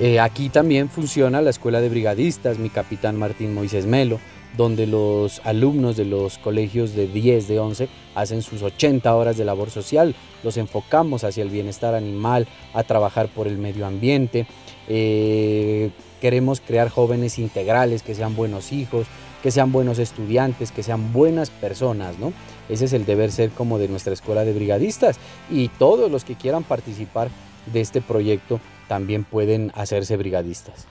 Eh, 0.00 0.18
aquí 0.18 0.48
también 0.48 0.88
funciona 0.88 1.40
la 1.40 1.50
escuela 1.50 1.80
de 1.80 1.88
brigadistas, 1.88 2.58
mi 2.58 2.68
capitán 2.68 3.16
Martín 3.16 3.54
Moisés 3.54 3.86
Melo, 3.86 4.18
donde 4.56 4.86
los 4.86 5.40
alumnos 5.44 5.96
de 5.96 6.04
los 6.04 6.38
colegios 6.38 6.94
de 6.94 7.06
10, 7.06 7.48
de 7.48 7.60
11 7.60 7.88
hacen 8.14 8.42
sus 8.42 8.62
80 8.62 9.14
horas 9.14 9.36
de 9.36 9.44
labor 9.44 9.70
social, 9.70 10.14
los 10.42 10.56
enfocamos 10.56 11.22
hacia 11.22 11.42
el 11.42 11.48
bienestar 11.48 11.94
animal, 11.94 12.48
a 12.72 12.82
trabajar 12.82 13.28
por 13.28 13.46
el 13.46 13.56
medio 13.56 13.86
ambiente, 13.86 14.46
eh, 14.88 15.90
queremos 16.20 16.60
crear 16.60 16.88
jóvenes 16.88 17.38
integrales 17.38 18.02
que 18.02 18.14
sean 18.14 18.34
buenos 18.34 18.72
hijos, 18.72 19.06
que 19.42 19.50
sean 19.50 19.72
buenos 19.72 19.98
estudiantes, 19.98 20.72
que 20.72 20.82
sean 20.82 21.12
buenas 21.12 21.50
personas, 21.50 22.18
¿no? 22.18 22.32
Ese 22.68 22.86
es 22.86 22.94
el 22.94 23.04
deber 23.04 23.30
ser 23.30 23.50
como 23.50 23.78
de 23.78 23.88
nuestra 23.88 24.14
escuela 24.14 24.44
de 24.44 24.54
brigadistas. 24.54 25.18
Y 25.50 25.68
todos 25.68 26.10
los 26.10 26.24
que 26.24 26.34
quieran 26.34 26.64
participar 26.64 27.28
de 27.70 27.82
este 27.82 28.00
proyecto 28.00 28.58
también 28.88 29.24
pueden 29.24 29.72
hacerse 29.74 30.16
brigadistas 30.16 30.86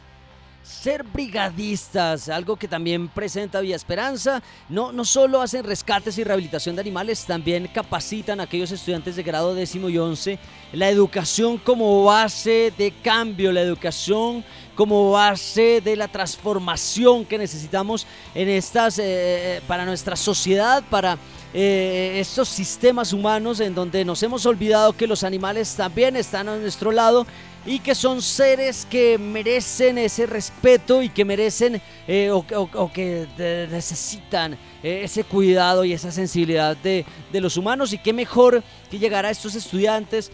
ser 0.64 1.04
brigadistas, 1.04 2.30
algo 2.30 2.56
que 2.56 2.68
también 2.68 3.08
presenta 3.08 3.62
Vía 3.62 3.76
Esperanza. 3.76 4.42
No, 4.70 4.92
no 4.92 5.06
solo 5.06 5.42
hacen 5.42 5.64
rescates 5.64 6.18
y 6.18 6.24
rehabilitación 6.24 6.76
de 6.76 6.82
animales, 6.82 7.26
también 7.26 7.68
capacitan 7.68 8.40
a 8.40 8.44
aquellos 8.44 8.72
estudiantes 8.72 9.16
de 9.16 9.24
grado 9.24 9.54
décimo 9.54 9.90
y 9.90 9.98
once 9.98 10.40
la 10.72 10.90
educación 10.90 11.58
como 11.58 12.04
base 12.06 12.74
de 12.78 12.92
cambio, 13.04 13.52
la 13.52 13.62
educación 13.62 14.44
como 14.76 15.12
base 15.12 15.82
de 15.82 15.96
la 15.96 16.08
transformación 16.08 17.26
que 17.26 17.38
necesitamos 17.38 18.08
en 18.34 18.50
estas, 18.50 18.98
eh, 19.00 19.04
eh, 19.06 19.62
para 19.68 19.86
nuestra 19.86 20.16
sociedad, 20.16 20.84
para 20.90 21.18
eh, 21.54 22.18
estos 22.20 22.50
sistemas 22.50 23.14
humanos 23.14 23.60
en 23.60 23.76
donde 23.76 24.04
nos 24.04 24.24
hemos 24.24 24.46
olvidado 24.46 24.94
que 24.94 25.06
los 25.06 25.24
animales 25.24 25.76
también 25.76 26.16
están 26.16 26.50
a 26.50 26.58
nuestro 26.58 26.92
lado 26.92 27.28
y 27.66 27.80
que 27.80 27.96
son 27.96 28.22
seres 28.22 28.86
que 28.90 29.18
merecen 29.18 29.98
ese 29.98 30.26
respeto 30.26 31.02
y 31.02 31.10
que 31.10 31.24
merecen 31.24 31.82
eh, 32.08 32.30
o, 32.32 32.92
que 32.94 33.28
necesitan 33.72 34.54
eh, 34.84 35.02
ese 35.04 35.24
cuidado 35.24 35.86
y 35.86 35.94
esa 35.94 36.12
sensibilidad 36.12 36.76
de, 36.76 37.06
los 37.32 37.56
humanos 37.56 37.94
y 37.94 37.98
qué 37.98 38.12
mejor 38.12 38.64
que 38.92 39.00
llegar 39.00 39.26
a 39.26 39.30
estos 39.30 39.56
estudiantes, 39.56 40.32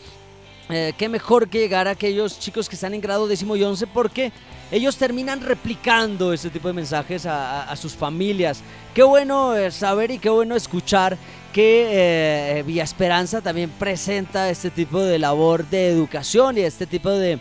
eh, 0.70 0.94
qué 0.98 1.08
mejor 1.08 1.50
que 1.50 1.60
llegar 1.60 1.88
a 1.88 1.92
aquellos 1.92 2.40
chicos 2.40 2.68
que 2.68 2.76
están 2.76 2.94
en 2.94 3.02
grado 3.02 3.28
décimo 3.28 3.56
y 3.56 3.64
once 3.64 3.86
porque 3.86 4.32
ellos 4.72 4.98
terminan 4.98 5.42
replicando 5.42 6.32
ese 6.34 6.50
tipo 6.50 6.68
de 6.68 6.76
mensajes 6.76 7.26
a, 7.26 7.76
sus 7.76 7.96
familias. 7.96 8.62
Qué 8.94 9.02
bueno 9.02 9.54
saber 9.72 10.12
y 10.12 10.20
qué 10.20 10.30
bueno 10.30 10.56
escuchar 10.56 11.18
que 11.52 11.88
eh, 12.60 12.64
Villa 12.64 12.84
Esperanza 12.84 13.42
también 13.42 13.70
presenta 13.70 14.50
este 14.50 14.70
tipo 14.70 15.02
de 15.02 15.20
labor 15.20 15.66
de 15.66 15.90
educación 15.90 16.58
y 16.58 16.62
este 16.62 16.86
tipo 16.86 17.10
de, 17.10 17.40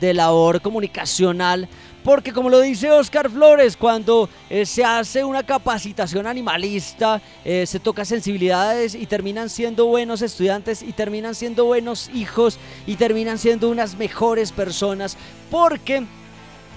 de 0.00 0.14
labor 0.14 0.60
comunicacional. 0.60 1.68
Porque 2.02 2.32
como 2.32 2.48
lo 2.48 2.60
dice 2.60 2.90
Oscar 2.90 3.28
Flores, 3.28 3.76
cuando 3.76 4.30
eh, 4.48 4.64
se 4.64 4.82
hace 4.82 5.22
una 5.22 5.42
capacitación 5.42 6.26
animalista, 6.26 7.20
eh, 7.44 7.66
se 7.66 7.78
toca 7.78 8.06
sensibilidades 8.06 8.94
y 8.94 9.04
terminan 9.04 9.50
siendo 9.50 9.84
buenos 9.84 10.22
estudiantes 10.22 10.82
y 10.82 10.92
terminan 10.92 11.34
siendo 11.34 11.66
buenos 11.66 12.08
hijos 12.14 12.58
y 12.86 12.96
terminan 12.96 13.36
siendo 13.36 13.68
unas 13.68 13.96
mejores 13.96 14.50
personas. 14.50 15.18
Porque 15.50 16.06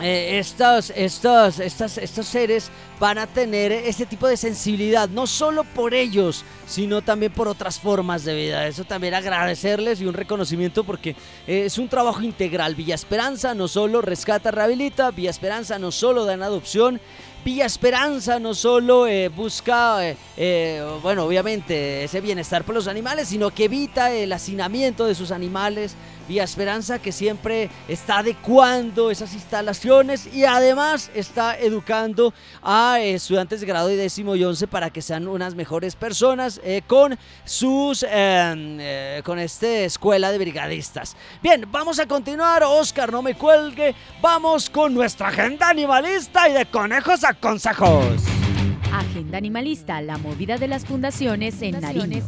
eh, 0.01 0.39
estos, 0.39 0.89
estos, 0.89 2.25
seres 2.25 2.71
van 2.99 3.19
a 3.19 3.27
tener 3.27 3.71
ese 3.71 4.07
tipo 4.07 4.27
de 4.27 4.37
sensibilidad, 4.37 5.07
no 5.07 5.27
solo 5.27 5.63
por 5.63 5.93
ellos, 5.93 6.43
sino 6.67 7.03
también 7.03 7.31
por 7.31 7.47
otras 7.47 7.79
formas 7.79 8.25
de 8.25 8.33
vida. 8.33 8.67
Eso 8.67 8.85
también 8.85 9.13
agradecerles 9.13 10.01
y 10.01 10.05
un 10.07 10.15
reconocimiento 10.15 10.83
porque 10.83 11.11
eh, 11.45 11.63
es 11.65 11.77
un 11.77 11.89
trabajo 11.89 12.23
integral. 12.23 12.73
Villa 12.73 12.95
Esperanza 12.95 13.53
no 13.53 13.67
solo 13.67 14.01
rescata, 14.01 14.49
rehabilita, 14.49 15.11
Villa 15.11 15.29
Esperanza 15.29 15.77
no 15.77 15.91
solo 15.91 16.25
da 16.25 16.33
en 16.33 16.41
adopción, 16.41 16.99
Villa 17.45 17.65
Esperanza 17.65 18.39
no 18.39 18.55
solo 18.55 19.05
eh, 19.05 19.27
busca, 19.27 19.99
bueno, 21.03 21.25
obviamente 21.25 22.05
ese 22.05 22.21
bienestar 22.21 22.63
por 22.63 22.73
los 22.73 22.87
animales, 22.87 23.27
sino 23.27 23.51
que 23.51 23.65
evita 23.65 24.11
el 24.11 24.31
hacinamiento 24.31 25.05
de 25.05 25.13
sus 25.13 25.29
animales, 25.31 25.95
Vía 26.27 26.43
Esperanza 26.43 26.99
que 26.99 27.11
siempre 27.11 27.69
está 27.87 28.19
adecuando 28.19 29.11
esas 29.11 29.33
instalaciones 29.33 30.33
y 30.33 30.45
además 30.45 31.11
está 31.13 31.57
educando 31.57 32.33
a 32.61 32.99
estudiantes 32.99 33.61
de 33.61 33.67
grado 33.67 33.91
y 33.91 33.95
décimo 33.95 34.35
y 34.35 34.43
once 34.43 34.67
para 34.67 34.89
que 34.89 35.01
sean 35.01 35.27
unas 35.27 35.55
mejores 35.55 35.95
personas 35.95 36.61
eh, 36.63 36.81
con 36.87 37.17
sus 37.45 38.03
em, 38.03 38.77
eh, 38.79 39.21
con 39.23 39.39
esta 39.39 39.67
escuela 39.67 40.31
de 40.31 40.37
brigadistas. 40.37 41.15
Bien, 41.41 41.65
vamos 41.71 41.99
a 41.99 42.05
continuar, 42.05 42.63
Oscar, 42.63 43.11
no 43.11 43.21
me 43.21 43.35
cuelgue, 43.35 43.95
vamos 44.21 44.69
con 44.69 44.93
nuestra 44.93 45.27
agenda 45.29 45.69
animalista 45.69 46.49
y 46.49 46.53
de 46.53 46.65
conejos 46.65 47.23
a 47.23 47.33
consejos. 47.33 48.23
Agenda 48.91 49.37
animalista, 49.37 50.01
la 50.01 50.17
movida 50.17 50.57
de 50.57 50.67
las 50.67 50.85
fundaciones 50.85 51.61
en 51.61 51.81
Nariño. 51.81 52.23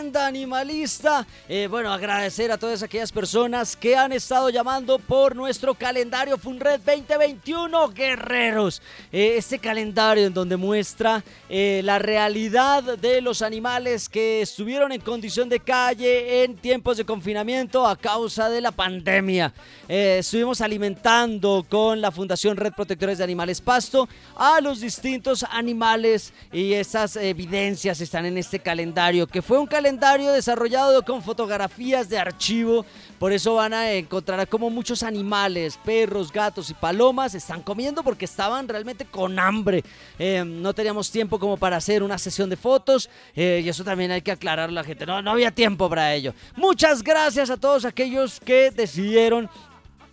Animalista. 0.00 1.26
Eh, 1.46 1.68
bueno, 1.70 1.92
agradecer 1.92 2.50
a 2.50 2.56
todas 2.56 2.82
aquellas 2.82 3.12
personas 3.12 3.76
que 3.76 3.94
han 3.94 4.12
estado 4.12 4.48
llamando 4.48 4.98
por 4.98 5.36
nuestro 5.36 5.74
calendario 5.74 6.38
FUNRED 6.38 6.80
2021 6.80 7.88
Guerreros. 7.90 8.80
Eh, 9.12 9.34
este 9.36 9.58
calendario 9.58 10.26
en 10.26 10.32
donde 10.32 10.56
muestra 10.56 11.22
eh, 11.50 11.82
la 11.84 11.98
realidad 11.98 12.96
de 12.96 13.20
los 13.20 13.42
animales 13.42 14.08
que 14.08 14.40
estuvieron 14.40 14.90
en 14.92 15.02
condición 15.02 15.50
de 15.50 15.60
calle 15.60 16.44
en 16.44 16.56
tiempos 16.56 16.96
de 16.96 17.04
confinamiento 17.04 17.86
a 17.86 17.94
causa 17.94 18.48
de 18.48 18.62
la 18.62 18.72
pandemia. 18.72 19.52
estuvimos 19.86 20.62
alimentando 20.62 21.66
con 21.68 22.00
la 22.00 22.10
Fundación 22.10 22.56
Red 22.56 22.72
Protectores 22.72 23.18
de 23.18 23.24
Animales 23.24 23.60
Pasto 23.60 24.08
a 24.34 24.62
los 24.62 24.80
distintos 24.80 25.44
animales 25.50 26.32
y 26.52 26.72
esas 26.72 27.16
evidencias 27.16 28.00
están 28.00 28.24
en 28.24 28.38
este 28.38 28.60
calendario 28.60 29.26
que 29.26 29.42
fue 29.42 29.58
un 29.58 29.66
calendario 29.66 29.89
desarrollado 29.98 31.02
con 31.04 31.22
fotografías 31.22 32.08
de 32.08 32.18
archivo. 32.18 32.84
Por 33.18 33.32
eso 33.32 33.54
van 33.54 33.74
a 33.74 33.92
encontrar 33.92 34.46
como 34.48 34.70
muchos 34.70 35.02
animales, 35.02 35.78
perros, 35.84 36.32
gatos 36.32 36.70
y 36.70 36.74
palomas 36.74 37.34
están 37.34 37.62
comiendo 37.62 38.02
porque 38.02 38.24
estaban 38.24 38.68
realmente 38.68 39.04
con 39.04 39.38
hambre. 39.38 39.82
Eh, 40.18 40.44
no 40.46 40.72
teníamos 40.74 41.10
tiempo 41.10 41.38
como 41.38 41.56
para 41.56 41.76
hacer 41.76 42.02
una 42.02 42.18
sesión 42.18 42.48
de 42.48 42.56
fotos 42.56 43.10
eh, 43.34 43.62
y 43.64 43.68
eso 43.68 43.84
también 43.84 44.10
hay 44.10 44.22
que 44.22 44.32
aclararlo 44.32 44.78
a 44.78 44.82
la 44.82 44.86
gente. 44.86 45.06
No, 45.06 45.20
no 45.22 45.32
había 45.32 45.50
tiempo 45.50 45.88
para 45.88 46.14
ello. 46.14 46.34
Muchas 46.56 47.02
gracias 47.02 47.50
a 47.50 47.56
todos 47.56 47.84
aquellos 47.84 48.40
que 48.40 48.70
decidieron 48.70 49.50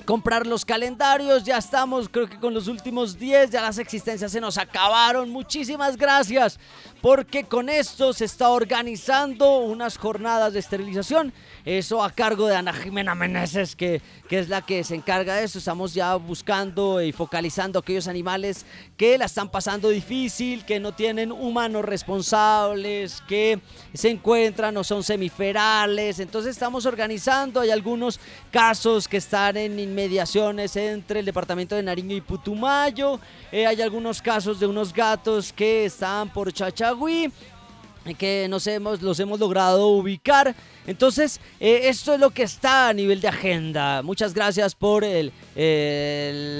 comprar 0.08 0.48
los 0.48 0.64
calendarios. 0.64 1.44
Ya 1.44 1.58
estamos, 1.58 2.08
creo 2.08 2.30
que 2.30 2.40
con 2.40 2.54
los 2.54 2.70
últimos 2.70 3.20
10, 3.20 3.52
ya 3.52 3.62
las 3.62 3.78
existencias 3.78 4.32
se 4.32 4.40
nos 4.40 4.58
acabaron. 4.58 5.30
Muchísimas 5.30 5.98
gracias, 5.98 6.58
porque 7.02 7.44
con 7.44 7.70
esto 7.70 8.14
se 8.14 8.26
está 8.26 8.50
organizando 8.50 9.60
unas 9.60 9.98
jornadas 9.98 10.54
de 10.54 10.60
esterilización 10.60 11.34
eso 11.68 12.02
a 12.02 12.10
cargo 12.12 12.48
de 12.48 12.56
Ana 12.56 12.72
Jimena 12.72 13.14
Meneses, 13.14 13.76
que, 13.76 14.02
que 14.30 14.40
es 14.40 14.48
la 14.48 14.62
que 14.62 14.86
se 14.86 14.96
encarga 14.96 15.36
de 15.36 15.44
eso. 15.44 15.60
Estamos 15.60 15.94
ya 15.94 16.16
buscando 16.16 17.02
y 17.02 17.12
focalizando 17.12 17.80
aquellos 17.80 18.08
animales 18.08 18.66
que 18.96 19.18
la 19.18 19.26
están 19.26 19.50
pasando 19.50 19.90
difícil, 19.90 20.64
que 20.64 20.80
no 20.80 20.94
tienen 20.94 21.30
humanos 21.30 21.84
responsables, 21.84 23.22
que 23.28 23.60
se 23.94 24.10
encuentran 24.10 24.78
o 24.78 24.84
son 24.86 25.04
semiferales. 25.04 26.22
Entonces 26.22 26.52
estamos 26.52 26.86
organizando. 26.86 27.60
Hay 27.60 27.70
algunos 27.70 28.18
casos 28.50 29.06
que 29.10 29.18
están 29.18 29.58
en 29.58 29.78
inmediaciones 29.78 30.74
entre 30.78 31.20
el 31.20 31.26
departamento 31.26 31.76
de 31.76 31.84
Nariño 31.84 32.16
y 32.16 32.22
Putumayo. 32.22 33.20
Eh, 33.52 33.68
hay 33.68 33.82
algunos 33.82 34.22
casos 34.22 34.58
de 34.62 34.68
unos 34.68 34.94
gatos 34.94 35.52
que 35.52 35.84
están 35.84 36.32
por 36.32 36.54
J'avoue, 36.88 37.28
que 38.16 38.48
nos 38.50 38.68
hemos, 38.68 39.02
los 39.02 39.20
hemos 39.20 39.40
logrado 39.40 39.88
ubicar. 39.90 40.56
Entonces, 40.88 41.42
eh, 41.60 41.82
esto 41.84 42.14
es 42.14 42.20
lo 42.20 42.30
que 42.30 42.44
está 42.44 42.88
a 42.88 42.94
nivel 42.94 43.20
de 43.20 43.28
agenda. 43.28 44.02
Muchas 44.04 44.34
gracias 44.34 44.74
por 44.74 45.04
el, 45.04 45.34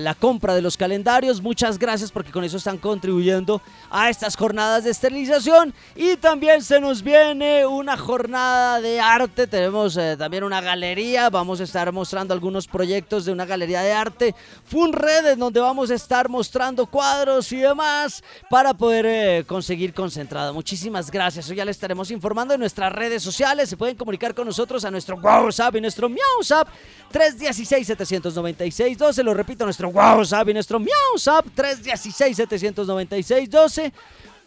la 0.04 0.14
compra 0.16 0.54
de 0.54 0.62
los 0.62 0.76
calendarios. 0.76 1.42
Muchas 1.42 1.80
gracias 1.80 2.12
porque 2.12 2.32
con 2.32 2.44
eso 2.44 2.58
están 2.58 2.78
contribuyendo 2.78 3.62
a 3.90 4.10
estas 4.10 4.36
jornadas 4.36 4.84
de 4.84 4.92
esterilización. 4.92 5.74
Y 5.96 6.18
también 6.18 6.62
se 6.62 6.82
nos 6.82 7.02
viene 7.02 7.66
una 7.66 7.96
jornada 7.96 8.82
de 8.82 9.00
arte. 9.00 9.48
Tenemos 9.48 9.96
eh, 9.96 10.18
también 10.18 10.44
una 10.44 10.60
galería. 10.60 11.30
Vamos 11.30 11.62
a 11.62 11.64
estar 11.64 11.92
mostrando 11.94 12.34
algunos 12.34 12.68
proyectos 12.68 13.24
de 13.24 13.32
una 13.32 13.46
galería 13.46 13.82
de 13.82 13.94
arte. 13.94 14.36
Funred, 14.66 15.26
en 15.26 15.40
donde 15.40 15.62
vamos 15.62 15.90
a 15.90 15.96
estar 15.96 16.28
mostrando 16.28 16.86
cuadros 16.86 17.50
y 17.54 17.58
demás 17.58 18.22
para 18.50 18.74
poder 18.74 19.06
eh, 19.06 19.44
conseguir 19.48 19.94
concentrado. 19.94 20.54
Muchísimas 20.54 21.10
gracias. 21.10 21.37
Eso 21.38 21.54
ya 21.54 21.64
le 21.64 21.72
estaremos 21.72 22.12
informando 22.12 22.54
en 22.54 22.60
nuestras 22.60 22.92
redes 22.92 23.24
sociales. 23.24 23.70
Se 23.70 23.78
pueden 23.78 23.96
comunicar 23.96 24.36
con 24.36 24.48
nosotros 24.48 24.84
a 24.86 24.92
nuestro 24.92 25.16
WhatsApp 25.18 25.76
y 25.76 25.82
nuestro 25.82 26.10
MiauSap 26.10 26.68
316-796-12. 27.14 29.24
Lo 29.24 29.34
repito, 29.34 29.64
nuestro 29.66 29.90
WhatsApp 29.90 30.50
y 30.50 30.54
nuestro 30.54 30.80
MiauSap 30.80 31.46
316-796-12 31.56 33.92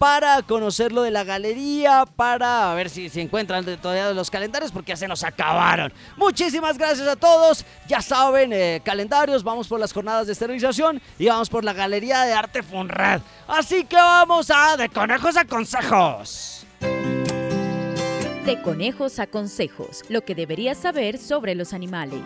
para 0.01 0.41
conocerlo 0.41 1.03
de 1.03 1.11
la 1.11 1.24
galería, 1.24 2.07
para 2.16 2.72
ver 2.72 2.88
si 2.88 3.11
se 3.11 3.20
encuentran 3.20 3.62
todavía 3.82 4.11
los 4.14 4.30
calendarios, 4.30 4.72
porque 4.72 4.93
ya 4.93 4.97
se 4.97 5.07
nos 5.07 5.22
acabaron. 5.22 5.93
Muchísimas 6.16 6.78
gracias 6.78 7.07
a 7.07 7.16
todos. 7.16 7.66
Ya 7.86 8.01
saben, 8.01 8.51
eh, 8.55 8.80
calendarios, 8.82 9.45
vamos 9.45 9.68
por 9.68 9.78
las 9.78 9.93
jornadas 9.93 10.26
de 10.26 10.32
esterilización 10.32 11.03
y 11.18 11.26
vamos 11.26 11.51
por 11.51 11.64
la 11.64 11.74
galería 11.74 12.22
de 12.22 12.32
arte 12.32 12.62
Funred. 12.62 13.20
Así 13.47 13.84
que 13.84 13.97
vamos 13.97 14.51
a 14.51 14.78
de 14.78 14.88
conejos 14.88 15.36
a 15.36 15.45
consejos. 15.45 16.59
De 16.81 18.61
conejos 18.62 19.18
a 19.18 19.26
consejos, 19.26 20.03
lo 20.09 20.22
que 20.22 20.35
deberías 20.35 20.78
saber 20.78 21.18
sobre 21.18 21.55
los 21.55 21.72
animales. 21.72 22.22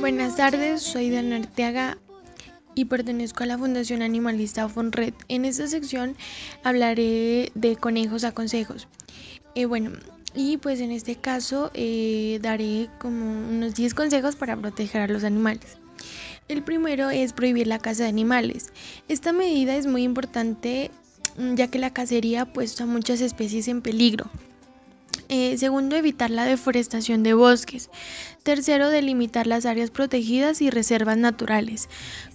Buenas 0.00 0.36
tardes, 0.36 0.82
soy 0.82 1.10
Dan 1.10 1.32
Arteaga 1.32 1.96
y 2.74 2.84
pertenezco 2.84 3.42
a 3.42 3.46
la 3.46 3.56
Fundación 3.56 4.02
Animalista 4.02 4.68
FONRED. 4.68 5.14
En 5.28 5.46
esta 5.46 5.66
sección 5.66 6.16
hablaré 6.62 7.50
de 7.54 7.76
conejos 7.76 8.24
a 8.24 8.32
consejos. 8.32 8.88
Eh, 9.54 9.64
bueno, 9.64 9.92
y 10.34 10.58
pues 10.58 10.80
en 10.80 10.92
este 10.92 11.16
caso 11.16 11.70
eh, 11.72 12.38
daré 12.42 12.90
como 12.98 13.24
unos 13.48 13.74
10 13.74 13.94
consejos 13.94 14.36
para 14.36 14.56
proteger 14.56 15.00
a 15.00 15.08
los 15.08 15.24
animales. 15.24 15.78
El 16.48 16.62
primero 16.62 17.08
es 17.08 17.32
prohibir 17.32 17.66
la 17.66 17.78
caza 17.78 18.02
de 18.02 18.10
animales. 18.10 18.72
Esta 19.08 19.32
medida 19.32 19.76
es 19.76 19.86
muy 19.86 20.02
importante 20.02 20.90
mm, 21.38 21.54
ya 21.54 21.68
que 21.68 21.78
la 21.78 21.94
cacería 21.94 22.42
ha 22.42 22.52
puesto 22.52 22.84
a 22.84 22.86
muchas 22.86 23.22
especies 23.22 23.66
en 23.66 23.80
peligro. 23.80 24.30
Eh, 25.28 25.56
segundo, 25.58 25.96
evitar 25.96 26.30
la 26.30 26.44
deforestación 26.44 27.22
de 27.22 27.34
bosques. 27.34 27.90
Tercero, 28.44 28.90
delimitar 28.90 29.46
las 29.46 29.66
áreas 29.66 29.90
protegidas 29.90 30.62
y 30.62 30.70
reservas 30.70 31.16
naturales. 31.16 31.88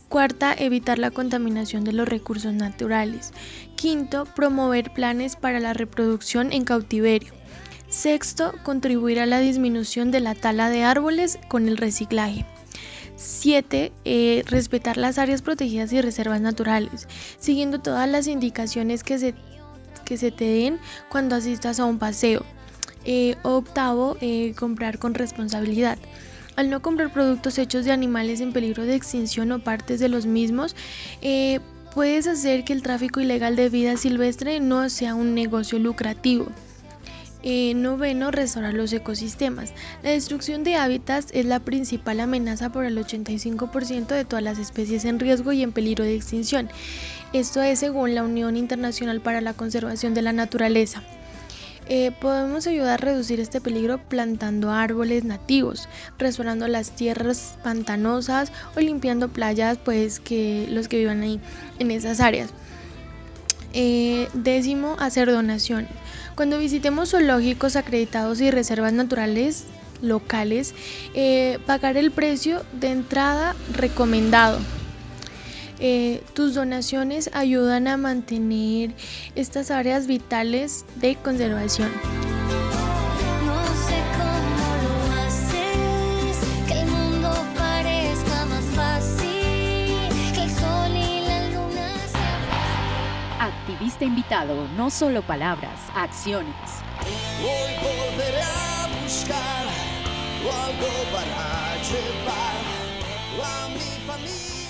Cuarta, 0.10 0.54
evitar 0.54 1.00
la 1.00 1.12
contaminación 1.12 1.86
de 1.86 1.94
los 1.94 2.10
recursos 2.10 2.54
naturales. 2.54 3.32
Quinto, 3.76 4.26
promover 4.36 4.92
planes 4.92 5.38
para 5.38 5.62
la 5.62 5.74
reproducción 5.74 6.52
en 6.52 6.66
cautiverio. 6.66 7.34
Sexto, 7.88 8.54
contribuir 8.64 9.20
a 9.22 9.26
la 9.26 9.39
disminución 9.39 10.12
de 10.12 10.20
la 10.20 10.36
tala 10.36 10.70
de 10.70 10.84
árboles 10.84 11.39
con 11.48 11.70
el 11.70 11.78
reciclaje. 11.78 12.46
7. 13.16 13.92
Eh, 14.04 14.44
respetar 14.48 14.98
las 14.98 15.18
áreas 15.18 15.42
protegidas 15.42 15.94
y 15.94 16.02
reservas 16.02 16.42
naturales, 16.42 17.08
siguiendo 17.39 17.80
todas 17.80 18.10
las 18.10 18.28
indicaciones 18.28 19.04
que 19.04 19.18
se, 19.18 19.36
que 20.04 20.18
se 20.18 20.32
te 20.32 20.46
den 20.46 20.80
cuando 21.10 21.36
asistas 21.36 21.80
a 21.80 21.86
un 21.86 22.00
paseo. 22.00 22.44
Eh, 23.04 23.36
octavo, 23.41 24.16
eh, 24.22 24.54
comprar 24.56 24.99
con 24.99 25.16
responsabilidad. 25.16 25.97
Al 26.56 26.70
no 26.70 26.82
comprar 26.82 27.12
productos 27.12 27.58
hechos 27.58 27.86
de 27.86 27.91
animales 27.91 28.41
en 28.41 28.54
peligro 28.54 28.86
de 28.86 28.95
extinción 28.95 29.52
o 29.52 29.60
partes 29.60 29.99
de 29.99 30.10
los 30.10 30.28
mismos, 30.28 30.76
eh, 31.24 31.60
puedes 31.95 32.28
hacer 32.28 32.64
que 32.64 32.74
el 32.74 32.84
tráfico 32.84 33.20
ilegal 33.20 33.56
de 33.56 33.70
vida 33.70 33.97
silvestre 33.97 34.60
no 34.60 34.88
sea 34.89 35.16
un 35.16 35.34
negocio 35.34 35.80
lucrativo. 35.80 36.47
noveno, 37.43 38.30
restaurar 38.30 38.76
los 38.76 38.93
ecosistemas. 38.93 39.74
La 40.04 40.12
destrucción 40.12 40.64
de 40.64 40.76
hábitats 40.76 41.32
es 41.34 41.47
la 41.47 41.60
principal 41.60 42.20
amenaza 42.20 42.72
por 42.72 42.86
el 42.86 42.95
85% 42.99 44.14
de 44.14 44.26
todas 44.26 44.43
las 44.43 44.60
especies 44.60 45.06
en 45.06 45.20
riesgo 45.20 45.52
y 45.52 45.64
en 45.64 45.72
peligro 45.72 46.04
de 46.04 46.16
extinción. 46.16 46.70
Esto 47.34 47.64
es 47.64 47.80
según 47.80 48.14
la 48.14 48.22
Unión 48.22 48.58
Internacional 48.58 49.22
para 49.22 49.41
la 49.41 49.54
Conservación 49.56 50.14
de 50.14 50.22
la 50.22 50.34
Naturaleza. 50.34 51.02
Eh, 51.94 52.14
podemos 52.22 52.68
ayudar 52.68 52.94
a 52.94 53.06
reducir 53.06 53.42
este 53.42 53.60
peligro 53.60 53.98
plantando 53.98 54.72
árboles 54.72 55.26
nativos, 55.26 55.89
restaurando 56.18 56.70
las 56.70 56.92
tierras 56.92 57.56
pantanosas 57.66 58.54
o 58.78 58.80
limpiando 58.80 59.28
playas, 59.28 59.78
pues 59.78 60.22
que 60.22 60.68
los 60.70 60.88
que 60.88 61.00
vivan 61.00 61.22
ahí 61.22 61.42
en 61.80 61.92
esas 61.92 62.22
áreas. 62.22 62.52
Eh, 63.74 64.30
décimo, 64.34 64.96
hacer 65.00 65.30
donaciones. 65.30 65.92
Cuando 66.36 66.60
visitemos 66.60 67.10
zoológicos 67.10 67.76
acreditados 67.76 68.39
y 68.39 68.52
reservas 68.52 68.94
naturales 68.94 69.66
locales, 70.02 70.74
eh, 71.14 71.60
pagar 71.66 71.98
el 71.98 72.12
precio 72.12 72.64
de 72.72 72.92
entrada 72.92 73.54
recomendado 73.74 74.60
eh, 75.84 76.24
tus 76.34 76.54
donaciones 76.54 77.30
ayudan 77.34 77.88
a 77.88 77.98
mantener 77.98 78.94
estas 79.34 79.72
áreas 79.72 80.06
vitales 80.06 80.86
de 80.96 81.16
conservación. 81.16 81.90
No 83.46 83.66
sé 83.88 83.98
cómo 84.16 84.68
lo 84.84 84.94
haces, 85.22 86.38
que 86.68 86.82
el 86.82 86.88
mundo 86.88 87.32
parezca 87.58 88.46
más 88.46 88.66
fácil, 88.76 90.08
que 90.36 90.44
el 90.44 90.52
sol 90.52 90.92
y 90.96 91.26
la 91.26 91.50
luna 91.50 91.88
Activista 93.40 94.06
invitado, 94.06 94.68
no 94.78 94.92
solo 94.92 95.24
palabras, 95.24 95.80
acciones. 95.96 96.54
Hoy 97.42 97.74
volveré 97.82 98.44
a 98.44 98.88
buscar 99.02 99.66
algo 100.48 100.88
para 101.12 101.76
llevar 101.82 102.62
a 103.44 103.68
mi 103.70 104.06
familia. 104.06 104.61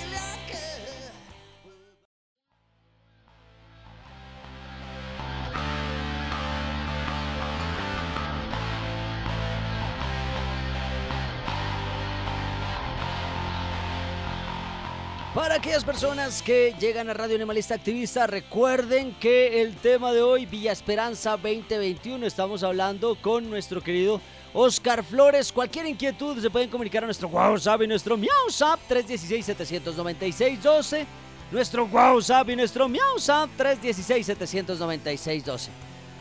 Para 15.52 15.60
aquellas 15.60 15.84
personas 15.84 16.40
que 16.40 16.74
llegan 16.80 17.10
a 17.10 17.12
Radio 17.12 17.36
Animalista 17.36 17.74
Activista, 17.74 18.26
recuerden 18.26 19.14
que 19.20 19.60
el 19.60 19.76
tema 19.76 20.10
de 20.10 20.22
hoy, 20.22 20.46
Villa 20.46 20.72
Esperanza 20.72 21.32
2021, 21.32 22.24
estamos 22.24 22.62
hablando 22.62 23.16
con 23.16 23.50
nuestro 23.50 23.82
querido 23.82 24.18
Oscar 24.54 25.04
Flores. 25.04 25.52
Cualquier 25.52 25.84
inquietud 25.84 26.40
se 26.40 26.48
pueden 26.48 26.70
comunicar 26.70 27.02
a 27.02 27.06
nuestro 27.06 27.28
WhatsApp 27.28 27.82
y 27.82 27.86
nuestro 27.86 28.16
MiauSap 28.16 28.80
316-796-12. 28.88 31.04
Nuestro 31.50 31.84
WhatsApp 31.84 32.48
y 32.48 32.56
nuestro 32.56 32.88
MiauSap 32.88 33.50
316-796-12. 33.58 35.68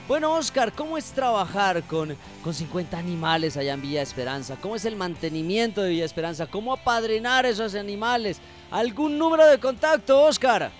Bueno, 0.10 0.34
Oscar, 0.34 0.74
¿cómo 0.74 0.98
es 0.98 1.06
trabajar 1.14 1.84
con, 1.84 2.18
con 2.44 2.54
50 2.54 2.98
animales 2.98 3.56
allá 3.56 3.76
en 3.76 3.82
Villa 3.82 4.02
Esperanza? 4.02 4.58
¿Cómo 4.60 4.76
es 4.76 4.84
el 4.84 4.98
mantenimiento 4.98 5.82
de 5.82 5.92
Villa 5.92 6.04
Esperanza? 6.04 6.48
¿Cómo 6.48 6.74
apadrinar 6.74 7.46
esos 7.46 7.76
animales? 7.76 8.42
¿Algún 8.72 9.17
número 9.17 9.45
de 9.47 9.59
contacto, 9.59 10.24
Oscar? 10.24 10.72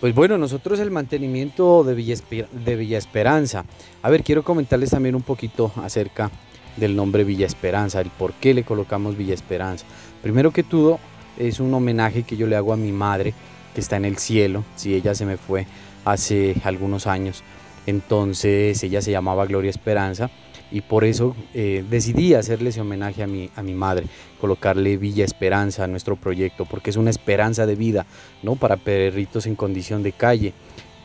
Pues 0.00 0.14
bueno, 0.14 0.36
nosotros 0.36 0.78
el 0.80 0.90
mantenimiento 0.90 1.82
de 1.82 1.94
Villa, 1.94 2.98
Esperanza. 2.98 3.64
A 4.02 4.10
ver, 4.10 4.22
quiero 4.22 4.44
comentarles 4.44 4.90
también 4.90 5.14
un 5.14 5.22
poquito 5.22 5.72
acerca 5.82 6.30
del 6.76 6.94
nombre 6.94 7.24
Villa 7.24 7.46
Esperanza, 7.46 8.02
el 8.02 8.10
por 8.10 8.34
qué 8.34 8.52
le 8.52 8.64
colocamos 8.64 9.16
Villa 9.16 9.32
Esperanza. 9.32 9.86
Primero 10.22 10.52
que 10.52 10.62
todo, 10.62 11.00
es 11.38 11.58
un 11.58 11.72
homenaje 11.72 12.22
que 12.22 12.36
yo 12.36 12.46
le 12.46 12.54
hago 12.54 12.74
a 12.74 12.76
mi 12.76 12.92
madre, 12.92 13.32
que 13.74 13.80
está 13.80 13.96
en 13.96 14.04
el 14.04 14.18
cielo, 14.18 14.62
si 14.76 14.94
ella 14.94 15.14
se 15.14 15.24
me 15.24 15.38
fue 15.38 15.66
hace 16.04 16.54
algunos 16.64 17.06
años. 17.06 17.42
Entonces 17.86 18.82
ella 18.84 19.00
se 19.00 19.10
llamaba 19.10 19.46
Gloria 19.46 19.70
Esperanza 19.70 20.30
y 20.70 20.82
por 20.82 21.04
eso 21.04 21.34
eh, 21.54 21.84
decidí 21.88 22.34
hacerle 22.34 22.78
homenaje 22.80 23.22
a 23.22 23.26
mi, 23.26 23.50
a 23.56 23.62
mi 23.62 23.74
madre, 23.74 24.06
colocarle 24.40 24.96
Villa 24.96 25.24
Esperanza 25.24 25.84
a 25.84 25.86
nuestro 25.86 26.16
proyecto, 26.16 26.64
porque 26.66 26.90
es 26.90 26.96
una 26.96 27.10
esperanza 27.10 27.66
de 27.66 27.74
vida, 27.74 28.06
¿no? 28.42 28.56
Para 28.56 28.76
perritos 28.76 29.46
en 29.46 29.56
condición 29.56 30.02
de 30.02 30.12
calle, 30.12 30.52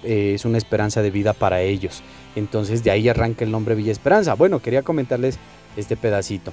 eh, 0.04 0.34
es 0.36 0.46
una 0.46 0.58
esperanza 0.58 1.02
de 1.02 1.12
vida 1.12 1.34
para 1.34 1.62
ellos. 1.62 2.04
Entonces 2.36 2.84
de 2.84 2.92
ahí 2.92 3.08
arranca 3.10 3.46
el 3.46 3.52
nombre 3.52 3.76
Villa 3.76 3.92
Esperanza. 3.92 4.34
Bueno, 4.34 4.60
quería 4.60 4.82
comentarles 4.82 5.38
este 5.78 5.96
pedacito. 5.96 6.52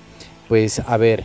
Pues 0.49 0.81
a 0.81 0.97
ver, 0.97 1.25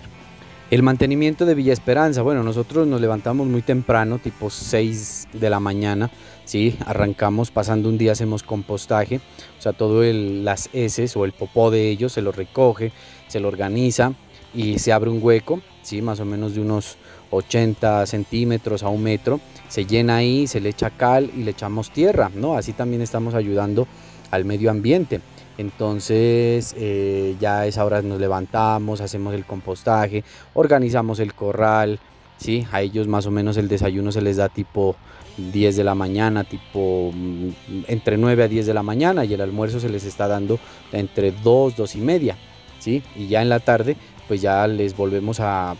el 0.71 0.81
mantenimiento 0.81 1.45
de 1.45 1.53
Villa 1.53 1.73
Esperanza, 1.73 2.23
bueno, 2.23 2.41
nosotros 2.41 2.87
nos 2.87 2.99
levantamos 2.99 3.45
muy 3.45 3.61
temprano, 3.61 4.17
tipo 4.17 4.49
6 4.49 5.27
de 5.33 5.49
la 5.49 5.59
mañana, 5.59 6.09
¿sí? 6.43 6.75
Arrancamos, 6.85 7.51
pasando 7.51 7.87
un 7.87 7.99
día 7.99 8.13
hacemos 8.13 8.41
compostaje, 8.41 9.17
o 9.59 9.61
sea, 9.61 9.73
todo 9.73 10.03
el, 10.03 10.43
las 10.43 10.69
heces 10.73 11.15
o 11.15 11.23
el 11.23 11.33
popó 11.33 11.69
de 11.69 11.89
ellos 11.89 12.13
se 12.13 12.23
lo 12.23 12.31
recoge, 12.31 12.91
se 13.27 13.39
lo 13.39 13.47
organiza 13.47 14.13
y 14.55 14.79
se 14.79 14.91
abre 14.91 15.11
un 15.11 15.19
hueco, 15.21 15.61
¿sí? 15.83 16.01
Más 16.01 16.19
o 16.19 16.25
menos 16.25 16.55
de 16.55 16.61
unos 16.61 16.97
80 17.29 18.07
centímetros 18.07 18.81
a 18.81 18.89
un 18.89 19.03
metro, 19.03 19.39
se 19.69 19.85
llena 19.85 20.17
ahí, 20.17 20.47
se 20.47 20.59
le 20.59 20.69
echa 20.69 20.89
cal 20.89 21.29
y 21.35 21.43
le 21.43 21.51
echamos 21.51 21.91
tierra, 21.91 22.31
¿no? 22.33 22.57
Así 22.57 22.73
también 22.73 23.03
estamos 23.03 23.35
ayudando 23.35 23.87
al 24.31 24.45
medio 24.45 24.71
ambiente. 24.71 25.21
Entonces 25.57 26.75
eh, 26.77 27.35
ya 27.39 27.59
a 27.59 27.67
esa 27.67 27.85
hora 27.85 28.01
nos 28.01 28.19
levantamos, 28.19 29.01
hacemos 29.01 29.33
el 29.33 29.45
compostaje, 29.45 30.23
organizamos 30.53 31.19
el 31.19 31.33
corral, 31.33 31.99
¿sí? 32.37 32.67
A 32.71 32.81
ellos 32.81 33.07
más 33.07 33.25
o 33.25 33.31
menos 33.31 33.57
el 33.57 33.67
desayuno 33.67 34.11
se 34.11 34.21
les 34.21 34.37
da 34.37 34.49
tipo 34.49 34.95
10 35.37 35.75
de 35.75 35.83
la 35.83 35.95
mañana, 35.95 36.43
tipo 36.43 37.11
mm, 37.13 37.49
entre 37.87 38.17
9 38.17 38.43
a 38.43 38.47
10 38.47 38.65
de 38.65 38.73
la 38.73 38.83
mañana 38.83 39.25
y 39.25 39.33
el 39.33 39.41
almuerzo 39.41 39.79
se 39.79 39.89
les 39.89 40.05
está 40.05 40.27
dando 40.27 40.59
entre 40.91 41.31
2, 41.31 41.75
2 41.75 41.95
y 41.95 42.01
media, 42.01 42.37
¿sí? 42.79 43.01
Y 43.15 43.27
ya 43.27 43.41
en 43.41 43.49
la 43.49 43.59
tarde 43.59 43.95
pues 44.27 44.41
ya 44.41 44.67
les 44.67 44.97
volvemos 44.97 45.39
a, 45.39 45.75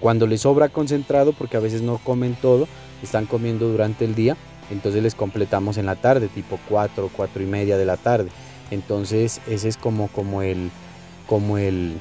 cuando 0.00 0.26
les 0.26 0.42
sobra 0.42 0.68
concentrado, 0.68 1.32
porque 1.32 1.56
a 1.56 1.60
veces 1.60 1.82
no 1.82 1.98
comen 1.98 2.36
todo, 2.40 2.68
están 3.02 3.26
comiendo 3.26 3.68
durante 3.68 4.04
el 4.04 4.14
día, 4.14 4.36
entonces 4.70 5.02
les 5.02 5.14
completamos 5.14 5.78
en 5.78 5.86
la 5.86 5.96
tarde, 5.96 6.28
tipo 6.28 6.58
4, 6.68 7.10
4 7.14 7.42
y 7.42 7.46
media 7.46 7.76
de 7.76 7.84
la 7.84 7.96
tarde. 7.96 8.30
Entonces 8.70 9.40
ese 9.46 9.68
es 9.68 9.76
como, 9.76 10.08
el, 10.42 10.70
como 11.26 11.58
el, 11.58 11.94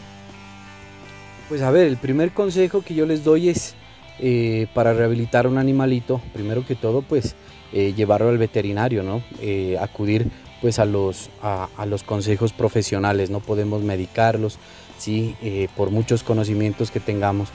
Pues 1.49 1.61
a 1.61 1.69
ver, 1.69 1.87
el 1.87 1.97
primer 1.97 2.31
consejo 2.31 2.81
que 2.81 2.95
yo 2.95 3.05
les 3.05 3.25
doy 3.25 3.49
es 3.49 3.75
eh, 4.19 4.67
para 4.73 4.93
rehabilitar 4.93 5.47
un 5.47 5.57
animalito, 5.57 6.21
primero 6.33 6.65
que 6.65 6.75
todo, 6.75 7.01
pues 7.01 7.35
llevarlo 7.73 8.29
al 8.29 8.37
veterinario, 8.37 9.03
¿no? 9.03 9.21
Acudir 9.81 10.29
pues 10.61 10.79
a 10.79 10.85
los, 10.85 11.29
a, 11.41 11.85
los 11.85 12.03
consejos 12.03 12.53
profesionales, 12.53 13.29
no 13.29 13.41
podemos 13.41 13.83
medicarlos, 13.83 14.59
¿sí? 14.97 15.35
Por 15.75 15.91
muchos 15.91 16.23
conocimientos 16.23 16.89
que 16.89 17.01
tengamos, 17.01 17.49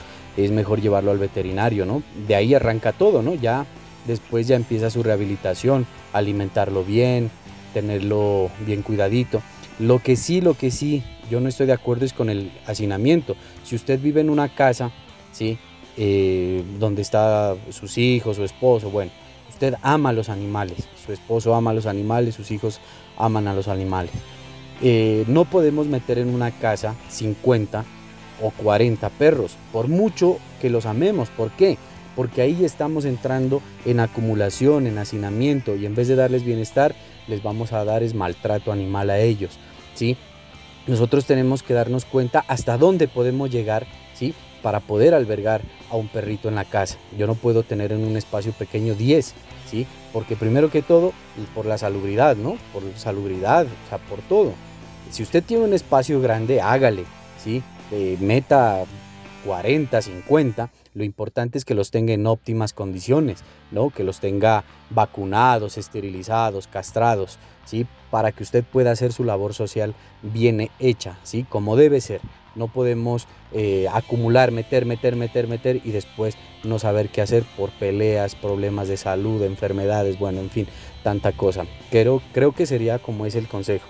es 0.45 0.51
mejor 0.51 0.81
llevarlo 0.81 1.11
al 1.11 1.19
veterinario, 1.19 1.87
¿no? 1.87 2.03
De 2.27 2.35
ahí 2.35 2.55
arranca 2.55 2.93
todo, 2.93 3.23
¿no? 3.23 3.35
Ya 3.35 3.67
después 4.07 4.47
ya 4.47 4.57
empieza 4.57 4.91
su 4.91 5.03
rehabilitación, 5.03 5.87
alimentarlo 6.13 6.85
bien, 6.85 7.31
tenerlo 7.75 8.51
bien 8.67 8.83
cuidadito. 8.83 9.43
Lo 9.79 9.99
que 9.99 10.17
sí, 10.17 10.41
lo 10.41 10.55
que 10.55 10.71
sí, 10.71 11.03
yo 11.31 11.41
no 11.41 11.49
estoy 11.49 11.67
de 11.67 11.73
acuerdo 11.73 12.05
es 12.05 12.13
con 12.13 12.29
el 12.29 12.53
hacinamiento. 12.67 13.37
Si 13.65 13.75
usted 13.77 14.01
vive 14.01 14.21
en 14.21 14.31
una 14.31 14.49
casa, 14.49 14.91
¿sí? 15.33 15.59
Eh, 15.97 16.63
donde 16.79 17.03
está 17.03 17.57
sus 17.71 17.99
hijos, 17.99 18.37
su 18.37 18.45
esposo, 18.45 18.91
bueno, 18.91 19.11
usted 19.49 19.75
ama 19.83 20.11
a 20.11 20.13
los 20.13 20.29
animales, 20.29 20.89
su 21.05 21.13
esposo 21.13 21.55
ama 21.55 21.73
a 21.73 21.75
los 21.75 21.87
animales, 21.87 22.35
sus 22.35 22.51
hijos 22.51 22.81
aman 23.17 23.49
a 23.49 23.55
los 23.55 23.69
animales. 23.69 24.13
Eh, 24.83 25.25
no 25.27 25.45
podemos 25.45 25.87
meter 25.89 26.19
en 26.19 26.35
una 26.35 26.53
casa 26.53 26.95
50 27.11 27.85
o 28.43 28.51
40 28.51 29.09
perros, 29.11 29.57
por 29.73 29.89
mucho 29.89 30.39
que 30.61 30.71
los 30.71 30.87
amemos. 30.87 31.29
¿Por 31.31 31.51
qué? 31.51 31.79
Porque 32.17 32.43
ahí 32.43 32.65
estamos 32.65 33.05
entrando 33.05 33.63
en 33.85 34.01
acumulación, 34.01 34.87
en 34.87 34.99
hacinamiento, 34.99 35.77
y 35.77 35.87
en 35.87 35.95
vez 35.95 36.09
de 36.09 36.17
darles 36.17 36.45
bienestar, 36.45 36.95
les 37.29 37.43
vamos 37.43 37.73
a 37.73 37.85
dar 37.85 38.03
es 38.03 38.15
maltrato 38.15 38.73
animal 38.73 39.11
a 39.11 39.21
ellos. 39.21 39.59
¿sí? 39.95 40.17
Nosotros 40.87 41.25
tenemos 41.25 41.63
que 41.63 41.75
darnos 41.75 42.05
cuenta 42.05 42.45
hasta 42.49 42.77
dónde 42.77 43.09
podemos 43.09 43.51
llegar 43.51 43.87
¿sí? 44.15 44.35
para 44.63 44.81
poder 44.81 45.15
albergar 45.15 45.63
a 45.91 45.97
un 45.97 46.09
perrito 46.09 46.49
en 46.49 46.57
la 46.57 46.65
casa. 46.65 46.99
Yo 47.17 47.27
no 47.27 47.35
puedo 47.35 47.63
tener 47.63 47.93
en 47.93 48.05
un 48.05 48.17
espacio 48.17 48.53
pequeño 48.53 48.95
10, 48.95 49.35
¿sí? 49.71 49.87
porque 50.13 50.37
primero 50.37 50.71
que 50.71 50.83
todo, 50.83 51.13
por 51.55 51.67
la 51.67 51.79
salubridad, 51.79 52.37
¿no? 52.37 52.57
por 52.73 52.83
salubridad, 52.97 53.67
o 53.67 53.89
sea, 53.89 53.99
por 53.99 54.21
todo. 54.21 54.53
Si 55.11 55.23
usted 55.23 55.43
tiene 55.43 55.65
un 55.65 55.75
espacio 55.75 56.21
grande, 56.21 56.61
hágale, 56.61 57.05
¿sí? 57.43 57.63
Eh, 57.91 58.17
meta 58.21 58.85
40, 59.45 60.03
50, 60.03 60.71
lo 60.95 61.05
importante 61.05 61.59
es 61.59 61.65
que 61.65 61.75
los 61.75 61.91
tenga 61.91 62.13
en 62.13 62.27
óptimas 62.27 62.73
condiciones, 62.73 63.43
¿no? 63.71 63.91
Que 63.91 64.05
los 64.05 64.21
tenga 64.21 64.65
vacunados, 64.91 65.79
esterilizados, 65.79 66.67
castrados, 66.67 67.39
¿sí? 67.65 67.87
Para 68.11 68.33
que 68.33 68.43
usted 68.43 68.65
pueda 68.65 68.91
hacer 68.91 69.13
su 69.13 69.25
labor 69.25 69.55
social 69.55 69.95
bien 70.23 70.71
hecha, 70.79 71.19
¿sí? 71.23 71.45
Como 71.49 71.77
debe 71.77 72.01
ser. 72.01 72.21
No 72.57 72.67
podemos 72.69 73.29
eh, 73.53 73.87
acumular, 73.93 74.51
meter, 74.51 74.85
meter, 74.85 75.15
meter, 75.15 75.47
meter 75.47 75.81
y 75.85 75.93
después 75.93 76.37
no 76.65 76.79
saber 76.79 77.09
qué 77.09 77.23
hacer 77.23 77.45
por 77.57 77.71
peleas, 77.71 78.35
problemas 78.35 78.89
de 78.89 78.97
salud, 78.97 79.43
enfermedades, 79.43 80.19
bueno, 80.19 80.41
en 80.41 80.51
fin, 80.51 80.67
tanta 81.05 81.33
cosa. 81.33 81.65
Creo, 81.91 82.21
creo 82.33 82.53
que 82.53 82.67
sería 82.67 82.99
como 82.99 83.25
es 83.25 83.37
el 83.37 83.47
consejo. 83.47 83.87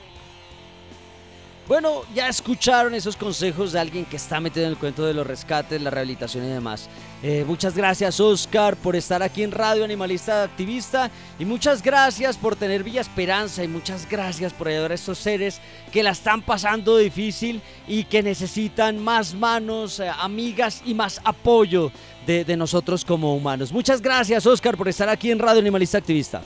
Bueno, 1.70 2.02
ya 2.12 2.26
escucharon 2.26 2.96
esos 2.96 3.14
consejos 3.14 3.70
de 3.70 3.78
alguien 3.78 4.04
que 4.04 4.16
está 4.16 4.40
metido 4.40 4.66
en 4.66 4.72
el 4.72 4.76
cuento 4.76 5.06
de 5.06 5.14
los 5.14 5.24
rescates, 5.24 5.80
la 5.80 5.90
rehabilitación 5.90 6.44
y 6.44 6.48
demás. 6.48 6.88
Eh, 7.22 7.44
muchas 7.46 7.76
gracias 7.76 8.18
Oscar 8.18 8.74
por 8.74 8.96
estar 8.96 9.22
aquí 9.22 9.44
en 9.44 9.52
Radio 9.52 9.84
Animalista 9.84 10.42
Activista 10.42 11.12
y 11.38 11.44
muchas 11.44 11.80
gracias 11.80 12.36
por 12.36 12.56
tener 12.56 12.82
Villa 12.82 13.00
Esperanza 13.00 13.62
y 13.62 13.68
muchas 13.68 14.08
gracias 14.10 14.52
por 14.52 14.66
ayudar 14.66 14.90
a 14.90 14.96
estos 14.96 15.18
seres 15.18 15.60
que 15.92 16.02
la 16.02 16.10
están 16.10 16.42
pasando 16.42 16.96
difícil 16.96 17.62
y 17.86 18.02
que 18.02 18.20
necesitan 18.20 18.98
más 18.98 19.32
manos, 19.32 20.00
eh, 20.00 20.10
amigas 20.18 20.82
y 20.84 20.92
más 20.92 21.20
apoyo 21.22 21.92
de, 22.26 22.44
de 22.44 22.56
nosotros 22.56 23.04
como 23.04 23.36
humanos. 23.36 23.70
Muchas 23.70 24.02
gracias 24.02 24.44
Oscar 24.44 24.76
por 24.76 24.88
estar 24.88 25.08
aquí 25.08 25.30
en 25.30 25.38
Radio 25.38 25.60
Animalista 25.60 25.98
Activista. 25.98 26.42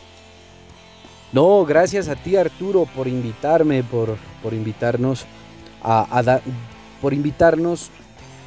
No, 1.32 1.64
gracias 1.64 2.08
a 2.08 2.14
ti 2.14 2.36
Arturo 2.36 2.86
por 2.94 3.08
invitarme, 3.08 3.82
por, 3.82 4.18
por 4.44 4.54
invitarnos 4.54 5.26
a, 5.82 6.20
a 6.20 6.40
por 7.00 7.14
invitarnos 7.14 7.90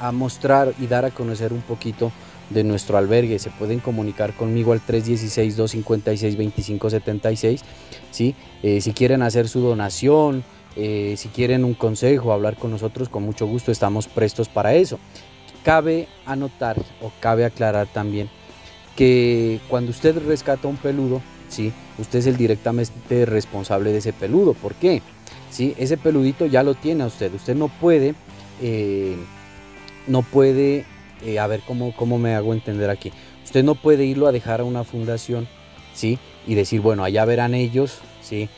a 0.00 0.12
mostrar 0.12 0.72
y 0.78 0.86
dar 0.86 1.04
a 1.04 1.10
conocer 1.10 1.52
un 1.52 1.60
poquito 1.60 2.10
de 2.50 2.64
nuestro 2.64 2.96
albergue. 2.96 3.38
Se 3.38 3.50
pueden 3.50 3.80
comunicar 3.80 4.32
conmigo 4.34 4.72
al 4.72 4.80
316-256-2576. 4.86 7.60
¿sí? 8.10 8.34
Eh, 8.62 8.80
si 8.80 8.92
quieren 8.92 9.20
hacer 9.22 9.48
su 9.48 9.60
donación, 9.60 10.44
eh, 10.76 11.14
si 11.16 11.28
quieren 11.28 11.64
un 11.64 11.74
consejo, 11.74 12.32
hablar 12.32 12.56
con 12.56 12.70
nosotros, 12.70 13.08
con 13.08 13.24
mucho 13.24 13.46
gusto 13.46 13.72
estamos 13.72 14.06
prestos 14.06 14.48
para 14.48 14.74
eso. 14.74 15.00
Cabe 15.64 16.06
anotar 16.24 16.76
o 17.02 17.10
cabe 17.20 17.44
aclarar 17.44 17.88
también 17.88 18.30
que 18.96 19.60
cuando 19.68 19.90
usted 19.90 20.16
rescata 20.26 20.68
un 20.68 20.76
peludo, 20.76 21.20
¿sí? 21.48 21.72
usted 21.98 22.20
es 22.20 22.26
el 22.26 22.36
directamente 22.36 23.26
responsable 23.26 23.90
de 23.92 23.98
ese 23.98 24.12
peludo. 24.12 24.54
¿Por 24.54 24.74
qué? 24.74 25.02
¿Sí? 25.50 25.74
Ese 25.78 25.96
peludito 25.96 26.46
ya 26.46 26.62
lo 26.62 26.74
tiene 26.74 27.04
a 27.04 27.06
usted. 27.06 27.32
Usted 27.34 27.54
no 27.54 27.68
puede, 27.68 28.14
eh, 28.62 29.16
no 30.06 30.22
puede, 30.22 30.84
eh, 31.24 31.38
a 31.38 31.46
ver 31.46 31.62
cómo, 31.66 31.94
cómo 31.96 32.18
me 32.18 32.34
hago 32.34 32.52
entender 32.54 32.90
aquí. 32.90 33.12
Usted 33.44 33.64
no 33.64 33.74
puede 33.74 34.04
irlo 34.04 34.26
a 34.26 34.32
dejar 34.32 34.60
a 34.60 34.64
una 34.64 34.84
fundación, 34.84 35.48
¿sí? 35.94 36.18
Y 36.46 36.54
decir, 36.54 36.80
bueno, 36.80 37.02
allá 37.04 37.24
verán 37.24 37.54
ellos, 37.54 37.98
¿sí? 38.22 38.48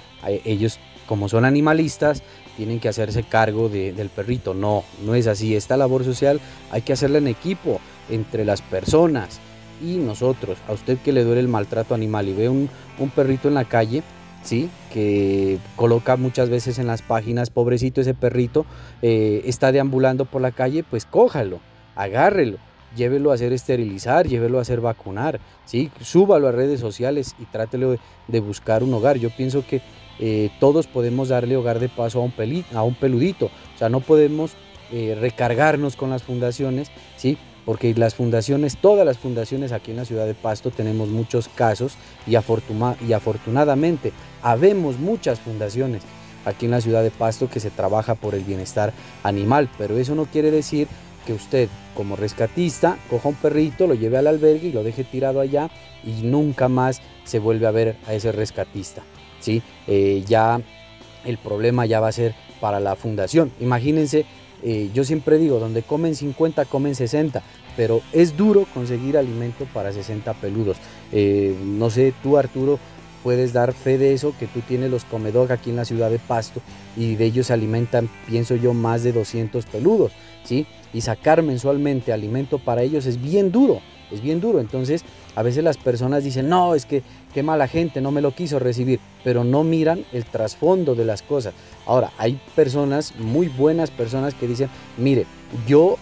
Ellos, 0.45 0.79
como 1.07 1.29
son 1.29 1.45
animalistas, 1.45 2.23
tienen 2.57 2.81
que 2.81 2.89
hacerse 2.89 3.23
cargo 3.23 3.69
de- 3.69 3.93
del 3.93 4.11
perrito. 4.11 4.53
No, 4.53 4.85
no 5.05 5.15
es 5.15 5.27
así. 5.27 5.57
Esta 5.57 5.77
labor 5.77 6.05
social 6.05 6.41
hay 6.71 6.83
que 6.83 6.93
hacerla 6.93 7.19
en 7.19 7.29
equipo, 7.29 7.81
entre 8.11 8.45
las 8.45 8.61
personas 8.63 9.41
y 9.83 9.97
nosotros. 9.97 10.59
A 10.69 10.73
usted 10.73 10.99
que 10.99 11.13
le 11.13 11.25
duele 11.25 11.41
el 11.41 11.49
maltrato 11.49 11.95
animal 11.95 12.29
y 12.29 12.35
ve 12.35 12.49
un 12.49 12.69
perrito 13.15 13.49
en 13.49 13.55
la 13.55 13.65
calle, 13.65 14.03
¿sí? 14.43 14.69
Que 14.93 15.59
coloca 15.77 16.17
muchas 16.17 16.49
veces 16.49 16.79
en 16.79 16.87
las 16.87 17.03
páginas, 17.03 17.51
pobrecito 17.51 18.01
ese 18.01 18.15
perrito, 18.15 18.67
eh, 19.03 19.43
está 19.45 19.73
deambulando 19.73 20.25
por 20.25 20.41
la 20.43 20.51
calle, 20.51 20.83
pues 20.83 21.05
cójalo, 21.05 21.61
agárrelo, 21.97 22.59
llévelo 22.97 23.31
a 23.31 23.35
hacer 23.35 23.53
esterilizar, 23.53 24.27
llévelo 24.27 24.59
a 24.59 24.63
hacer 24.63 24.81
vacunar, 24.81 25.41
¿sí? 25.65 25.91
Súbalo 26.01 26.49
a 26.49 26.53
redes 26.53 26.81
sociales 26.81 27.35
y 27.39 27.45
trátelo 27.45 27.97
de, 28.29 28.41
buscar 28.41 28.83
un 28.83 28.93
hogar. 28.95 29.17
Yo 29.19 29.31
pienso 29.31 29.65
que 29.67 29.81
eh, 30.19 30.51
todos 30.59 30.87
podemos 30.87 31.29
darle 31.29 31.57
hogar 31.57 31.79
de 31.79 31.89
paso 31.89 32.21
a 32.21 32.23
un, 32.25 32.33
peli- 32.33 32.65
a 32.75 32.83
un 32.83 32.95
peludito, 32.95 33.47
o 33.47 33.79
sea, 33.79 33.89
no 33.89 34.01
podemos 34.01 34.53
eh, 34.93 35.17
recargarnos 35.21 35.95
con 35.97 36.11
las 36.11 36.23
fundaciones, 36.25 36.91
¿sí? 37.17 37.39
porque 37.65 37.95
las 37.95 38.15
fundaciones, 38.15 38.79
todas 38.79 39.07
las 39.07 39.19
fundaciones 39.19 39.71
aquí 39.71 39.93
en 39.93 39.99
la 39.99 40.05
ciudad 40.05 40.27
de 40.27 40.35
Pasto 40.35 40.71
tenemos 40.71 41.09
muchos 41.11 41.47
casos 41.49 41.95
y, 42.27 42.33
y 42.33 43.13
afortunadamente 43.13 44.13
habemos 44.43 44.99
muchas 44.99 45.41
fundaciones 45.41 46.03
aquí 46.45 46.67
en 46.67 46.73
la 46.73 46.81
ciudad 46.81 47.03
de 47.03 47.11
Pasto 47.11 47.49
que 47.49 47.61
se 47.61 47.71
trabaja 47.71 48.15
por 48.15 48.35
el 48.35 48.45
bienestar 48.45 48.93
animal, 49.23 49.69
pero 49.79 49.99
eso 49.99 50.15
no 50.15 50.27
quiere 50.27 50.51
decir 50.51 50.89
que 51.27 51.33
usted 51.33 51.69
como 51.95 52.17
rescatista 52.17 52.97
coja 53.11 53.29
un 53.29 53.35
perrito, 53.35 53.87
lo 53.87 53.95
lleve 53.95 54.17
al 54.17 54.27
albergue 54.27 54.69
y 54.69 54.73
lo 54.73 54.83
deje 54.83 55.05
tirado 55.05 55.41
allá 55.41 55.71
y 56.03 56.23
nunca 56.23 56.69
más 56.69 57.01
se 57.25 57.39
vuelve 57.39 57.67
a 57.67 57.71
ver 57.71 57.97
a 58.07 58.15
ese 58.15 58.33
rescatista. 58.33 59.03
¿sí? 59.41 59.63
Eh, 59.87 60.25
ya 60.27 60.61
el 61.25 61.39
problema 61.39 61.87
ya 61.87 62.01
va 62.01 62.09
a 62.09 62.13
ser 62.13 62.35
para 62.61 62.81
la 62.81 62.97
fundación. 62.97 63.53
Imagínense, 63.61 64.25
eh, 64.63 64.91
yo 64.95 65.05
siempre 65.05 65.39
digo, 65.39 65.59
donde 65.59 65.83
comen 65.83 66.15
50, 66.15 66.65
comen 66.67 66.95
60, 66.95 67.43
pero 67.77 68.03
es 68.13 68.37
duro 68.37 68.67
conseguir 68.73 69.17
alimento 69.17 69.67
para 69.73 69.93
60 69.93 70.35
peludos. 70.35 70.77
Eh, 71.13 71.57
no 71.65 71.91
sé, 71.91 72.15
tú 72.23 72.37
Arturo 72.37 72.79
puedes 73.23 73.53
dar 73.53 73.73
fe 73.73 73.99
de 73.99 74.13
eso, 74.13 74.35
que 74.39 74.47
tú 74.47 74.61
tienes 74.61 74.91
los 74.91 75.05
comedog 75.05 75.53
aquí 75.53 75.71
en 75.71 75.77
la 75.77 75.85
ciudad 75.85 76.11
de 76.11 76.19
Pasto 76.19 76.61
y 76.97 77.17
de 77.17 77.27
ellos 77.27 77.49
se 77.49 77.53
alimentan, 77.53 78.09
pienso 78.29 78.57
yo, 78.57 78.75
más 78.75 79.03
de 79.03 79.13
200 79.13 79.67
peludos, 79.67 80.13
¿sí? 80.45 80.67
Y 80.93 81.03
sacar 81.03 81.43
mensualmente 81.43 82.13
alimento 82.13 82.59
para 82.59 82.83
ellos 82.83 83.07
es 83.07 83.21
bien 83.21 83.53
duro, 83.53 83.81
es 84.11 84.21
bien 84.21 84.41
duro. 84.41 84.61
Entonces, 84.61 85.05
a 85.37 85.43
veces 85.43 85.63
las 85.63 85.77
personas 85.77 86.25
dicen, 86.25 86.49
no, 86.49 86.75
es 86.75 86.87
que 86.87 87.03
qué 87.33 87.43
mala 87.43 87.69
gente, 87.69 88.01
no 88.01 88.11
me 88.11 88.21
lo 88.21 88.35
quiso 88.35 88.59
recibir, 88.59 89.01
pero 89.23 89.45
no 89.45 89.63
miran 89.63 90.05
el 90.13 90.25
trasfondo 90.25 90.95
de 90.95 91.05
las 91.05 91.23
cosas. 91.23 91.55
Ahora, 91.87 92.13
hay 92.19 92.41
personas, 92.55 93.15
muy 93.17 93.49
buenas 93.49 93.91
personas 93.91 94.35
que 94.35 94.49
dicen, 94.49 94.69
mire, 94.97 95.27
yo 95.67 95.97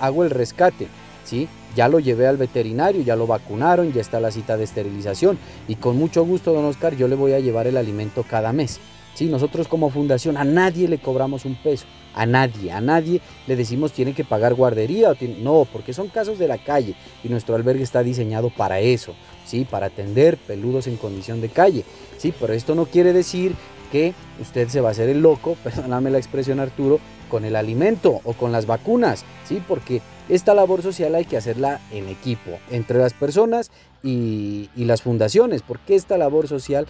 hago 0.00 0.24
el 0.24 0.30
rescate, 0.30 0.88
¿sí? 1.24 1.48
Ya 1.74 1.88
lo 1.88 1.98
llevé 1.98 2.26
al 2.26 2.36
veterinario, 2.36 3.02
ya 3.02 3.16
lo 3.16 3.26
vacunaron, 3.26 3.92
ya 3.92 4.00
está 4.00 4.20
la 4.20 4.30
cita 4.30 4.56
de 4.56 4.64
esterilización. 4.64 5.38
Y 5.68 5.76
con 5.76 5.96
mucho 5.96 6.24
gusto, 6.24 6.52
don 6.52 6.64
Oscar, 6.64 6.96
yo 6.96 7.08
le 7.08 7.16
voy 7.16 7.32
a 7.32 7.40
llevar 7.40 7.66
el 7.66 7.76
alimento 7.76 8.24
cada 8.28 8.52
mes. 8.52 8.78
Sí, 9.14 9.26
nosotros 9.26 9.68
como 9.68 9.90
fundación 9.90 10.36
a 10.36 10.44
nadie 10.44 10.88
le 10.88 10.98
cobramos 10.98 11.44
un 11.44 11.54
peso, 11.54 11.86
a 12.16 12.26
nadie, 12.26 12.72
a 12.72 12.80
nadie 12.80 13.20
le 13.46 13.54
decimos 13.54 13.92
tiene 13.92 14.12
que 14.12 14.24
pagar 14.24 14.54
guardería 14.54 15.10
o 15.10 15.14
tiene- 15.14 15.38
no, 15.38 15.68
porque 15.72 15.92
son 15.92 16.08
casos 16.08 16.36
de 16.38 16.48
la 16.48 16.58
calle. 16.58 16.96
Y 17.22 17.28
nuestro 17.28 17.54
albergue 17.54 17.84
está 17.84 18.02
diseñado 18.02 18.50
para 18.50 18.80
eso, 18.80 19.14
sí, 19.46 19.64
para 19.70 19.86
atender 19.86 20.36
peludos 20.36 20.88
en 20.88 20.96
condición 20.96 21.40
de 21.40 21.48
calle, 21.48 21.84
sí, 22.18 22.32
pero 22.40 22.54
esto 22.54 22.74
no 22.74 22.86
quiere 22.86 23.12
decir 23.12 23.54
que 23.92 24.14
usted 24.40 24.66
se 24.68 24.80
va 24.80 24.88
a 24.88 24.92
hacer 24.92 25.08
el 25.08 25.20
loco, 25.22 25.56
perdóname 25.62 26.10
la 26.10 26.18
expresión 26.18 26.58
Arturo, 26.58 26.98
con 27.30 27.44
el 27.44 27.54
alimento 27.54 28.20
o 28.24 28.32
con 28.32 28.50
las 28.50 28.66
vacunas, 28.66 29.24
sí, 29.48 29.62
porque 29.66 30.02
esta 30.28 30.54
labor 30.54 30.82
social 30.82 31.14
hay 31.14 31.24
que 31.24 31.36
hacerla 31.36 31.80
en 31.92 32.08
equipo, 32.08 32.50
entre 32.70 32.98
las 32.98 33.12
personas 33.12 33.70
y, 34.02 34.70
las 34.76 35.02
fundaciones, 35.02 35.62
porque 35.62 35.94
esta 35.94 36.18
labor 36.18 36.48
social 36.48 36.86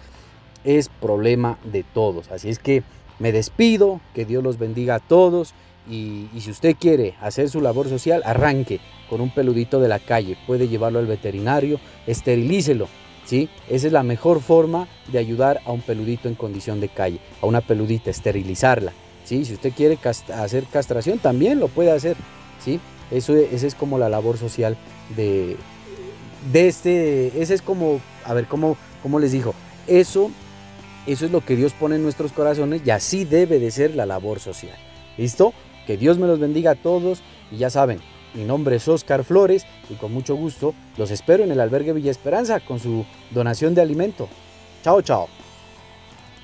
es 0.63 0.89
problema 0.89 1.57
de 1.63 1.83
todos. 1.83 2.31
Así 2.31 2.49
es 2.49 2.59
que 2.59 2.83
me 3.19 3.31
despido, 3.31 4.01
que 4.13 4.25
Dios 4.25 4.43
los 4.43 4.57
bendiga 4.57 4.95
a 4.95 4.99
todos 4.99 5.53
y, 5.89 6.27
si 6.39 6.49
usted 6.49 6.75
quiere 6.79 7.15
hacer 7.21 7.49
su 7.49 7.61
labor 7.61 7.89
social, 7.89 8.21
arranque 8.25 8.79
con 9.09 9.21
un 9.21 9.33
peludito 9.33 9.79
de 9.79 9.87
la 9.87 9.99
calle, 9.99 10.37
puede 10.47 10.67
llevarlo 10.67 10.99
al 10.99 11.07
veterinario, 11.07 11.79
esterilícelo. 12.07 12.87
¿Sí? 13.25 13.49
Esa 13.67 13.87
es 13.87 13.93
la 13.93 14.03
mejor 14.03 14.39
forma 14.39 14.87
de 15.11 15.17
ayudar 15.17 15.59
a 15.65 15.71
un 15.71 15.81
peludito 15.81 16.27
en 16.27 16.35
condición 16.35 16.79
de 16.79 16.89
calle, 16.89 17.19
a 17.41 17.47
una 17.47 17.61
peludita, 17.61 18.11
esterilizarla. 18.11 18.93
¿sí? 19.23 19.45
Si 19.45 19.53
usted 19.53 19.73
quiere 19.73 19.97
hacer 20.31 20.65
castración, 20.65 21.17
también 21.17 21.59
lo 21.59 21.67
puede 21.67 21.91
hacer. 21.91 22.15
¿sí? 22.63 22.79
Eso, 23.11 23.35
e- 23.35 23.49
esa 23.53 23.67
es 23.67 23.75
como 23.75 23.97
la 23.97 24.09
labor 24.09 24.37
social 24.37 24.77
de, 25.15 25.57
de 26.51 26.67
este, 26.67 27.41
ese 27.41 27.53
es 27.53 27.61
como, 27.61 27.99
a 28.25 28.33
ver, 28.33 28.45
¿cómo, 28.47 28.77
cómo 29.03 29.19
les 29.19 29.31
dijo? 29.31 29.53
Eso, 29.87 30.31
eso 31.05 31.25
es 31.25 31.31
lo 31.31 31.41
que 31.41 31.55
Dios 31.55 31.73
pone 31.73 31.95
en 31.95 32.03
nuestros 32.03 32.31
corazones 32.31 32.81
y 32.85 32.89
así 32.89 33.25
debe 33.25 33.59
de 33.59 33.71
ser 33.71 33.95
la 33.95 34.05
labor 34.05 34.39
social. 34.39 34.75
¿Listo? 35.17 35.53
Que 35.87 35.97
Dios 35.97 36.17
me 36.17 36.27
los 36.27 36.39
bendiga 36.39 36.71
a 36.71 36.75
todos 36.75 37.21
y 37.51 37.57
ya 37.57 37.69
saben, 37.69 37.99
mi 38.33 38.43
nombre 38.43 38.77
es 38.77 38.87
Oscar 38.87 39.23
Flores 39.23 39.65
y 39.89 39.93
con 39.93 40.11
mucho 40.11 40.35
gusto 40.35 40.73
los 40.97 41.11
espero 41.11 41.43
en 41.43 41.51
el 41.51 41.59
albergue 41.59 41.93
Villa 41.93 42.11
Esperanza 42.11 42.59
con 42.59 42.79
su 42.79 43.05
donación 43.31 43.75
de 43.75 43.81
alimento. 43.81 44.27
Chao, 44.83 45.01
chao. 45.01 45.27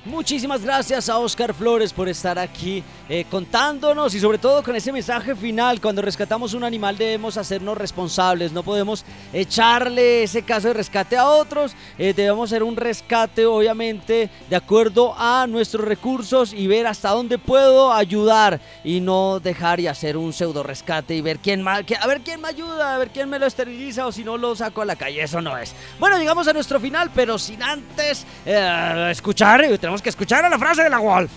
Muchísimas 0.04 0.64
gracias 0.64 1.08
a 1.08 1.16
Oscar 1.18 1.54
Flores 1.54 1.92
por 1.92 2.08
estar 2.08 2.36
aquí 2.36 2.82
eh, 3.08 3.24
contándonos 3.30 4.12
y 4.16 4.18
sobre 4.18 4.36
todo 4.36 4.60
con 4.64 4.74
ese 4.74 4.90
mensaje 4.90 5.36
final. 5.36 5.80
Cuando 5.80 6.02
rescatamos 6.02 6.54
un 6.54 6.64
animal 6.64 6.98
debemos 6.98 7.36
hacernos 7.36 7.78
responsables, 7.78 8.50
no 8.50 8.64
podemos 8.64 9.04
echarle 9.32 10.24
ese 10.24 10.42
caso 10.42 10.66
de 10.66 10.74
rescate 10.74 11.16
a 11.16 11.28
otros. 11.28 11.76
eh, 11.98 12.12
debemos 12.14 12.50
hacer 12.50 12.64
un 12.64 12.74
rescate 12.74 13.46
obviamente 13.46 14.28
de 14.50 14.56
acuerdo 14.56 15.14
a 15.16 15.46
nuestros 15.48 15.86
recursos 15.86 16.52
y 16.52 16.66
ver 16.66 16.88
hasta 16.88 17.10
dónde 17.10 17.38
puedo 17.38 17.92
ayudar 17.92 18.60
y 18.82 18.98
no 18.98 19.38
dejar 19.38 19.78
y 19.78 19.86
hacer 19.86 20.16
un 20.16 20.32
pseudo 20.32 20.64
rescate 20.64 21.14
y 21.14 21.20
ver 21.20 21.38
quién 21.38 21.62
más, 21.62 21.84
a 22.00 22.06
ver 22.08 22.22
quién 22.22 22.40
me 22.40 22.48
ayuda, 22.48 22.96
a 22.96 22.98
ver 22.98 23.10
quién 23.10 23.30
me 23.30 23.38
lo 23.38 23.46
esteriliza 23.46 24.04
o 24.08 24.10
si 24.10 24.24
no 24.24 24.36
lo 24.36 24.56
saco 24.56 24.82
a 24.82 24.84
la 24.84 24.96
calle. 24.96 25.22
Eso 25.22 25.40
no 25.40 25.56
es. 25.56 25.72
Bueno, 26.00 26.18
llegamos 26.18 26.48
a 26.48 26.52
nuestro 26.52 26.80
final, 26.80 27.12
pero 27.14 27.38
sin 27.38 27.62
antes 27.62 28.26
eh, 28.44 29.08
escuchar, 29.12 29.62
eh, 29.62 29.78
tenemos 29.92 30.02
que 30.02 30.08
escuchar 30.08 30.42
a 30.42 30.48
la 30.48 30.58
frase 30.58 30.82
de 30.82 30.88
la 30.88 31.00
Wolf. 31.00 31.30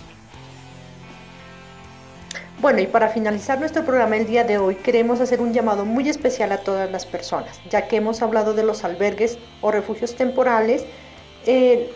Bueno, 2.58 2.80
y 2.80 2.86
para 2.86 3.10
finalizar 3.10 3.60
nuestro 3.60 3.84
programa 3.84 4.16
el 4.16 4.26
día 4.26 4.44
de 4.44 4.56
hoy, 4.56 4.76
queremos 4.76 5.20
hacer 5.20 5.42
un 5.42 5.52
llamado 5.52 5.84
muy 5.84 6.08
especial 6.08 6.50
a 6.52 6.58
todas 6.58 6.90
las 6.90 7.04
personas, 7.04 7.60
ya 7.68 7.86
que 7.86 7.96
hemos 7.96 8.22
hablado 8.22 8.54
de 8.54 8.62
los 8.62 8.82
albergues 8.82 9.36
o 9.60 9.70
refugios 9.70 10.14
temporales. 10.14 10.86
eh, 11.44 11.92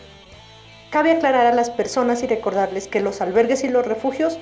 cabe 0.90 1.12
aclarar 1.12 1.46
a 1.46 1.54
las 1.54 1.70
personas 1.70 2.22
y 2.22 2.26
recordarles 2.26 2.88
que 2.88 3.00
los 3.00 3.22
albergues 3.22 3.64
y 3.64 3.68
los 3.68 3.86
refugios 3.86 4.38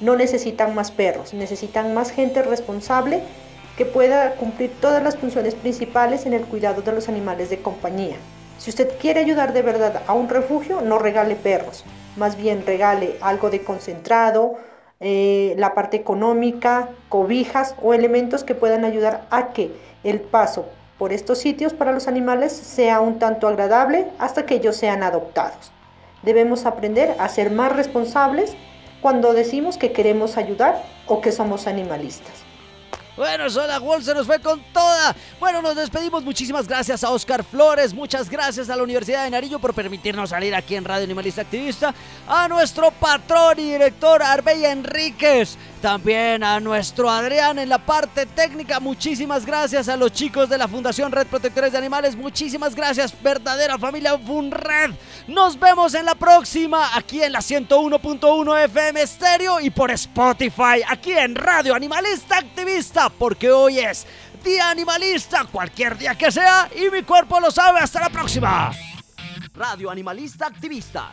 no 0.00 0.14
necesitan 0.14 0.72
más 0.72 0.92
perros, 0.92 1.34
necesitan 1.34 1.94
más 1.94 2.12
gente 2.12 2.42
responsable 2.42 3.22
que 3.76 3.86
pueda 3.86 4.36
cumplir 4.36 4.70
todas 4.80 5.02
las 5.02 5.16
funciones 5.16 5.56
principales 5.56 6.26
en 6.26 6.32
el 6.34 6.44
cuidado 6.44 6.82
de 6.82 6.92
los 6.92 7.08
animales 7.08 7.50
de 7.50 7.60
compañía. 7.60 8.16
Si 8.58 8.70
usted 8.70 8.98
quiere 8.98 9.20
ayudar 9.20 9.52
de 9.52 9.62
verdad 9.62 10.02
a 10.06 10.14
un 10.14 10.28
refugio, 10.28 10.80
no 10.80 10.98
regale 10.98 11.36
perros, 11.36 11.84
más 12.16 12.36
bien 12.36 12.64
regale 12.66 13.16
algo 13.20 13.50
de 13.50 13.62
concentrado, 13.62 14.54
eh, 14.98 15.54
la 15.58 15.74
parte 15.74 15.98
económica, 15.98 16.88
cobijas 17.10 17.74
o 17.82 17.92
elementos 17.92 18.44
que 18.44 18.54
puedan 18.54 18.84
ayudar 18.84 19.26
a 19.30 19.52
que 19.52 19.72
el 20.04 20.20
paso 20.20 20.66
por 20.98 21.12
estos 21.12 21.38
sitios 21.38 21.74
para 21.74 21.92
los 21.92 22.08
animales 22.08 22.52
sea 22.52 23.00
un 23.00 23.18
tanto 23.18 23.46
agradable 23.46 24.06
hasta 24.18 24.46
que 24.46 24.54
ellos 24.54 24.76
sean 24.76 25.02
adoptados. 25.02 25.70
Debemos 26.22 26.64
aprender 26.64 27.14
a 27.18 27.28
ser 27.28 27.50
más 27.50 27.76
responsables 27.76 28.56
cuando 29.02 29.34
decimos 29.34 29.76
que 29.76 29.92
queremos 29.92 30.38
ayudar 30.38 30.82
o 31.06 31.20
que 31.20 31.30
somos 31.30 31.66
animalistas. 31.66 32.45
Bueno, 33.16 33.46
eso 33.46 33.62
de 33.62 33.68
la 33.68 33.78
Wolf 33.78 34.04
se 34.04 34.14
nos 34.14 34.26
fue 34.26 34.40
con 34.40 34.62
toda. 34.72 35.16
Bueno, 35.40 35.62
nos 35.62 35.74
despedimos. 35.74 36.22
Muchísimas 36.22 36.68
gracias 36.68 37.02
a 37.02 37.10
Oscar 37.10 37.42
Flores. 37.44 37.94
Muchas 37.94 38.28
gracias 38.28 38.68
a 38.68 38.76
la 38.76 38.82
Universidad 38.82 39.24
de 39.24 39.30
Nariño 39.30 39.58
por 39.58 39.72
permitirnos 39.72 40.30
salir 40.30 40.54
aquí 40.54 40.76
en 40.76 40.84
Radio 40.84 41.04
Animalista 41.04 41.40
Activista. 41.40 41.94
A 42.28 42.46
nuestro 42.48 42.90
patrón 42.90 43.58
y 43.58 43.72
director 43.72 44.22
Arbella 44.22 44.70
Enríquez. 44.70 45.56
También 45.86 46.42
a 46.42 46.58
nuestro 46.58 47.08
Adrián 47.08 47.60
en 47.60 47.68
la 47.68 47.78
parte 47.78 48.26
técnica. 48.26 48.80
Muchísimas 48.80 49.46
gracias 49.46 49.88
a 49.88 49.96
los 49.96 50.10
chicos 50.10 50.48
de 50.48 50.58
la 50.58 50.66
Fundación 50.66 51.12
Red 51.12 51.28
Protectores 51.28 51.70
de 51.70 51.78
Animales. 51.78 52.16
Muchísimas 52.16 52.74
gracias, 52.74 53.14
verdadera 53.22 53.78
familia 53.78 54.18
Funred. 54.18 54.90
Nos 55.28 55.56
vemos 55.56 55.94
en 55.94 56.04
la 56.04 56.16
próxima, 56.16 56.96
aquí 56.96 57.22
en 57.22 57.30
la 57.30 57.38
101.1 57.38 58.64
FM 58.64 59.00
Estéreo 59.00 59.60
y 59.60 59.70
por 59.70 59.92
Spotify, 59.92 60.82
aquí 60.88 61.12
en 61.12 61.36
Radio 61.36 61.72
Animalista 61.72 62.38
Activista, 62.38 63.08
porque 63.08 63.52
hoy 63.52 63.78
es 63.78 64.08
Día 64.42 64.68
Animalista, 64.70 65.44
cualquier 65.44 65.96
día 65.96 66.16
que 66.16 66.32
sea, 66.32 66.68
y 66.74 66.90
mi 66.90 67.04
cuerpo 67.04 67.38
lo 67.38 67.52
sabe. 67.52 67.78
Hasta 67.78 68.00
la 68.00 68.10
próxima. 68.10 68.72
Radio 69.54 69.88
Animalista 69.88 70.48
Activista. 70.48 71.12